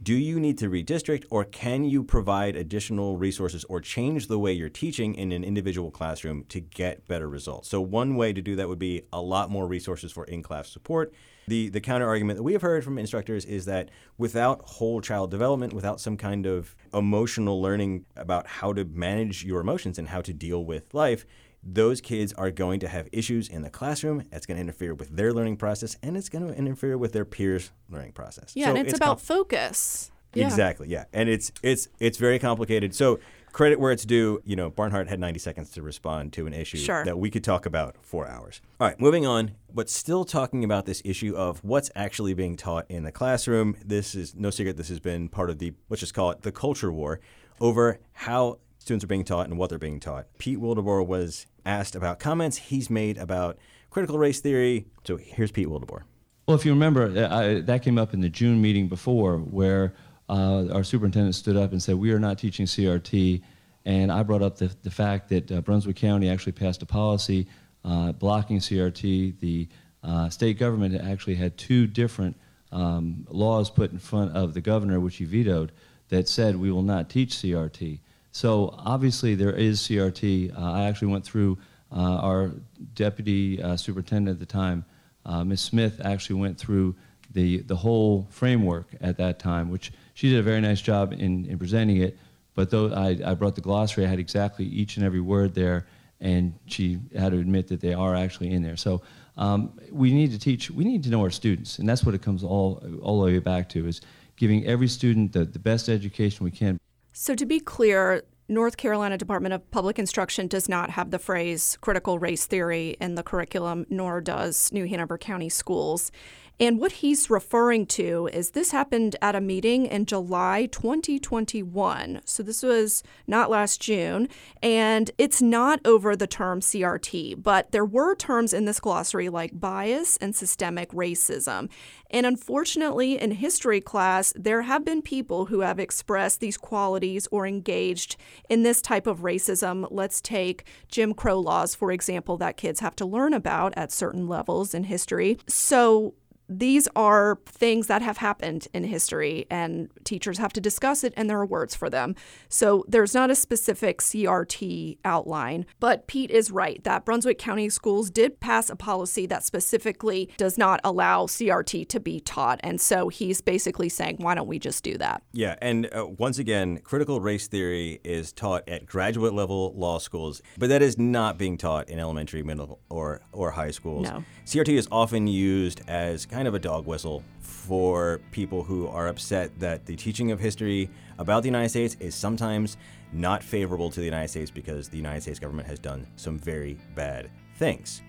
do 0.02 0.14
you 0.14 0.40
need 0.40 0.56
to 0.58 0.70
redistrict 0.70 1.26
or 1.28 1.44
can 1.44 1.84
you 1.84 2.02
provide 2.02 2.56
additional 2.56 3.18
resources 3.18 3.64
or 3.64 3.82
change 3.82 4.28
the 4.28 4.38
way 4.38 4.50
you're 4.50 4.70
teaching 4.70 5.14
in 5.14 5.30
an 5.30 5.44
individual 5.44 5.90
classroom 5.90 6.44
to 6.48 6.60
get 6.60 7.06
better 7.06 7.28
results? 7.28 7.68
So 7.68 7.82
one 7.82 8.16
way 8.16 8.32
to 8.32 8.40
do 8.40 8.56
that 8.56 8.68
would 8.68 8.78
be 8.78 9.02
a 9.12 9.20
lot 9.20 9.50
more 9.50 9.66
resources 9.66 10.10
for 10.10 10.24
in-class 10.24 10.70
support. 10.70 11.12
The 11.50 11.68
the 11.68 11.80
counter 11.80 12.06
argument 12.06 12.36
that 12.36 12.44
we 12.44 12.52
have 12.52 12.62
heard 12.62 12.84
from 12.84 12.96
instructors 12.96 13.44
is 13.44 13.64
that 13.64 13.90
without 14.16 14.60
whole 14.62 15.00
child 15.00 15.32
development, 15.32 15.72
without 15.72 16.00
some 16.00 16.16
kind 16.16 16.46
of 16.46 16.76
emotional 16.94 17.60
learning 17.60 18.04
about 18.14 18.46
how 18.46 18.72
to 18.72 18.84
manage 18.84 19.44
your 19.44 19.60
emotions 19.60 19.98
and 19.98 20.06
how 20.08 20.20
to 20.20 20.32
deal 20.32 20.64
with 20.64 20.94
life, 20.94 21.26
those 21.60 22.00
kids 22.00 22.32
are 22.34 22.52
going 22.52 22.78
to 22.78 22.86
have 22.88 23.08
issues 23.10 23.48
in 23.48 23.62
the 23.62 23.68
classroom. 23.70 24.22
It's 24.30 24.46
going 24.46 24.58
to 24.58 24.60
interfere 24.60 24.94
with 24.94 25.16
their 25.16 25.32
learning 25.32 25.56
process, 25.56 25.96
and 26.04 26.16
it's 26.16 26.28
going 26.28 26.46
to 26.46 26.54
interfere 26.54 26.96
with 26.96 27.12
their 27.12 27.24
peers' 27.24 27.72
learning 27.90 28.12
process. 28.12 28.52
Yeah, 28.54 28.66
So 28.66 28.76
and 28.76 28.86
it's, 28.86 28.96
about 28.96 29.18
com- 29.18 29.18
focus. 29.18 30.12
Yeah. 30.34 30.46
Exactly. 30.46 30.86
Yeah, 30.86 31.06
and 31.12 31.28
it's 31.28 31.50
it's 31.64 31.88
it's 31.98 32.16
very 32.16 32.38
complicated. 32.38 32.94
So 32.94 33.18
credit 33.52 33.80
where 33.80 33.92
it's 33.92 34.04
due. 34.04 34.40
You 34.44 34.56
know, 34.56 34.70
Barnhart 34.70 35.08
had 35.08 35.20
90 35.20 35.38
seconds 35.40 35.70
to 35.70 35.82
respond 35.82 36.32
to 36.34 36.46
an 36.46 36.52
issue 36.54 36.78
Sure. 36.78 37.04
that 37.04 37.18
we 37.18 37.30
could 37.30 37.44
talk 37.44 37.66
about 37.66 37.96
for 38.02 38.26
hours. 38.28 38.60
All 38.80 38.86
right, 38.86 39.00
moving 39.00 39.26
on, 39.26 39.52
but 39.72 39.88
still 39.90 40.24
talking 40.24 40.64
about 40.64 40.86
this 40.86 41.02
issue 41.04 41.34
of 41.36 41.62
what's 41.64 41.90
actually 41.94 42.34
being 42.34 42.56
taught 42.56 42.86
in 42.88 43.04
the 43.04 43.12
classroom. 43.12 43.76
This 43.84 44.14
is 44.14 44.34
no 44.34 44.50
secret. 44.50 44.76
This 44.76 44.88
has 44.88 45.00
been 45.00 45.28
part 45.28 45.50
of 45.50 45.58
the 45.58 45.72
let's 45.88 46.00
just 46.00 46.14
call 46.14 46.30
it 46.30 46.42
the 46.42 46.52
culture 46.52 46.92
war 46.92 47.20
over 47.60 47.98
how 48.12 48.58
students 48.78 49.04
are 49.04 49.08
being 49.08 49.24
taught 49.24 49.46
and 49.46 49.58
what 49.58 49.68
they're 49.70 49.78
being 49.78 50.00
taught. 50.00 50.26
Pete 50.38 50.58
Wildeboer 50.58 51.06
was 51.06 51.46
asked 51.66 51.94
about 51.94 52.18
comments 52.18 52.56
he's 52.56 52.88
made 52.88 53.18
about 53.18 53.58
critical 53.90 54.18
race 54.18 54.40
theory. 54.40 54.86
So 55.04 55.16
here's 55.18 55.50
Pete 55.50 55.68
Wildeboer. 55.68 56.02
Well, 56.46 56.56
if 56.56 56.64
you 56.64 56.72
remember, 56.72 57.04
uh, 57.16 57.36
I, 57.36 57.60
that 57.60 57.82
came 57.82 57.98
up 57.98 58.14
in 58.14 58.20
the 58.22 58.28
June 58.30 58.60
meeting 58.60 58.88
before, 58.88 59.36
where 59.38 59.92
uh, 60.30 60.68
our 60.72 60.84
superintendent 60.84 61.34
stood 61.34 61.56
up 61.56 61.72
and 61.72 61.82
said, 61.82 61.96
"We 61.96 62.12
are 62.12 62.20
not 62.20 62.38
teaching 62.38 62.66
CRT," 62.66 63.42
and 63.84 64.12
I 64.12 64.22
brought 64.22 64.42
up 64.42 64.56
the, 64.58 64.72
the 64.82 64.90
fact 64.90 65.28
that 65.30 65.50
uh, 65.50 65.60
Brunswick 65.60 65.96
County 65.96 66.30
actually 66.30 66.52
passed 66.52 66.82
a 66.82 66.86
policy 66.86 67.48
uh, 67.84 68.12
blocking 68.12 68.58
CRT. 68.58 69.40
The 69.40 69.68
uh, 70.04 70.28
state 70.28 70.56
government 70.58 70.94
actually 70.94 71.34
had 71.34 71.58
two 71.58 71.88
different 71.88 72.36
um, 72.70 73.26
laws 73.28 73.70
put 73.70 73.90
in 73.90 73.98
front 73.98 74.36
of 74.36 74.54
the 74.54 74.60
governor, 74.60 75.00
which 75.00 75.16
he 75.16 75.24
vetoed, 75.24 75.72
that 76.10 76.28
said 76.28 76.54
we 76.54 76.70
will 76.70 76.82
not 76.82 77.10
teach 77.10 77.30
CRT. 77.30 77.98
So 78.30 78.72
obviously 78.78 79.34
there 79.34 79.52
is 79.52 79.80
CRT. 79.80 80.56
Uh, 80.56 80.72
I 80.72 80.84
actually 80.84 81.08
went 81.08 81.24
through 81.24 81.58
uh, 81.90 81.96
our 81.98 82.52
deputy 82.94 83.60
superintendent 83.76 84.36
at 84.36 84.38
the 84.38 84.46
time, 84.46 84.84
Ms. 85.26 85.60
Smith, 85.60 86.00
actually 86.04 86.36
went 86.36 86.56
through 86.56 86.94
the 87.32 87.58
the 87.58 87.76
whole 87.76 88.26
framework 88.30 88.88
at 89.00 89.16
that 89.16 89.38
time, 89.38 89.70
which 89.70 89.92
she 90.20 90.28
did 90.28 90.38
a 90.38 90.42
very 90.42 90.60
nice 90.60 90.82
job 90.82 91.14
in, 91.14 91.46
in 91.46 91.58
presenting 91.58 91.96
it. 91.96 92.18
But 92.54 92.68
though 92.68 92.92
I, 92.92 93.18
I 93.24 93.32
brought 93.32 93.54
the 93.54 93.62
glossary, 93.62 94.04
I 94.04 94.08
had 94.08 94.18
exactly 94.18 94.66
each 94.66 94.98
and 94.98 95.06
every 95.06 95.22
word 95.22 95.54
there, 95.54 95.86
and 96.20 96.52
she 96.66 96.98
had 97.16 97.32
to 97.32 97.38
admit 97.38 97.68
that 97.68 97.80
they 97.80 97.94
are 97.94 98.14
actually 98.14 98.52
in 98.52 98.62
there. 98.62 98.76
So 98.76 99.00
um, 99.38 99.80
we 99.90 100.12
need 100.12 100.30
to 100.32 100.38
teach. 100.38 100.70
We 100.70 100.84
need 100.84 101.02
to 101.04 101.08
know 101.08 101.22
our 101.22 101.30
students, 101.30 101.78
and 101.78 101.88
that's 101.88 102.04
what 102.04 102.14
it 102.14 102.20
comes 102.20 102.44
all 102.44 102.84
all 103.00 103.24
the 103.24 103.32
way 103.32 103.38
back 103.38 103.70
to 103.70 103.88
is 103.88 104.02
giving 104.36 104.66
every 104.66 104.88
student 104.88 105.32
the, 105.32 105.46
the 105.46 105.58
best 105.58 105.88
education 105.88 106.44
we 106.44 106.50
can. 106.50 106.78
So, 107.12 107.34
to 107.34 107.46
be 107.46 107.58
clear, 107.58 108.22
North 108.46 108.76
Carolina 108.76 109.16
Department 109.16 109.54
of 109.54 109.70
Public 109.70 109.98
Instruction 109.98 110.48
does 110.48 110.68
not 110.68 110.90
have 110.90 111.12
the 111.12 111.18
phrase 111.18 111.78
critical 111.80 112.18
race 112.18 112.44
theory 112.44 112.94
in 113.00 113.14
the 113.14 113.22
curriculum, 113.22 113.86
nor 113.88 114.20
does 114.20 114.70
New 114.70 114.86
Hanover 114.86 115.16
County 115.16 115.48
Schools. 115.48 116.12
And 116.60 116.78
what 116.78 116.92
he's 116.92 117.30
referring 117.30 117.86
to 117.86 118.28
is 118.34 118.50
this 118.50 118.70
happened 118.70 119.16
at 119.22 119.34
a 119.34 119.40
meeting 119.40 119.86
in 119.86 120.04
July 120.04 120.66
2021. 120.66 122.20
So 122.26 122.42
this 122.42 122.62
was 122.62 123.02
not 123.26 123.48
last 123.48 123.80
June. 123.80 124.28
And 124.62 125.10
it's 125.16 125.40
not 125.40 125.80
over 125.86 126.14
the 126.14 126.26
term 126.26 126.60
CRT, 126.60 127.42
but 127.42 127.72
there 127.72 127.84
were 127.84 128.14
terms 128.14 128.52
in 128.52 128.66
this 128.66 128.78
glossary 128.78 129.30
like 129.30 129.58
bias 129.58 130.18
and 130.18 130.36
systemic 130.36 130.90
racism. 130.90 131.70
And 132.10 132.26
unfortunately, 132.26 133.18
in 133.18 133.30
history 133.30 133.80
class, 133.80 134.34
there 134.36 134.62
have 134.62 134.84
been 134.84 135.00
people 135.00 135.46
who 135.46 135.60
have 135.60 135.78
expressed 135.78 136.40
these 136.40 136.58
qualities 136.58 137.26
or 137.30 137.46
engaged 137.46 138.16
in 138.50 138.64
this 138.64 138.82
type 138.82 139.06
of 139.06 139.20
racism. 139.20 139.86
Let's 139.90 140.20
take 140.20 140.64
Jim 140.88 141.14
Crow 141.14 141.38
laws, 141.38 141.74
for 141.74 141.90
example, 141.90 142.36
that 142.38 142.58
kids 142.58 142.80
have 142.80 142.96
to 142.96 143.06
learn 143.06 143.32
about 143.32 143.72
at 143.76 143.92
certain 143.92 144.28
levels 144.28 144.74
in 144.74 144.84
history. 144.84 145.38
So 145.46 146.14
these 146.50 146.88
are 146.96 147.38
things 147.46 147.86
that 147.86 148.02
have 148.02 148.16
happened 148.16 148.66
in 148.74 148.82
history, 148.82 149.46
and 149.50 149.88
teachers 150.04 150.38
have 150.38 150.52
to 150.54 150.60
discuss 150.60 151.04
it, 151.04 151.14
and 151.16 151.30
there 151.30 151.38
are 151.38 151.46
words 151.46 151.76
for 151.76 151.88
them. 151.88 152.16
So 152.48 152.84
there's 152.88 153.14
not 153.14 153.30
a 153.30 153.36
specific 153.36 154.00
CRT 154.00 154.98
outline, 155.04 155.64
but 155.78 156.08
Pete 156.08 156.30
is 156.30 156.50
right 156.50 156.82
that 156.82 157.04
Brunswick 157.04 157.38
County 157.38 157.68
Schools 157.68 158.10
did 158.10 158.40
pass 158.40 158.68
a 158.68 158.74
policy 158.74 159.26
that 159.26 159.44
specifically 159.44 160.28
does 160.36 160.58
not 160.58 160.80
allow 160.82 161.26
CRT 161.26 161.88
to 161.88 162.00
be 162.00 162.18
taught. 162.18 162.58
And 162.64 162.80
so 162.80 163.08
he's 163.08 163.40
basically 163.40 163.88
saying, 163.88 164.16
why 164.18 164.34
don't 164.34 164.48
we 164.48 164.58
just 164.58 164.82
do 164.82 164.98
that? 164.98 165.22
Yeah, 165.32 165.54
and 165.62 165.88
uh, 165.94 166.06
once 166.18 166.38
again, 166.38 166.78
critical 166.78 167.20
race 167.20 167.46
theory 167.46 168.00
is 168.02 168.32
taught 168.32 168.68
at 168.68 168.86
graduate 168.86 169.34
level 169.34 169.72
law 169.76 169.98
schools, 169.98 170.42
but 170.58 170.68
that 170.68 170.82
is 170.82 170.98
not 170.98 171.38
being 171.38 171.56
taught 171.56 171.88
in 171.88 172.00
elementary, 172.00 172.42
middle, 172.42 172.80
or 172.88 173.20
or 173.30 173.52
high 173.52 173.70
schools. 173.70 174.08
No. 174.08 174.24
CRT 174.46 174.70
is 174.70 174.88
often 174.90 175.28
used 175.28 175.82
as 175.86 176.26
kind 176.26 176.39
of 176.46 176.54
a 176.54 176.58
dog 176.58 176.86
whistle 176.86 177.22
for 177.40 178.20
people 178.30 178.62
who 178.62 178.88
are 178.88 179.08
upset 179.08 179.58
that 179.60 179.86
the 179.86 179.96
teaching 179.96 180.30
of 180.30 180.40
history 180.40 180.90
about 181.18 181.42
the 181.42 181.48
United 181.48 181.68
States 181.68 181.96
is 182.00 182.14
sometimes 182.14 182.76
not 183.12 183.42
favorable 183.42 183.90
to 183.90 184.00
the 184.00 184.06
United 184.06 184.28
States 184.28 184.50
because 184.50 184.88
the 184.88 184.96
United 184.96 185.22
States 185.22 185.38
government 185.38 185.68
has 185.68 185.78
done 185.78 186.06
some 186.16 186.38
very 186.38 186.78
bad 186.94 187.30
things. 187.56 188.02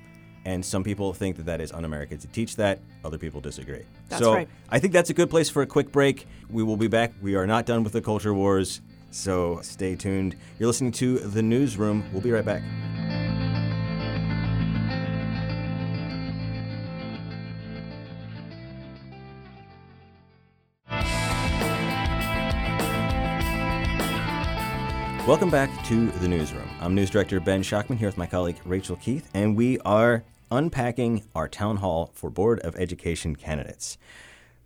And 0.45 0.65
some 0.65 0.83
people 0.83 1.13
think 1.13 1.35
that 1.37 1.45
that 1.45 1.61
is 1.61 1.71
un 1.71 1.85
American 1.85 2.17
to 2.19 2.27
teach 2.27 2.55
that. 2.55 2.79
Other 3.05 3.17
people 3.17 3.41
disagree. 3.41 3.83
That's 4.09 4.23
so 4.23 4.33
right. 4.33 4.49
I 4.69 4.79
think 4.79 4.93
that's 4.93 5.09
a 5.09 5.13
good 5.13 5.29
place 5.29 5.49
for 5.49 5.61
a 5.61 5.67
quick 5.67 5.91
break. 5.91 6.27
We 6.49 6.63
will 6.63 6.77
be 6.77 6.87
back. 6.87 7.13
We 7.21 7.35
are 7.35 7.45
not 7.45 7.65
done 7.65 7.83
with 7.83 7.93
the 7.93 8.01
culture 8.01 8.33
wars. 8.33 8.81
So 9.11 9.59
stay 9.61 9.95
tuned. 9.95 10.35
You're 10.57 10.67
listening 10.67 10.93
to 10.93 11.19
The 11.19 11.43
Newsroom. 11.43 12.05
We'll 12.11 12.21
be 12.21 12.31
right 12.31 12.45
back. 12.45 12.63
Welcome 25.31 25.49
back 25.49 25.85
to 25.85 26.07
the 26.07 26.27
newsroom. 26.27 26.67
I'm 26.81 26.93
News 26.93 27.09
Director 27.09 27.39
Ben 27.39 27.63
Schachtman 27.63 27.95
here 27.95 28.09
with 28.09 28.17
my 28.17 28.25
colleague 28.25 28.57
Rachel 28.65 28.97
Keith, 28.97 29.29
and 29.33 29.55
we 29.55 29.79
are 29.79 30.25
unpacking 30.51 31.23
our 31.33 31.47
town 31.47 31.77
hall 31.77 32.11
for 32.13 32.29
Board 32.29 32.59
of 32.59 32.75
Education 32.75 33.37
candidates. 33.37 33.97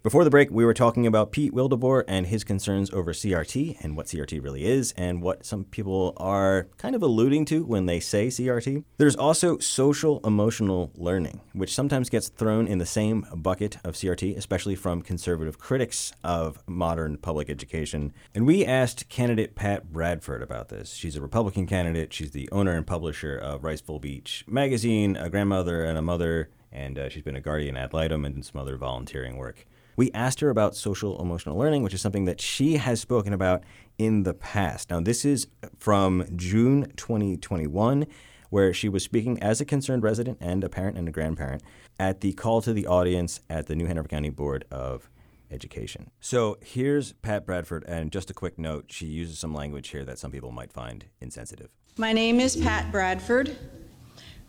Before 0.06 0.24
the 0.24 0.30
break, 0.30 0.52
we 0.52 0.64
were 0.64 0.76
talking 0.76 1.08
about 1.08 1.32
Pete 1.32 1.52
Wildeboer 1.52 2.04
and 2.08 2.28
his 2.28 2.44
concerns 2.44 2.92
over 2.92 3.12
CRT 3.12 3.78
and 3.82 3.98
what 3.98 4.06
CRT 4.06 4.40
really 4.44 4.64
is 4.64 4.94
and 4.96 5.20
what 5.20 5.48
some 5.48 5.64
people 5.64 6.14
are 6.18 6.68
kind 6.78 6.94
of 6.94 7.02
alluding 7.02 7.44
to 7.46 7.66
when 7.66 7.88
they 7.88 8.00
say 8.00 8.28
CRT. 8.28 8.84
There's 8.98 9.16
also 9.16 9.58
social 9.58 10.20
emotional 10.24 10.92
learning, 10.94 11.42
which 11.54 11.74
sometimes 11.74 12.12
gets 12.12 12.30
thrown 12.30 12.68
in 12.68 12.78
the 12.78 12.86
same 12.86 13.26
bucket 13.34 13.78
of 13.84 13.96
CRT, 13.96 14.38
especially 14.38 14.76
from 14.76 15.02
conservative 15.02 15.58
critics 15.58 16.14
of 16.24 16.60
modern 16.68 17.18
public 17.18 17.50
education. 17.50 18.14
And 18.36 18.46
we 18.46 18.64
asked 18.64 19.10
candidate 19.10 19.56
Pat 19.56 19.92
Bradford 19.92 20.44
about 20.44 20.70
this. 20.70 20.94
She's 20.94 21.16
a 21.16 21.22
Republican 21.22 21.66
candidate. 21.66 22.14
She's 22.14 22.30
the 22.30 22.48
owner 22.52 22.74
and 22.78 22.86
publisher 22.86 23.36
of 23.36 23.64
Wrightsville 23.64 24.02
Beach 24.02 24.46
magazine, 24.48 25.16
a 25.16 25.32
grandmother 25.32 25.84
and 25.84 25.98
a 25.98 26.04
mother, 26.04 26.52
and 26.72 27.00
uh, 27.00 27.10
she's 27.10 27.24
been 27.24 27.36
a 27.36 27.42
guardian 27.42 27.76
ad 27.76 27.92
litem 27.92 28.24
and 28.24 28.46
some 28.46 28.62
other 28.62 28.78
volunteering 28.78 29.38
work. 29.38 29.66
We 29.96 30.12
asked 30.12 30.42
her 30.42 30.50
about 30.50 30.76
social 30.76 31.22
emotional 31.22 31.58
learning, 31.58 31.84
which 31.84 31.94
is 31.94 32.02
something 32.02 32.26
that 32.26 32.42
she 32.42 32.78
has 32.78 33.00
spoken 33.00 33.34
about 33.34 33.64
in 33.98 34.24
the 34.24 34.34
past. 34.34 34.90
Now, 34.90 35.00
this 35.00 35.24
is 35.24 35.48
from 35.78 36.26
June 36.36 36.92
2021, 36.98 38.06
where 38.50 38.74
she 38.74 38.90
was 38.90 39.04
speaking 39.04 39.42
as 39.42 39.62
a 39.62 39.66
concerned 39.66 40.04
resident 40.04 40.38
and 40.42 40.64
a 40.64 40.70
parent 40.70 40.98
and 40.98 41.08
a 41.08 41.12
grandparent 41.12 41.64
at 41.98 42.22
the 42.22 42.34
call 42.34 42.62
to 42.62 42.74
the 42.74 42.88
audience 42.88 43.40
at 43.50 43.68
the 43.68 43.76
New 43.76 43.86
Hanover 43.86 44.08
County 44.08 44.30
Board 44.30 44.66
of 44.70 45.10
Education. 45.50 46.10
So 46.20 46.58
here's 46.62 47.14
Pat 47.14 47.46
Bradford, 47.46 47.86
and 47.88 48.12
just 48.12 48.30
a 48.30 48.34
quick 48.34 48.58
note 48.58 48.86
she 48.90 49.06
uses 49.06 49.40
some 49.40 49.54
language 49.54 49.90
here 49.90 50.04
that 50.04 50.20
some 50.20 50.32
people 50.32 50.52
might 50.52 50.74
find 50.74 51.06
insensitive. 51.22 51.70
My 51.98 52.12
name 52.12 52.42
is 52.42 52.58
Pat 52.58 52.92
Bradford, 52.92 53.56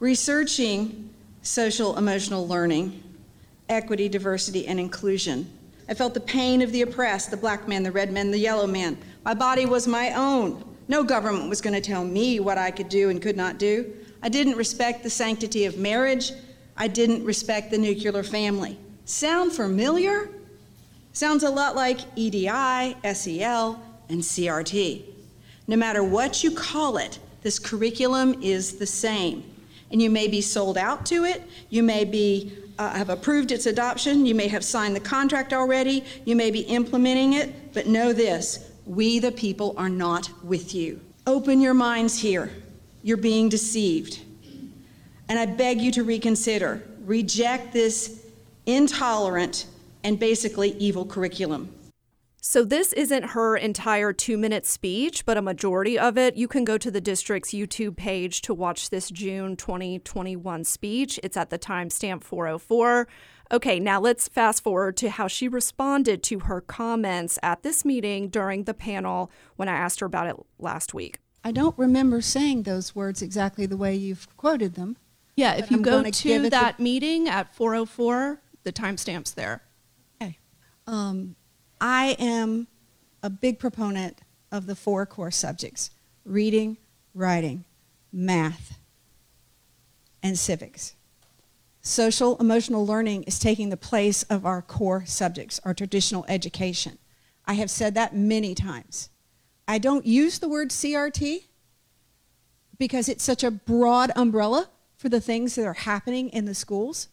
researching 0.00 1.10
social 1.42 1.96
emotional 1.96 2.48
learning, 2.48 3.02
equity, 3.68 4.08
diversity, 4.08 4.66
and 4.66 4.78
inclusion. 4.78 5.50
I 5.88 5.94
felt 5.94 6.14
the 6.14 6.20
pain 6.20 6.62
of 6.62 6.72
the 6.72 6.82
oppressed, 6.82 7.30
the 7.30 7.36
black 7.36 7.68
man, 7.68 7.82
the 7.82 7.92
red 7.92 8.12
man, 8.12 8.30
the 8.30 8.38
yellow 8.38 8.66
man. 8.66 8.98
My 9.24 9.34
body 9.34 9.66
was 9.66 9.86
my 9.86 10.12
own. 10.12 10.64
No 10.88 11.02
government 11.04 11.48
was 11.48 11.60
going 11.60 11.74
to 11.74 11.80
tell 11.80 12.04
me 12.04 12.40
what 12.40 12.58
I 12.58 12.70
could 12.70 12.88
do 12.88 13.10
and 13.10 13.20
could 13.20 13.36
not 13.36 13.58
do. 13.58 13.92
I 14.22 14.28
didn't 14.28 14.56
respect 14.56 15.02
the 15.02 15.10
sanctity 15.10 15.64
of 15.64 15.78
marriage. 15.78 16.32
I 16.76 16.88
didn't 16.88 17.24
respect 17.24 17.70
the 17.70 17.78
nuclear 17.78 18.22
family. 18.22 18.78
Sound 19.04 19.52
familiar? 19.52 20.28
Sounds 21.12 21.42
a 21.44 21.50
lot 21.50 21.76
like 21.76 22.00
EDI, 22.16 22.96
SEL, 23.14 23.80
and 24.08 24.20
CRT. 24.20 25.02
No 25.68 25.76
matter 25.76 26.02
what 26.02 26.44
you 26.44 26.50
call 26.50 26.98
it, 26.98 27.18
this 27.42 27.58
curriculum 27.58 28.42
is 28.42 28.76
the 28.76 28.86
same. 28.86 29.44
And 29.90 30.02
you 30.02 30.10
may 30.10 30.26
be 30.28 30.40
sold 30.40 30.76
out 30.76 31.06
to 31.06 31.24
it, 31.24 31.42
you 31.70 31.82
may 31.82 32.04
be 32.04 32.52
uh, 32.78 32.90
have 32.90 33.10
approved 33.10 33.52
its 33.52 33.66
adoption, 33.66 34.26
you 34.26 34.34
may 34.34 34.48
have 34.48 34.64
signed 34.64 34.94
the 34.94 35.00
contract 35.00 35.52
already, 35.52 36.04
you 36.24 36.36
may 36.36 36.50
be 36.50 36.60
implementing 36.60 37.34
it, 37.34 37.72
but 37.72 37.86
know 37.86 38.12
this 38.12 38.70
we, 38.84 39.18
the 39.18 39.32
people, 39.32 39.74
are 39.76 39.88
not 39.88 40.30
with 40.44 40.74
you. 40.74 41.00
Open 41.26 41.60
your 41.60 41.74
minds 41.74 42.20
here. 42.20 42.50
You're 43.02 43.16
being 43.16 43.48
deceived. 43.48 44.20
And 45.28 45.38
I 45.38 45.46
beg 45.46 45.80
you 45.80 45.90
to 45.92 46.04
reconsider. 46.04 46.86
Reject 47.04 47.72
this 47.72 48.24
intolerant 48.64 49.66
and 50.04 50.20
basically 50.20 50.70
evil 50.78 51.04
curriculum. 51.04 51.72
So, 52.48 52.62
this 52.64 52.92
isn't 52.92 53.30
her 53.30 53.56
entire 53.56 54.12
two 54.12 54.38
minute 54.38 54.66
speech, 54.66 55.26
but 55.26 55.36
a 55.36 55.42
majority 55.42 55.98
of 55.98 56.16
it. 56.16 56.36
You 56.36 56.46
can 56.46 56.64
go 56.64 56.78
to 56.78 56.92
the 56.92 57.00
district's 57.00 57.50
YouTube 57.50 57.96
page 57.96 58.40
to 58.42 58.54
watch 58.54 58.90
this 58.90 59.10
June 59.10 59.56
2021 59.56 60.62
speech. 60.62 61.18
It's 61.24 61.36
at 61.36 61.50
the 61.50 61.58
timestamp 61.58 62.22
404. 62.22 63.08
Okay, 63.50 63.80
now 63.80 64.00
let's 64.00 64.28
fast 64.28 64.62
forward 64.62 64.96
to 64.98 65.10
how 65.10 65.26
she 65.26 65.48
responded 65.48 66.22
to 66.22 66.38
her 66.38 66.60
comments 66.60 67.36
at 67.42 67.64
this 67.64 67.84
meeting 67.84 68.28
during 68.28 68.62
the 68.62 68.74
panel 68.74 69.28
when 69.56 69.68
I 69.68 69.74
asked 69.74 69.98
her 69.98 70.06
about 70.06 70.28
it 70.28 70.36
last 70.60 70.94
week. 70.94 71.18
I 71.42 71.50
don't 71.50 71.76
remember 71.76 72.20
saying 72.20 72.62
those 72.62 72.94
words 72.94 73.22
exactly 73.22 73.66
the 73.66 73.76
way 73.76 73.96
you've 73.96 74.28
quoted 74.36 74.76
them. 74.76 74.98
Yeah, 75.34 75.54
if 75.54 75.68
you 75.72 75.78
I'm 75.78 75.82
go 75.82 76.00
to 76.00 76.48
that 76.50 76.76
the... 76.76 76.82
meeting 76.84 77.28
at 77.28 77.52
404, 77.56 78.40
the 78.62 78.72
timestamp's 78.72 79.32
there. 79.32 79.62
Okay. 80.22 80.38
Um, 80.86 81.34
I 81.80 82.16
am 82.18 82.66
a 83.22 83.30
big 83.30 83.58
proponent 83.58 84.20
of 84.52 84.66
the 84.66 84.76
four 84.76 85.06
core 85.06 85.30
subjects 85.30 85.90
reading, 86.24 86.76
writing, 87.14 87.64
math, 88.12 88.78
and 90.22 90.38
civics. 90.38 90.94
Social 91.82 92.36
emotional 92.38 92.84
learning 92.84 93.22
is 93.24 93.38
taking 93.38 93.68
the 93.68 93.76
place 93.76 94.24
of 94.24 94.44
our 94.44 94.60
core 94.60 95.04
subjects, 95.06 95.60
our 95.64 95.72
traditional 95.72 96.24
education. 96.28 96.98
I 97.46 97.54
have 97.54 97.70
said 97.70 97.94
that 97.94 98.14
many 98.14 98.54
times. 98.54 99.08
I 99.68 99.78
don't 99.78 100.04
use 100.04 100.38
the 100.38 100.48
word 100.48 100.70
CRT 100.70 101.44
because 102.78 103.08
it's 103.08 103.22
such 103.22 103.44
a 103.44 103.50
broad 103.50 104.10
umbrella 104.16 104.68
for 104.96 105.08
the 105.08 105.20
things 105.20 105.54
that 105.54 105.64
are 105.64 105.74
happening 105.74 106.28
in 106.30 106.44
the 106.44 106.54
schools. 106.54 107.08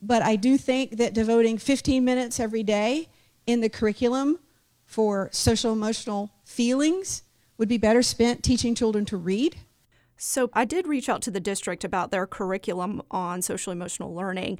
But 0.00 0.22
I 0.22 0.36
do 0.36 0.56
think 0.56 0.98
that 0.98 1.12
devoting 1.12 1.58
15 1.58 2.04
minutes 2.04 2.38
every 2.38 2.62
day 2.62 3.08
in 3.48 3.60
the 3.60 3.68
curriculum 3.68 4.38
for 4.84 5.28
social 5.32 5.72
emotional 5.72 6.30
feelings 6.44 7.22
would 7.56 7.68
be 7.68 7.78
better 7.78 8.02
spent 8.02 8.44
teaching 8.44 8.76
children 8.76 9.04
to 9.06 9.16
read 9.16 9.56
so 10.18 10.50
I 10.52 10.64
did 10.64 10.86
reach 10.86 11.08
out 11.08 11.22
to 11.22 11.30
the 11.30 11.40
district 11.40 11.84
about 11.84 12.10
their 12.10 12.26
curriculum 12.26 13.02
on 13.10 13.40
social 13.40 13.72
emotional 13.72 14.14
learning. 14.14 14.58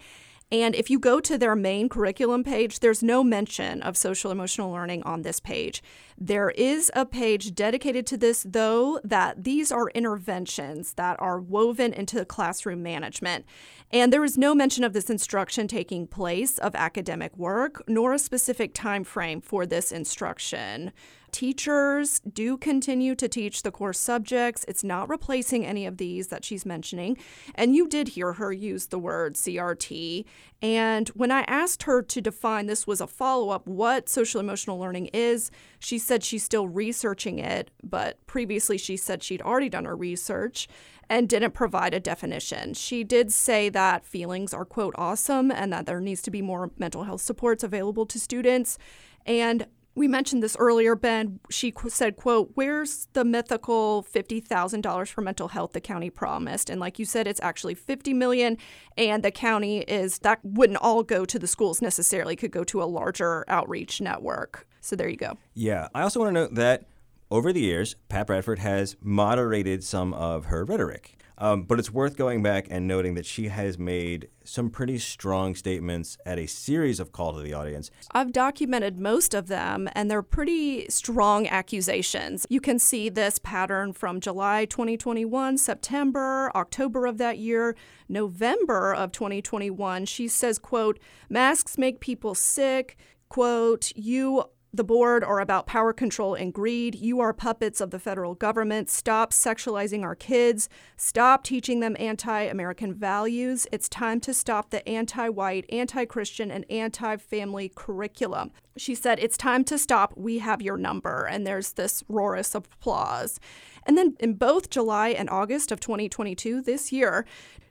And 0.51 0.75
if 0.75 0.89
you 0.89 0.99
go 0.99 1.21
to 1.21 1.37
their 1.37 1.55
main 1.55 1.91
curriculum 1.91 2.43
page, 2.43 2.81
there's 2.81 3.03
no 3.03 3.23
mention 3.23 3.83
of 3.83 3.99
social 3.99 4.31
emotional 4.31 4.71
learning 4.71 5.03
on 5.03 5.21
this 5.21 5.41
page. 5.41 5.83
There 6.17 6.51
is 6.51 6.91
a 6.95 7.05
page 7.05 7.55
dedicated 7.55 8.07
to 8.07 8.17
this, 8.17 8.47
though, 8.49 8.99
that 9.05 9.45
these 9.45 9.71
are 9.71 9.91
interventions 9.91 10.95
that 10.95 11.21
are 11.21 11.39
woven 11.39 11.93
into 11.93 12.17
the 12.17 12.25
classroom 12.25 12.83
management. 12.83 13.45
And 13.91 14.11
there 14.11 14.25
is 14.25 14.39
no 14.39 14.55
mention 14.55 14.85
of 14.85 14.95
this 14.95 15.11
instruction 15.11 15.69
taking 15.69 16.07
place 16.07 16.57
of 16.57 16.75
academic 16.75 17.37
work, 17.37 17.83
nor 17.87 18.15
a 18.15 18.19
specific 18.19 18.73
time 18.73 19.05
frame 19.05 19.43
for 19.43 19.67
this 19.67 19.93
instruction. 19.93 20.93
Teachers 21.33 22.21
do 22.21 22.57
continue 22.57 23.15
to 23.15 23.29
teach 23.29 23.63
the 23.63 23.71
core 23.71 23.93
subjects. 23.93 24.65
It's 24.67 24.85
not 24.85 25.09
replacing 25.09 25.65
any 25.67 25.87
of 25.87 25.99
these 25.99 26.29
that 26.29 26.45
she's 26.45 26.67
mentioning. 26.67 27.17
And 27.55 27.77
you 27.77 27.87
did 27.87 28.09
hear 28.09 28.35
her 28.35 28.53
use 28.53 28.87
the 28.87 28.99
word 28.99 29.35
CRT. 29.35 30.25
And 30.61 31.09
when 31.11 31.31
I 31.31 31.43
asked 31.43 31.85
her 31.85 32.03
to 32.03 32.21
define 32.21 32.67
this 32.67 32.87
was 32.87 33.01
a 33.01 33.07
follow 33.07 33.51
up 33.51 33.67
what 33.67 34.09
social 34.09 34.41
emotional 34.41 34.79
learning 34.79 35.07
is, 35.13 35.51
she 35.79 35.99
said 35.99 36.25
she's 36.25 36.43
still 36.43 36.67
researching 36.67 37.39
it, 37.39 37.71
but 37.83 38.25
previously 38.27 38.79
she 38.79 38.97
said 38.97 39.23
she'd 39.23 39.43
already 39.43 39.69
done 39.69 39.85
her 39.85 39.97
research 39.97 40.69
and 41.09 41.29
didn't 41.29 41.53
provide 41.53 41.95
a 41.95 42.01
definition. 42.01 42.75
She 42.75 43.05
did 43.05 43.33
say 43.33 43.69
that 43.71 44.05
feelings 44.05 44.53
are, 44.53 44.65
quote, 44.65 44.95
awesome 44.99 45.51
and 45.51 45.73
that 45.73 45.87
there 45.87 46.01
needs 46.01 46.23
to 46.23 46.31
be 46.31 46.43
more 46.43 46.71
mental 46.77 47.05
health 47.05 47.21
supports 47.21 47.65
available 47.65 48.07
to 48.07 48.19
students. 48.19 48.79
And 49.25 49.67
we 49.99 50.07
mentioned 50.07 50.43
this 50.43 50.57
earlier, 50.59 50.95
Ben. 50.95 51.41
She 51.51 51.75
said, 51.89 52.17
"quote 52.17 52.53
Where's 52.55 53.09
the 53.13 53.25
mythical 53.25 54.03
fifty 54.03 54.41
thousand 54.41 54.83
dollars 54.83 55.11
for 55.11 55.21
mental 55.21 55.49
health 55.49 55.73
the 55.73 55.81
county 55.81 56.09
promised?" 56.09 56.71
And 56.71 56.81
like 56.81 56.99
you 56.99 57.05
said, 57.05 57.27
it's 57.27 57.41
actually 57.43 57.75
fifty 57.75 58.15
million, 58.15 58.57
and 58.97 59.23
the 59.23 59.33
county 59.33 59.81
is 59.81 60.21
that 60.21 60.39
wouldn't 60.45 60.79
all 60.79 61.03
go 61.03 61.25
to 61.25 61.39
the 61.39 61.49
schools 61.49 61.83
necessarily; 61.83 62.37
could 62.37 62.53
go 62.53 62.65
to 62.65 62.83
a 62.83 62.85
larger 62.85 63.45
outreach 63.49 64.01
network. 64.01 64.67
So 64.81 64.95
there 64.95 65.09
you 65.09 65.17
go. 65.17 65.37
Yeah, 65.55 65.89
I 65.95 66.03
also 66.03 66.21
want 66.21 66.31
to 66.31 66.41
note 66.41 66.55
that 66.55 66.85
over 67.31 67.53
the 67.53 67.61
years, 67.61 67.97
Pat 68.09 68.29
Bradford 68.29 68.61
has 68.61 68.97
moderated 69.03 69.83
some 69.83 70.15
of 70.15 70.47
her 70.47 70.65
rhetoric. 70.65 71.18
Um, 71.39 71.63
but 71.63 71.79
it's 71.79 71.91
worth 71.91 72.17
going 72.17 72.43
back 72.43 72.67
and 72.69 72.87
noting 72.87 73.15
that 73.15 73.25
she 73.25 73.49
has 73.49 73.79
made 73.79 74.29
some 74.45 74.71
pretty 74.71 74.99
strong 74.99 75.55
statements 75.55 76.19
at 76.27 76.39
a 76.39 76.47
series 76.47 76.99
of 76.99 77.13
calls 77.13 77.37
to 77.37 77.43
the 77.43 77.55
audience. 77.55 77.91
I've 78.11 78.33
documented 78.33 78.99
most 78.99 79.35
of 79.35 79.47
them, 79.47 79.89
and 79.93 80.11
they're 80.11 80.23
pretty 80.23 80.89
strong 80.89 81.47
accusations. 81.47 82.45
You 82.51 82.61
can 82.61 82.81
see 82.81 83.09
this 83.09 83.39
pattern 83.39 83.93
from 83.93 84.21
July 84.21 84.65
2021, 84.65 85.59
September, 85.59 86.51
October 86.57 87.07
of 87.07 87.19
that 87.19 87.39
year, 87.39 87.77
November 88.09 88.93
of 88.93 89.13
2021. 89.13 90.07
She 90.07 90.27
says, 90.27 90.59
quote, 90.59 90.99
masks 91.29 91.79
make 91.79 92.01
people 92.01 92.35
sick. 92.35 92.97
Quote, 93.29 93.93
you 93.95 94.45
the 94.73 94.85
board 94.85 95.25
are 95.25 95.41
about 95.41 95.67
power 95.67 95.95
control 95.95 96.35
and 96.35 96.53
greed. 96.53 96.95
You 96.95 97.21
are 97.21 97.33
puppets 97.33 97.81
of 97.81 97.91
the 97.91 97.99
federal 97.99 98.35
government. 98.35 98.91
Stop 98.91 99.33
sexualizing 99.33 100.03
our 100.03 100.15
kids. 100.15 100.69
Stop 100.97 101.43
teaching 101.43 101.81
them 101.81 101.97
anti 101.99 102.43
American 102.43 102.93
values. 102.93 103.67
It's 103.73 103.89
time 103.89 104.21
to 104.21 104.35
stop 104.35 104.71
the 104.71 104.87
anti 104.87 105.29
white, 105.31 105.65
anti 105.71 106.05
Christian, 106.05 106.51
and 106.51 106.67
anti 106.71 107.17
family 107.17 107.73
curriculum. 107.75 108.51
She 108.77 108.95
said, 108.95 109.19
It's 109.21 109.39
time 109.39 109.65
to 109.65 109.79
stop. 109.79 110.13
We 110.17 110.39
have 110.39 110.61
your 110.61 110.77
number. 110.77 111.25
And 111.25 111.47
there's 111.47 111.73
this 111.73 112.03
roarous 112.05 112.55
applause. 112.55 113.41
And 113.89 113.97
then 113.97 114.17
in 114.21 114.35
both 114.35 114.69
July 114.69 115.09
and 115.09 115.31
August 115.31 115.73
of 115.73 115.81
2022, 115.81 116.61
this 116.61 116.93
year, 116.93 117.25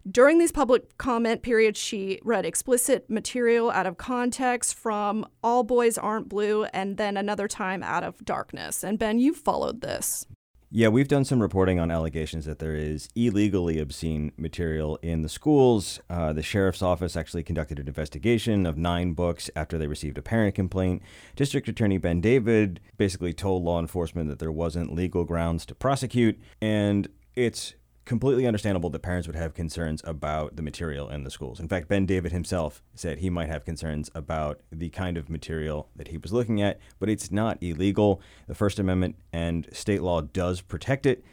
during 0.09 0.39
these 0.39 0.51
public 0.51 0.97
comment 0.97 1.43
periods, 1.43 1.79
she 1.79 2.19
read 2.23 2.43
explicit 2.43 3.07
material 3.07 3.69
out 3.69 3.85
of 3.85 3.97
context 3.97 4.73
from 4.73 5.27
All 5.43 5.63
Boys 5.63 5.97
Aren't 5.97 6.27
Blue 6.27 6.63
and 6.65 6.97
then 6.97 7.17
another 7.17 7.47
time 7.47 7.83
out 7.83 8.03
of 8.03 8.25
Darkness. 8.25 8.83
And 8.83 8.97
Ben, 8.97 9.19
you 9.19 9.33
followed 9.33 9.81
this. 9.81 10.25
Yeah, 10.69 10.89
we've 10.89 11.07
done 11.07 11.23
some 11.23 11.41
reporting 11.41 11.79
on 11.79 11.91
allegations 11.91 12.43
that 12.43 12.59
there 12.59 12.75
is 12.75 13.07
illegally 13.15 13.79
obscene 13.79 14.33
material 14.35 14.99
in 15.01 15.21
the 15.21 15.29
schools. 15.29 16.01
Uh, 16.09 16.33
the 16.33 16.43
sheriff's 16.43 16.81
office 16.81 17.15
actually 17.15 17.43
conducted 17.43 17.79
an 17.79 17.87
investigation 17.87 18.65
of 18.65 18.77
nine 18.77 19.13
books 19.13 19.49
after 19.55 19.77
they 19.77 19.87
received 19.87 20.17
a 20.17 20.21
parent 20.21 20.55
complaint. 20.55 21.03
District 21.37 21.69
Attorney 21.69 21.97
Ben 21.97 22.19
David 22.19 22.81
basically 22.97 23.31
told 23.31 23.63
law 23.63 23.79
enforcement 23.79 24.27
that 24.27 24.39
there 24.39 24.51
wasn't 24.51 24.93
legal 24.93 25.23
grounds 25.23 25.65
to 25.67 25.73
prosecute, 25.73 26.37
and 26.59 27.07
it's 27.33 27.73
completely 28.07 28.47
understandable 28.47 28.89
that 28.89 29.01
parents 29.01 29.27
would 29.27 29.35
have 29.35 29.53
concerns 29.53 30.01
about 30.05 30.55
the 30.55 30.61
material 30.61 31.09
in 31.09 31.23
the 31.23 31.29
schools. 31.29 31.59
In 31.59 31.67
fact, 31.67 31.87
Ben 31.87 32.05
David 32.05 32.31
himself 32.31 32.81
said 32.95 33.19
he 33.19 33.29
might 33.29 33.49
have 33.49 33.65
concerns 33.65 34.09
about 34.15 34.61
the 34.71 34.89
kind 34.89 35.17
of 35.17 35.29
material 35.29 35.89
that 35.95 36.07
he 36.07 36.17
was 36.17 36.33
looking 36.33 36.61
at, 36.61 36.79
but 36.99 37.09
it's 37.09 37.31
not 37.31 37.61
illegal. 37.61 38.21
The 38.47 38.55
First 38.55 38.79
Amendment 38.79 39.17
and 39.31 39.67
state 39.71 40.01
law 40.01 40.21
does 40.21 40.61
protect 40.61 41.05
it. 41.05 41.23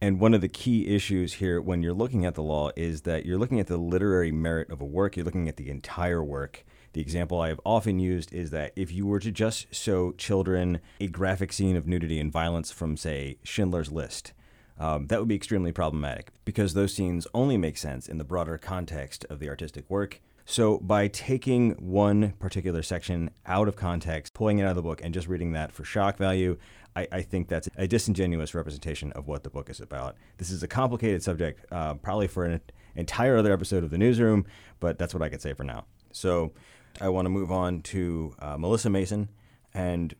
And 0.00 0.20
one 0.20 0.34
of 0.34 0.42
the 0.42 0.48
key 0.48 0.94
issues 0.94 1.34
here 1.34 1.60
when 1.60 1.82
you're 1.82 1.94
looking 1.94 2.26
at 2.26 2.34
the 2.34 2.42
law 2.42 2.70
is 2.76 3.02
that 3.02 3.24
you're 3.24 3.38
looking 3.38 3.60
at 3.60 3.66
the 3.66 3.78
literary 3.78 4.30
merit 4.30 4.70
of 4.70 4.82
a 4.82 4.84
work, 4.84 5.16
you're 5.16 5.24
looking 5.24 5.48
at 5.48 5.56
the 5.56 5.70
entire 5.70 6.22
work. 6.22 6.64
The 6.92 7.00
example 7.00 7.40
I 7.40 7.48
have 7.48 7.60
often 7.64 7.98
used 7.98 8.34
is 8.34 8.50
that 8.50 8.72
if 8.76 8.92
you 8.92 9.06
were 9.06 9.20
to 9.20 9.30
just 9.30 9.74
show 9.74 10.12
children 10.12 10.80
a 11.00 11.06
graphic 11.06 11.52
scene 11.52 11.76
of 11.76 11.86
nudity 11.86 12.18
and 12.18 12.32
violence 12.32 12.70
from, 12.70 12.96
say, 12.96 13.38
Schindler's 13.42 13.92
List, 13.92 14.32
um, 14.78 15.06
that 15.06 15.18
would 15.18 15.28
be 15.28 15.34
extremely 15.34 15.72
problematic 15.72 16.30
because 16.44 16.74
those 16.74 16.94
scenes 16.94 17.26
only 17.34 17.56
make 17.56 17.78
sense 17.78 18.08
in 18.08 18.18
the 18.18 18.24
broader 18.24 18.58
context 18.58 19.24
of 19.30 19.40
the 19.40 19.48
artistic 19.48 19.88
work. 19.88 20.20
So, 20.48 20.78
by 20.78 21.08
taking 21.08 21.72
one 21.72 22.34
particular 22.38 22.82
section 22.82 23.30
out 23.46 23.66
of 23.66 23.74
context, 23.74 24.32
pulling 24.32 24.60
it 24.60 24.62
out 24.62 24.70
of 24.70 24.76
the 24.76 24.82
book, 24.82 25.00
and 25.02 25.12
just 25.12 25.26
reading 25.26 25.52
that 25.52 25.72
for 25.72 25.84
shock 25.84 26.18
value, 26.18 26.56
I, 26.94 27.08
I 27.10 27.22
think 27.22 27.48
that's 27.48 27.68
a 27.76 27.88
disingenuous 27.88 28.54
representation 28.54 29.10
of 29.12 29.26
what 29.26 29.42
the 29.42 29.50
book 29.50 29.68
is 29.68 29.80
about. 29.80 30.14
This 30.38 30.50
is 30.50 30.62
a 30.62 30.68
complicated 30.68 31.24
subject, 31.24 31.66
uh, 31.72 31.94
probably 31.94 32.28
for 32.28 32.44
an 32.44 32.60
entire 32.94 33.36
other 33.36 33.52
episode 33.52 33.82
of 33.82 33.90
the 33.90 33.98
newsroom, 33.98 34.46
but 34.78 34.98
that's 34.98 35.12
what 35.12 35.22
I 35.22 35.28
could 35.28 35.42
say 35.42 35.52
for 35.52 35.64
now. 35.64 35.84
So, 36.12 36.52
I 37.00 37.08
want 37.08 37.26
to 37.26 37.30
move 37.30 37.50
on 37.50 37.82
to 37.82 38.34
uh, 38.38 38.56
Melissa 38.56 38.88
Mason. 38.88 39.28
And 39.74 40.14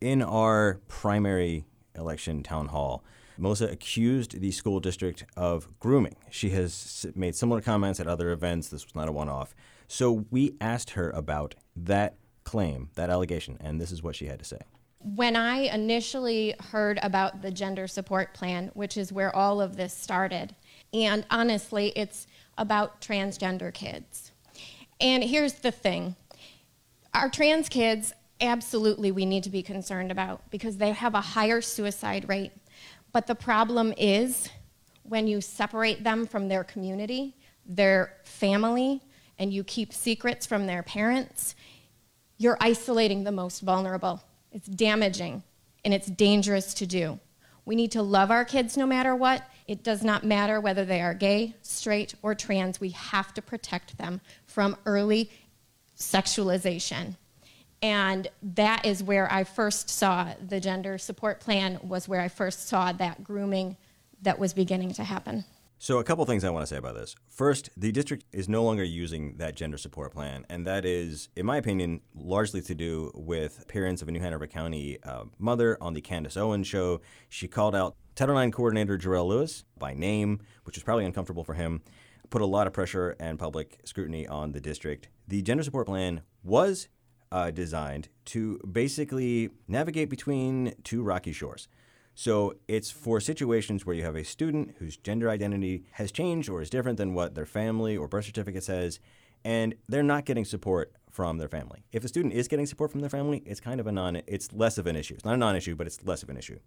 in 0.00 0.20
our 0.20 0.80
primary 0.88 1.64
election 1.94 2.42
town 2.42 2.66
hall, 2.66 3.04
Melissa 3.40 3.66
accused 3.66 4.40
the 4.40 4.50
school 4.50 4.80
district 4.80 5.24
of 5.36 5.68
grooming. 5.78 6.16
She 6.30 6.50
has 6.50 7.06
made 7.14 7.34
similar 7.34 7.60
comments 7.60 7.98
at 7.98 8.06
other 8.06 8.30
events. 8.30 8.68
This 8.68 8.84
was 8.84 8.94
not 8.94 9.08
a 9.08 9.12
one 9.12 9.28
off. 9.28 9.54
So 9.88 10.26
we 10.30 10.56
asked 10.60 10.90
her 10.90 11.10
about 11.10 11.54
that 11.74 12.16
claim, 12.44 12.90
that 12.94 13.10
allegation, 13.10 13.56
and 13.60 13.80
this 13.80 13.90
is 13.90 14.02
what 14.02 14.14
she 14.14 14.26
had 14.26 14.38
to 14.38 14.44
say. 14.44 14.58
When 14.98 15.34
I 15.34 15.60
initially 15.74 16.54
heard 16.70 16.98
about 17.02 17.40
the 17.40 17.50
gender 17.50 17.88
support 17.88 18.34
plan, 18.34 18.70
which 18.74 18.98
is 18.98 19.12
where 19.12 19.34
all 19.34 19.60
of 19.60 19.76
this 19.76 19.94
started, 19.94 20.54
and 20.92 21.24
honestly, 21.30 21.92
it's 21.96 22.26
about 22.58 23.00
transgender 23.00 23.72
kids. 23.72 24.32
And 25.00 25.24
here's 25.24 25.54
the 25.54 25.70
thing 25.70 26.16
our 27.14 27.30
trans 27.30 27.70
kids, 27.70 28.12
absolutely, 28.40 29.10
we 29.10 29.24
need 29.24 29.42
to 29.44 29.50
be 29.50 29.62
concerned 29.62 30.10
about 30.12 30.50
because 30.50 30.76
they 30.76 30.92
have 30.92 31.14
a 31.14 31.20
higher 31.20 31.62
suicide 31.62 32.28
rate 32.28 32.52
but 33.12 33.26
the 33.26 33.34
problem 33.34 33.92
is 33.96 34.48
when 35.02 35.26
you 35.26 35.40
separate 35.40 36.04
them 36.04 36.26
from 36.26 36.48
their 36.48 36.64
community, 36.64 37.36
their 37.66 38.14
family, 38.24 39.02
and 39.38 39.52
you 39.52 39.64
keep 39.64 39.92
secrets 39.92 40.46
from 40.46 40.66
their 40.66 40.82
parents, 40.82 41.54
you're 42.36 42.58
isolating 42.60 43.24
the 43.24 43.32
most 43.32 43.60
vulnerable. 43.60 44.22
It's 44.52 44.68
damaging 44.68 45.42
and 45.84 45.94
it's 45.94 46.06
dangerous 46.06 46.74
to 46.74 46.86
do. 46.86 47.18
We 47.64 47.76
need 47.76 47.92
to 47.92 48.02
love 48.02 48.30
our 48.30 48.44
kids 48.44 48.76
no 48.76 48.86
matter 48.86 49.14
what. 49.14 49.46
It 49.66 49.82
does 49.82 50.02
not 50.02 50.24
matter 50.24 50.60
whether 50.60 50.84
they 50.84 51.00
are 51.00 51.14
gay, 51.14 51.54
straight, 51.62 52.14
or 52.22 52.34
trans. 52.34 52.80
We 52.80 52.90
have 52.90 53.32
to 53.34 53.42
protect 53.42 53.96
them 53.98 54.20
from 54.46 54.76
early 54.86 55.30
sexualization. 55.96 57.16
And 57.82 58.28
that 58.42 58.84
is 58.84 59.02
where 59.02 59.30
I 59.32 59.44
first 59.44 59.88
saw 59.88 60.34
the 60.46 60.60
gender 60.60 60.98
support 60.98 61.40
plan, 61.40 61.78
was 61.82 62.08
where 62.08 62.20
I 62.20 62.28
first 62.28 62.68
saw 62.68 62.92
that 62.92 63.24
grooming 63.24 63.76
that 64.22 64.38
was 64.38 64.52
beginning 64.52 64.92
to 64.94 65.04
happen. 65.04 65.44
So, 65.82 65.98
a 65.98 66.04
couple 66.04 66.22
things 66.26 66.44
I 66.44 66.50
want 66.50 66.62
to 66.62 66.66
say 66.66 66.76
about 66.76 66.94
this. 66.94 67.16
First, 67.30 67.70
the 67.74 67.90
district 67.90 68.26
is 68.32 68.50
no 68.50 68.62
longer 68.62 68.84
using 68.84 69.38
that 69.38 69.56
gender 69.56 69.78
support 69.78 70.12
plan, 70.12 70.44
and 70.50 70.66
that 70.66 70.84
is, 70.84 71.30
in 71.36 71.46
my 71.46 71.56
opinion, 71.56 72.02
largely 72.14 72.60
to 72.60 72.74
do 72.74 73.10
with 73.14 73.62
appearance 73.62 74.02
of 74.02 74.08
a 74.08 74.12
New 74.12 74.20
Hanover 74.20 74.46
County 74.46 74.98
uh, 75.04 75.24
mother 75.38 75.78
on 75.80 75.94
the 75.94 76.02
Candace 76.02 76.36
Owens 76.36 76.66
show. 76.66 77.00
She 77.30 77.48
called 77.48 77.74
out 77.74 77.96
Title 78.14 78.38
IX 78.38 78.54
coordinator 78.54 78.98
Jarrell 78.98 79.26
Lewis 79.26 79.64
by 79.78 79.94
name, 79.94 80.40
which 80.64 80.76
was 80.76 80.82
probably 80.82 81.06
uncomfortable 81.06 81.44
for 81.44 81.54
him, 81.54 81.80
put 82.28 82.42
a 82.42 82.46
lot 82.46 82.66
of 82.66 82.74
pressure 82.74 83.16
and 83.18 83.38
public 83.38 83.80
scrutiny 83.84 84.26
on 84.26 84.52
the 84.52 84.60
district. 84.60 85.08
The 85.28 85.40
gender 85.40 85.62
support 85.62 85.86
plan 85.86 86.20
was 86.44 86.88
uh, 87.32 87.50
designed 87.50 88.08
to 88.26 88.58
basically 88.70 89.50
navigate 89.68 90.10
between 90.10 90.74
two 90.84 91.02
rocky 91.02 91.32
shores. 91.32 91.68
So 92.14 92.54
it's 92.68 92.90
for 92.90 93.20
situations 93.20 93.86
where 93.86 93.96
you 93.96 94.04
have 94.04 94.16
a 94.16 94.24
student 94.24 94.74
whose 94.78 94.96
gender 94.96 95.30
identity 95.30 95.84
has 95.92 96.12
changed 96.12 96.48
or 96.48 96.60
is 96.60 96.68
different 96.68 96.98
than 96.98 97.14
what 97.14 97.34
their 97.34 97.46
family 97.46 97.96
or 97.96 98.08
birth 98.08 98.26
certificate 98.26 98.64
says, 98.64 99.00
and 99.44 99.74
they're 99.88 100.02
not 100.02 100.26
getting 100.26 100.44
support 100.44 100.92
from 101.10 101.38
their 101.38 101.48
family. 101.48 101.84
If 101.92 102.04
a 102.04 102.08
student 102.08 102.34
is 102.34 102.48
getting 102.48 102.66
support 102.66 102.90
from 102.90 103.00
their 103.00 103.10
family, 103.10 103.42
it's 103.46 103.60
kind 103.60 103.80
of 103.80 103.86
a 103.86 103.92
non 103.92 104.16
it's 104.26 104.52
less 104.52 104.76
of 104.76 104.86
an 104.86 104.96
issue. 104.96 105.14
It's 105.14 105.24
not 105.24 105.34
a 105.34 105.38
non-issue, 105.38 105.76
but 105.76 105.86
it's 105.86 106.04
less 106.04 106.22
of 106.22 106.28
an 106.28 106.36
issue. 106.36 106.58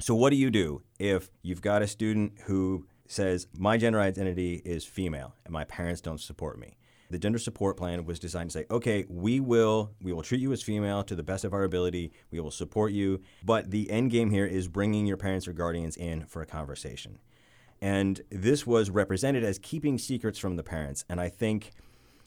So 0.00 0.14
what 0.14 0.30
do 0.30 0.36
you 0.36 0.50
do 0.50 0.82
if 0.98 1.30
you've 1.42 1.60
got 1.60 1.82
a 1.82 1.86
student 1.86 2.32
who 2.44 2.86
says 3.06 3.46
my 3.56 3.76
gender 3.76 4.00
identity 4.00 4.62
is 4.64 4.84
female 4.84 5.34
and 5.44 5.52
my 5.52 5.64
parents 5.64 6.00
don't 6.00 6.20
support 6.20 6.58
me? 6.58 6.76
The 7.12 7.18
gender 7.18 7.38
support 7.38 7.76
plan 7.76 8.04
was 8.06 8.18
designed 8.18 8.50
to 8.50 8.58
say, 8.58 8.66
okay, 8.70 9.04
we 9.08 9.38
will 9.38 9.92
we 10.02 10.12
will 10.12 10.22
treat 10.22 10.40
you 10.40 10.50
as 10.52 10.62
female 10.62 11.04
to 11.04 11.14
the 11.14 11.22
best 11.22 11.44
of 11.44 11.52
our 11.52 11.62
ability. 11.62 12.10
We 12.30 12.40
will 12.40 12.50
support 12.50 12.92
you, 12.92 13.20
but 13.44 13.70
the 13.70 13.90
end 13.90 14.10
game 14.10 14.30
here 14.30 14.46
is 14.46 14.66
bringing 14.66 15.06
your 15.06 15.18
parents 15.18 15.46
or 15.46 15.52
guardians 15.52 15.96
in 15.96 16.24
for 16.24 16.40
a 16.40 16.46
conversation. 16.46 17.18
And 17.80 18.22
this 18.30 18.66
was 18.66 18.90
represented 18.90 19.44
as 19.44 19.58
keeping 19.58 19.98
secrets 19.98 20.38
from 20.38 20.56
the 20.56 20.62
parents, 20.62 21.04
and 21.08 21.20
I 21.20 21.28
think 21.28 21.72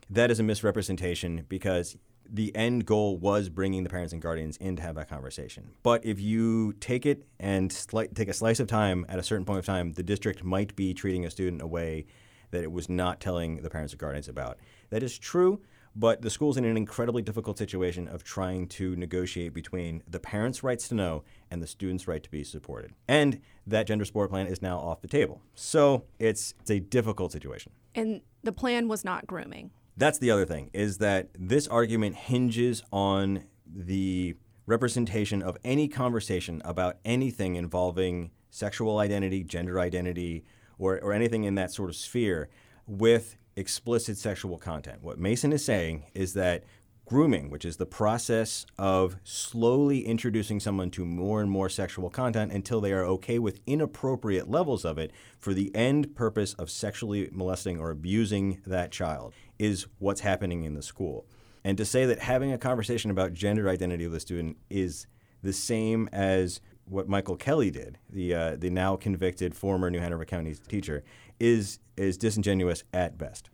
that 0.10 0.30
is 0.30 0.40
a 0.40 0.44
misrepresentation 0.44 1.46
because 1.50 1.98
the 2.30 2.56
end 2.56 2.86
goal 2.86 3.18
was 3.18 3.50
bringing 3.50 3.84
the 3.84 3.90
parents 3.90 4.14
and 4.14 4.22
guardians 4.22 4.58
in 4.58 4.76
to 4.76 4.82
have 4.82 4.96
that 4.96 5.10
conversation. 5.10 5.72
But 5.82 6.06
if 6.06 6.20
you 6.20 6.74
take 6.74 7.06
it 7.06 7.26
and 7.40 7.72
sli- 7.72 8.14
take 8.14 8.28
a 8.28 8.34
slice 8.34 8.60
of 8.60 8.68
time 8.68 9.06
at 9.10 9.20
a 9.20 9.24
certain 9.24 9.46
point 9.46 9.60
of 9.60 9.66
time, 9.66 9.94
the 9.94 10.04
district 10.04 10.44
might 10.44 10.76
be 10.76 10.94
treating 10.94 11.26
a 11.26 11.30
student 11.30 11.62
a 11.62 11.68
way 11.68 12.06
that 12.52 12.64
it 12.64 12.72
was 12.72 12.90
not 12.90 13.20
telling 13.20 13.62
the 13.62 13.70
parents 13.70 13.94
or 13.94 13.98
guardians 13.98 14.28
about. 14.28 14.58
That 14.90 15.04
is 15.04 15.18
true, 15.18 15.62
but 15.96 16.22
the 16.22 16.30
school's 16.30 16.58
in 16.58 16.66
an 16.66 16.78
incredibly 16.78 17.22
difficult 17.22 17.58
situation 17.58 18.08
of 18.08 18.24
trying 18.24 18.68
to 18.68 18.96
negotiate 18.96 19.54
between 19.54 20.04
the 20.08 20.20
parents' 20.20 20.64
rights 20.64 20.88
to 20.90 20.96
know 20.96 21.24
and 21.50 21.62
the 21.62 21.68
students' 21.68 22.08
right 22.08 22.22
to 22.22 22.30
be 22.30 22.44
supported. 22.44 22.94
And 23.08 23.42
that 23.66 23.88
gender 23.88 24.06
support 24.06 24.30
plan 24.30 24.48
is 24.48 24.62
now 24.62 24.78
off 24.78 25.02
the 25.02 25.08
table. 25.08 25.42
So 25.56 26.06
it's 26.20 26.54
it's 26.62 26.72
a 26.72 26.80
difficult 26.80 27.32
situation. 27.32 27.72
And 27.94 28.22
the 28.44 28.52
plan 28.52 28.88
was 28.88 29.06
not 29.06 29.26
grooming. 29.26 29.72
That's 29.98 30.20
the 30.20 30.32
other 30.32 30.46
thing 30.46 30.70
is 30.74 30.98
that 30.98 31.30
this 31.38 31.68
argument 31.68 32.16
hinges 32.16 32.84
on 32.92 33.46
the 33.66 34.36
representation 34.66 35.42
of 35.42 35.58
any 35.64 35.88
conversation 35.88 36.62
about 36.66 36.98
anything 37.06 37.56
involving 37.56 38.32
sexual 38.50 39.00
identity, 39.00 39.44
gender 39.44 39.80
identity, 39.80 40.44
or, 40.78 41.00
or 41.00 41.14
anything 41.14 41.44
in 41.44 41.56
that 41.56 41.72
sort 41.72 41.90
of 41.90 41.96
sphere 41.96 42.50
with 42.88 43.38
explicit 43.56 44.18
sexual 44.18 44.58
content. 44.58 45.02
What 45.02 45.20
Mason 45.20 45.54
is 45.54 45.64
saying 45.64 46.04
is 46.14 46.34
that 46.34 46.64
grooming, 47.06 47.52
which 47.52 47.66
is 47.66 47.78
the 47.78 47.86
process 47.86 48.66
of 48.80 49.18
slowly 49.24 50.06
introducing 50.06 50.60
someone 50.60 50.90
to 50.90 51.06
more 51.06 51.40
and 51.40 51.50
more 51.50 51.70
sexual 51.70 52.10
content 52.10 52.52
until 52.52 52.82
they 52.82 52.92
are 52.92 53.06
okay 53.06 53.38
with 53.38 53.60
inappropriate 53.68 54.50
levels 54.50 54.84
of 54.84 54.98
it 54.98 55.12
for 55.40 55.54
the 55.54 55.74
end 55.76 56.16
purpose 56.16 56.54
of 56.56 56.70
sexually 56.70 57.30
molesting 57.32 57.80
or 57.80 57.92
abusing 57.92 58.62
that 58.66 58.92
child, 58.92 59.34
is 59.60 59.86
what's 60.00 60.22
happening 60.22 60.64
in 60.64 60.74
the 60.74 60.82
school. 60.82 61.26
And 61.64 61.78
to 61.78 61.86
say 61.86 62.06
that 62.06 62.20
having 62.20 62.52
a 62.52 62.58
conversation 62.58 63.12
about 63.12 63.34
gender 63.34 63.70
identity 63.70 64.06
with 64.08 64.16
a 64.16 64.20
student 64.20 64.58
is 64.70 65.08
the 65.44 65.54
same 65.54 66.10
as 66.12 66.60
what 66.88 67.08
Michael 67.08 67.36
Kelly 67.36 67.72
did, 67.72 67.98
the 68.10 68.34
uh, 68.34 68.56
the 68.56 68.70
now 68.70 68.96
convicted 68.96 69.56
former 69.56 69.90
New 69.90 70.00
Hanover 70.00 70.26
County 70.26 70.56
teacher, 70.68 71.04
is 71.40 71.80
is 71.98 72.18
disingenuous 72.18 72.84
at 72.94 73.18
best. 73.18 73.50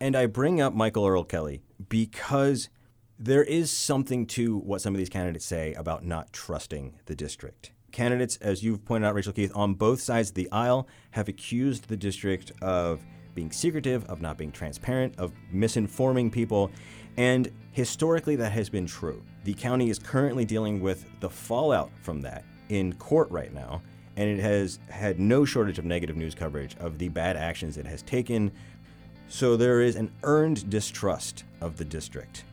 And 0.00 0.14
I 0.14 0.26
bring 0.26 0.60
up 0.60 0.74
Michael 0.74 1.06
Earl 1.06 1.24
Kelly 1.24 1.62
because 1.88 2.68
there 3.18 3.42
is 3.42 3.70
something 3.70 4.26
to 4.26 4.58
what 4.58 4.80
some 4.80 4.94
of 4.94 4.98
these 4.98 5.08
candidates 5.08 5.44
say 5.44 5.74
about 5.74 6.04
not 6.04 6.32
trusting 6.32 6.94
the 7.06 7.16
district. 7.16 7.72
Candidates, 7.90 8.36
as 8.36 8.62
you've 8.62 8.84
pointed 8.84 9.08
out, 9.08 9.14
Rachel 9.14 9.32
Keith, 9.32 9.50
on 9.56 9.74
both 9.74 10.00
sides 10.00 10.28
of 10.28 10.34
the 10.34 10.48
aisle 10.52 10.86
have 11.12 11.26
accused 11.26 11.88
the 11.88 11.96
district 11.96 12.52
of 12.62 13.04
being 13.34 13.50
secretive, 13.50 14.04
of 14.04 14.20
not 14.20 14.36
being 14.36 14.52
transparent, 14.52 15.18
of 15.18 15.32
misinforming 15.52 16.30
people. 16.30 16.70
And 17.16 17.50
historically, 17.72 18.36
that 18.36 18.52
has 18.52 18.68
been 18.68 18.86
true. 18.86 19.22
The 19.44 19.54
county 19.54 19.90
is 19.90 19.98
currently 19.98 20.44
dealing 20.44 20.80
with 20.80 21.06
the 21.20 21.30
fallout 21.30 21.90
from 22.02 22.20
that 22.20 22.44
in 22.68 22.92
court 22.94 23.30
right 23.30 23.52
now, 23.52 23.82
and 24.16 24.28
it 24.28 24.40
has 24.40 24.78
had 24.88 25.20
no 25.20 25.44
shortage 25.44 25.78
of 25.78 25.84
negative 25.84 26.16
news 26.16 26.34
coverage 26.34 26.76
of 26.78 26.98
the 26.98 27.08
bad 27.08 27.36
actions 27.36 27.76
it 27.76 27.86
has 27.86 28.02
taken. 28.02 28.50
So 29.28 29.56
there 29.56 29.80
is 29.80 29.96
an 29.96 30.10
earned 30.22 30.68
distrust 30.70 31.44
of 31.60 31.76
the 31.76 31.84
district. 31.84 32.44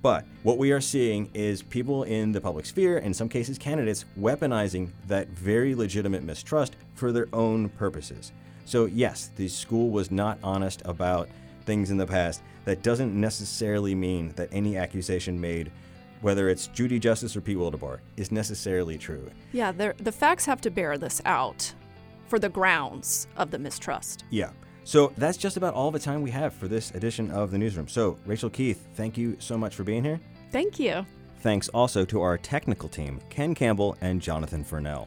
But 0.00 0.24
what 0.44 0.58
we 0.58 0.70
are 0.70 0.80
seeing 0.80 1.28
is 1.34 1.62
people 1.62 2.04
in 2.04 2.30
the 2.30 2.40
public 2.40 2.66
sphere, 2.66 2.98
in 2.98 3.12
some 3.12 3.28
cases 3.28 3.58
candidates, 3.58 4.04
weaponizing 4.18 4.90
that 5.08 5.28
very 5.28 5.74
legitimate 5.74 6.22
mistrust 6.22 6.76
for 6.94 7.10
their 7.10 7.26
own 7.32 7.68
purposes. 7.70 8.32
So, 8.64 8.84
yes, 8.84 9.30
the 9.36 9.48
school 9.48 9.90
was 9.90 10.10
not 10.10 10.38
honest 10.42 10.82
about 10.84 11.28
things 11.64 11.90
in 11.90 11.96
the 11.96 12.06
past. 12.06 12.42
That 12.64 12.82
doesn't 12.82 13.18
necessarily 13.18 13.94
mean 13.94 14.32
that 14.36 14.50
any 14.52 14.76
accusation 14.76 15.40
made 15.40 15.72
whether 16.20 16.48
it's 16.48 16.66
Judy 16.68 16.98
Justice 16.98 17.36
or 17.36 17.40
Pete 17.40 17.56
Wildeboer, 17.56 17.98
is 18.16 18.32
necessarily 18.32 18.98
true. 18.98 19.30
Yeah, 19.52 19.72
the 19.72 20.12
facts 20.12 20.44
have 20.46 20.60
to 20.62 20.70
bear 20.70 20.98
this 20.98 21.20
out 21.24 21.72
for 22.26 22.38
the 22.38 22.48
grounds 22.48 23.26
of 23.36 23.50
the 23.50 23.58
mistrust. 23.58 24.24
Yeah. 24.30 24.50
So 24.84 25.12
that's 25.18 25.36
just 25.36 25.56
about 25.56 25.74
all 25.74 25.90
the 25.90 25.98
time 25.98 26.22
we 26.22 26.30
have 26.30 26.54
for 26.54 26.66
this 26.66 26.92
edition 26.92 27.30
of 27.30 27.50
the 27.50 27.58
newsroom. 27.58 27.88
So, 27.88 28.18
Rachel 28.24 28.48
Keith, 28.48 28.86
thank 28.94 29.18
you 29.18 29.36
so 29.38 29.58
much 29.58 29.74
for 29.74 29.84
being 29.84 30.02
here. 30.02 30.20
Thank 30.50 30.78
you. 30.78 31.04
Thanks 31.40 31.68
also 31.68 32.04
to 32.06 32.20
our 32.22 32.38
technical 32.38 32.88
team, 32.88 33.20
Ken 33.30 33.54
Campbell 33.54 33.96
and 34.00 34.20
Jonathan 34.20 34.64
Furnell. 34.64 35.06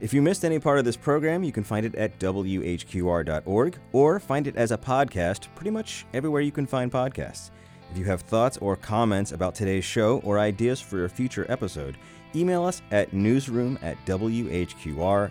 If 0.00 0.12
you 0.12 0.20
missed 0.20 0.44
any 0.44 0.58
part 0.58 0.78
of 0.78 0.84
this 0.84 0.96
program, 0.96 1.44
you 1.44 1.52
can 1.52 1.64
find 1.64 1.86
it 1.86 1.94
at 1.94 2.18
WHQR.org 2.18 3.78
or 3.92 4.20
find 4.20 4.46
it 4.46 4.56
as 4.56 4.72
a 4.72 4.76
podcast 4.76 5.46
pretty 5.54 5.70
much 5.70 6.04
everywhere 6.12 6.42
you 6.42 6.52
can 6.52 6.66
find 6.66 6.92
podcasts. 6.92 7.50
If 7.90 7.98
you 7.98 8.04
have 8.04 8.22
thoughts 8.22 8.56
or 8.58 8.76
comments 8.76 9.32
about 9.32 9.54
today's 9.54 9.84
show 9.84 10.18
or 10.24 10.38
ideas 10.38 10.80
for 10.80 11.04
a 11.04 11.08
future 11.08 11.46
episode, 11.48 11.96
email 12.34 12.64
us 12.64 12.82
at 12.90 13.12
newsroom 13.12 13.78
at 13.82 13.96
WHQR.org. 14.06 15.28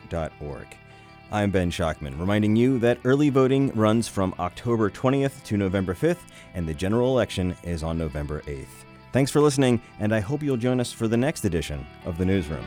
I'm 1.31 1.49
Ben 1.51 1.71
Schachtman, 1.71 2.19
reminding 2.19 2.55
you 2.55 2.77
that 2.79 2.99
early 3.03 3.29
voting 3.29 3.71
runs 3.71 4.07
from 4.07 4.35
October 4.39 4.89
20th 4.89 5.43
to 5.45 5.57
November 5.57 5.95
5th, 5.95 6.19
and 6.53 6.67
the 6.67 6.73
general 6.73 7.09
election 7.09 7.55
is 7.63 7.81
on 7.81 7.97
November 7.97 8.41
8th. 8.41 8.67
Thanks 9.11 9.31
for 9.31 9.41
listening, 9.41 9.81
and 9.99 10.13
I 10.13 10.19
hope 10.19 10.43
you'll 10.43 10.57
join 10.57 10.79
us 10.79 10.91
for 10.91 11.07
the 11.07 11.17
next 11.17 11.43
edition 11.45 11.85
of 12.05 12.17
The 12.17 12.25
Newsroom. 12.25 12.65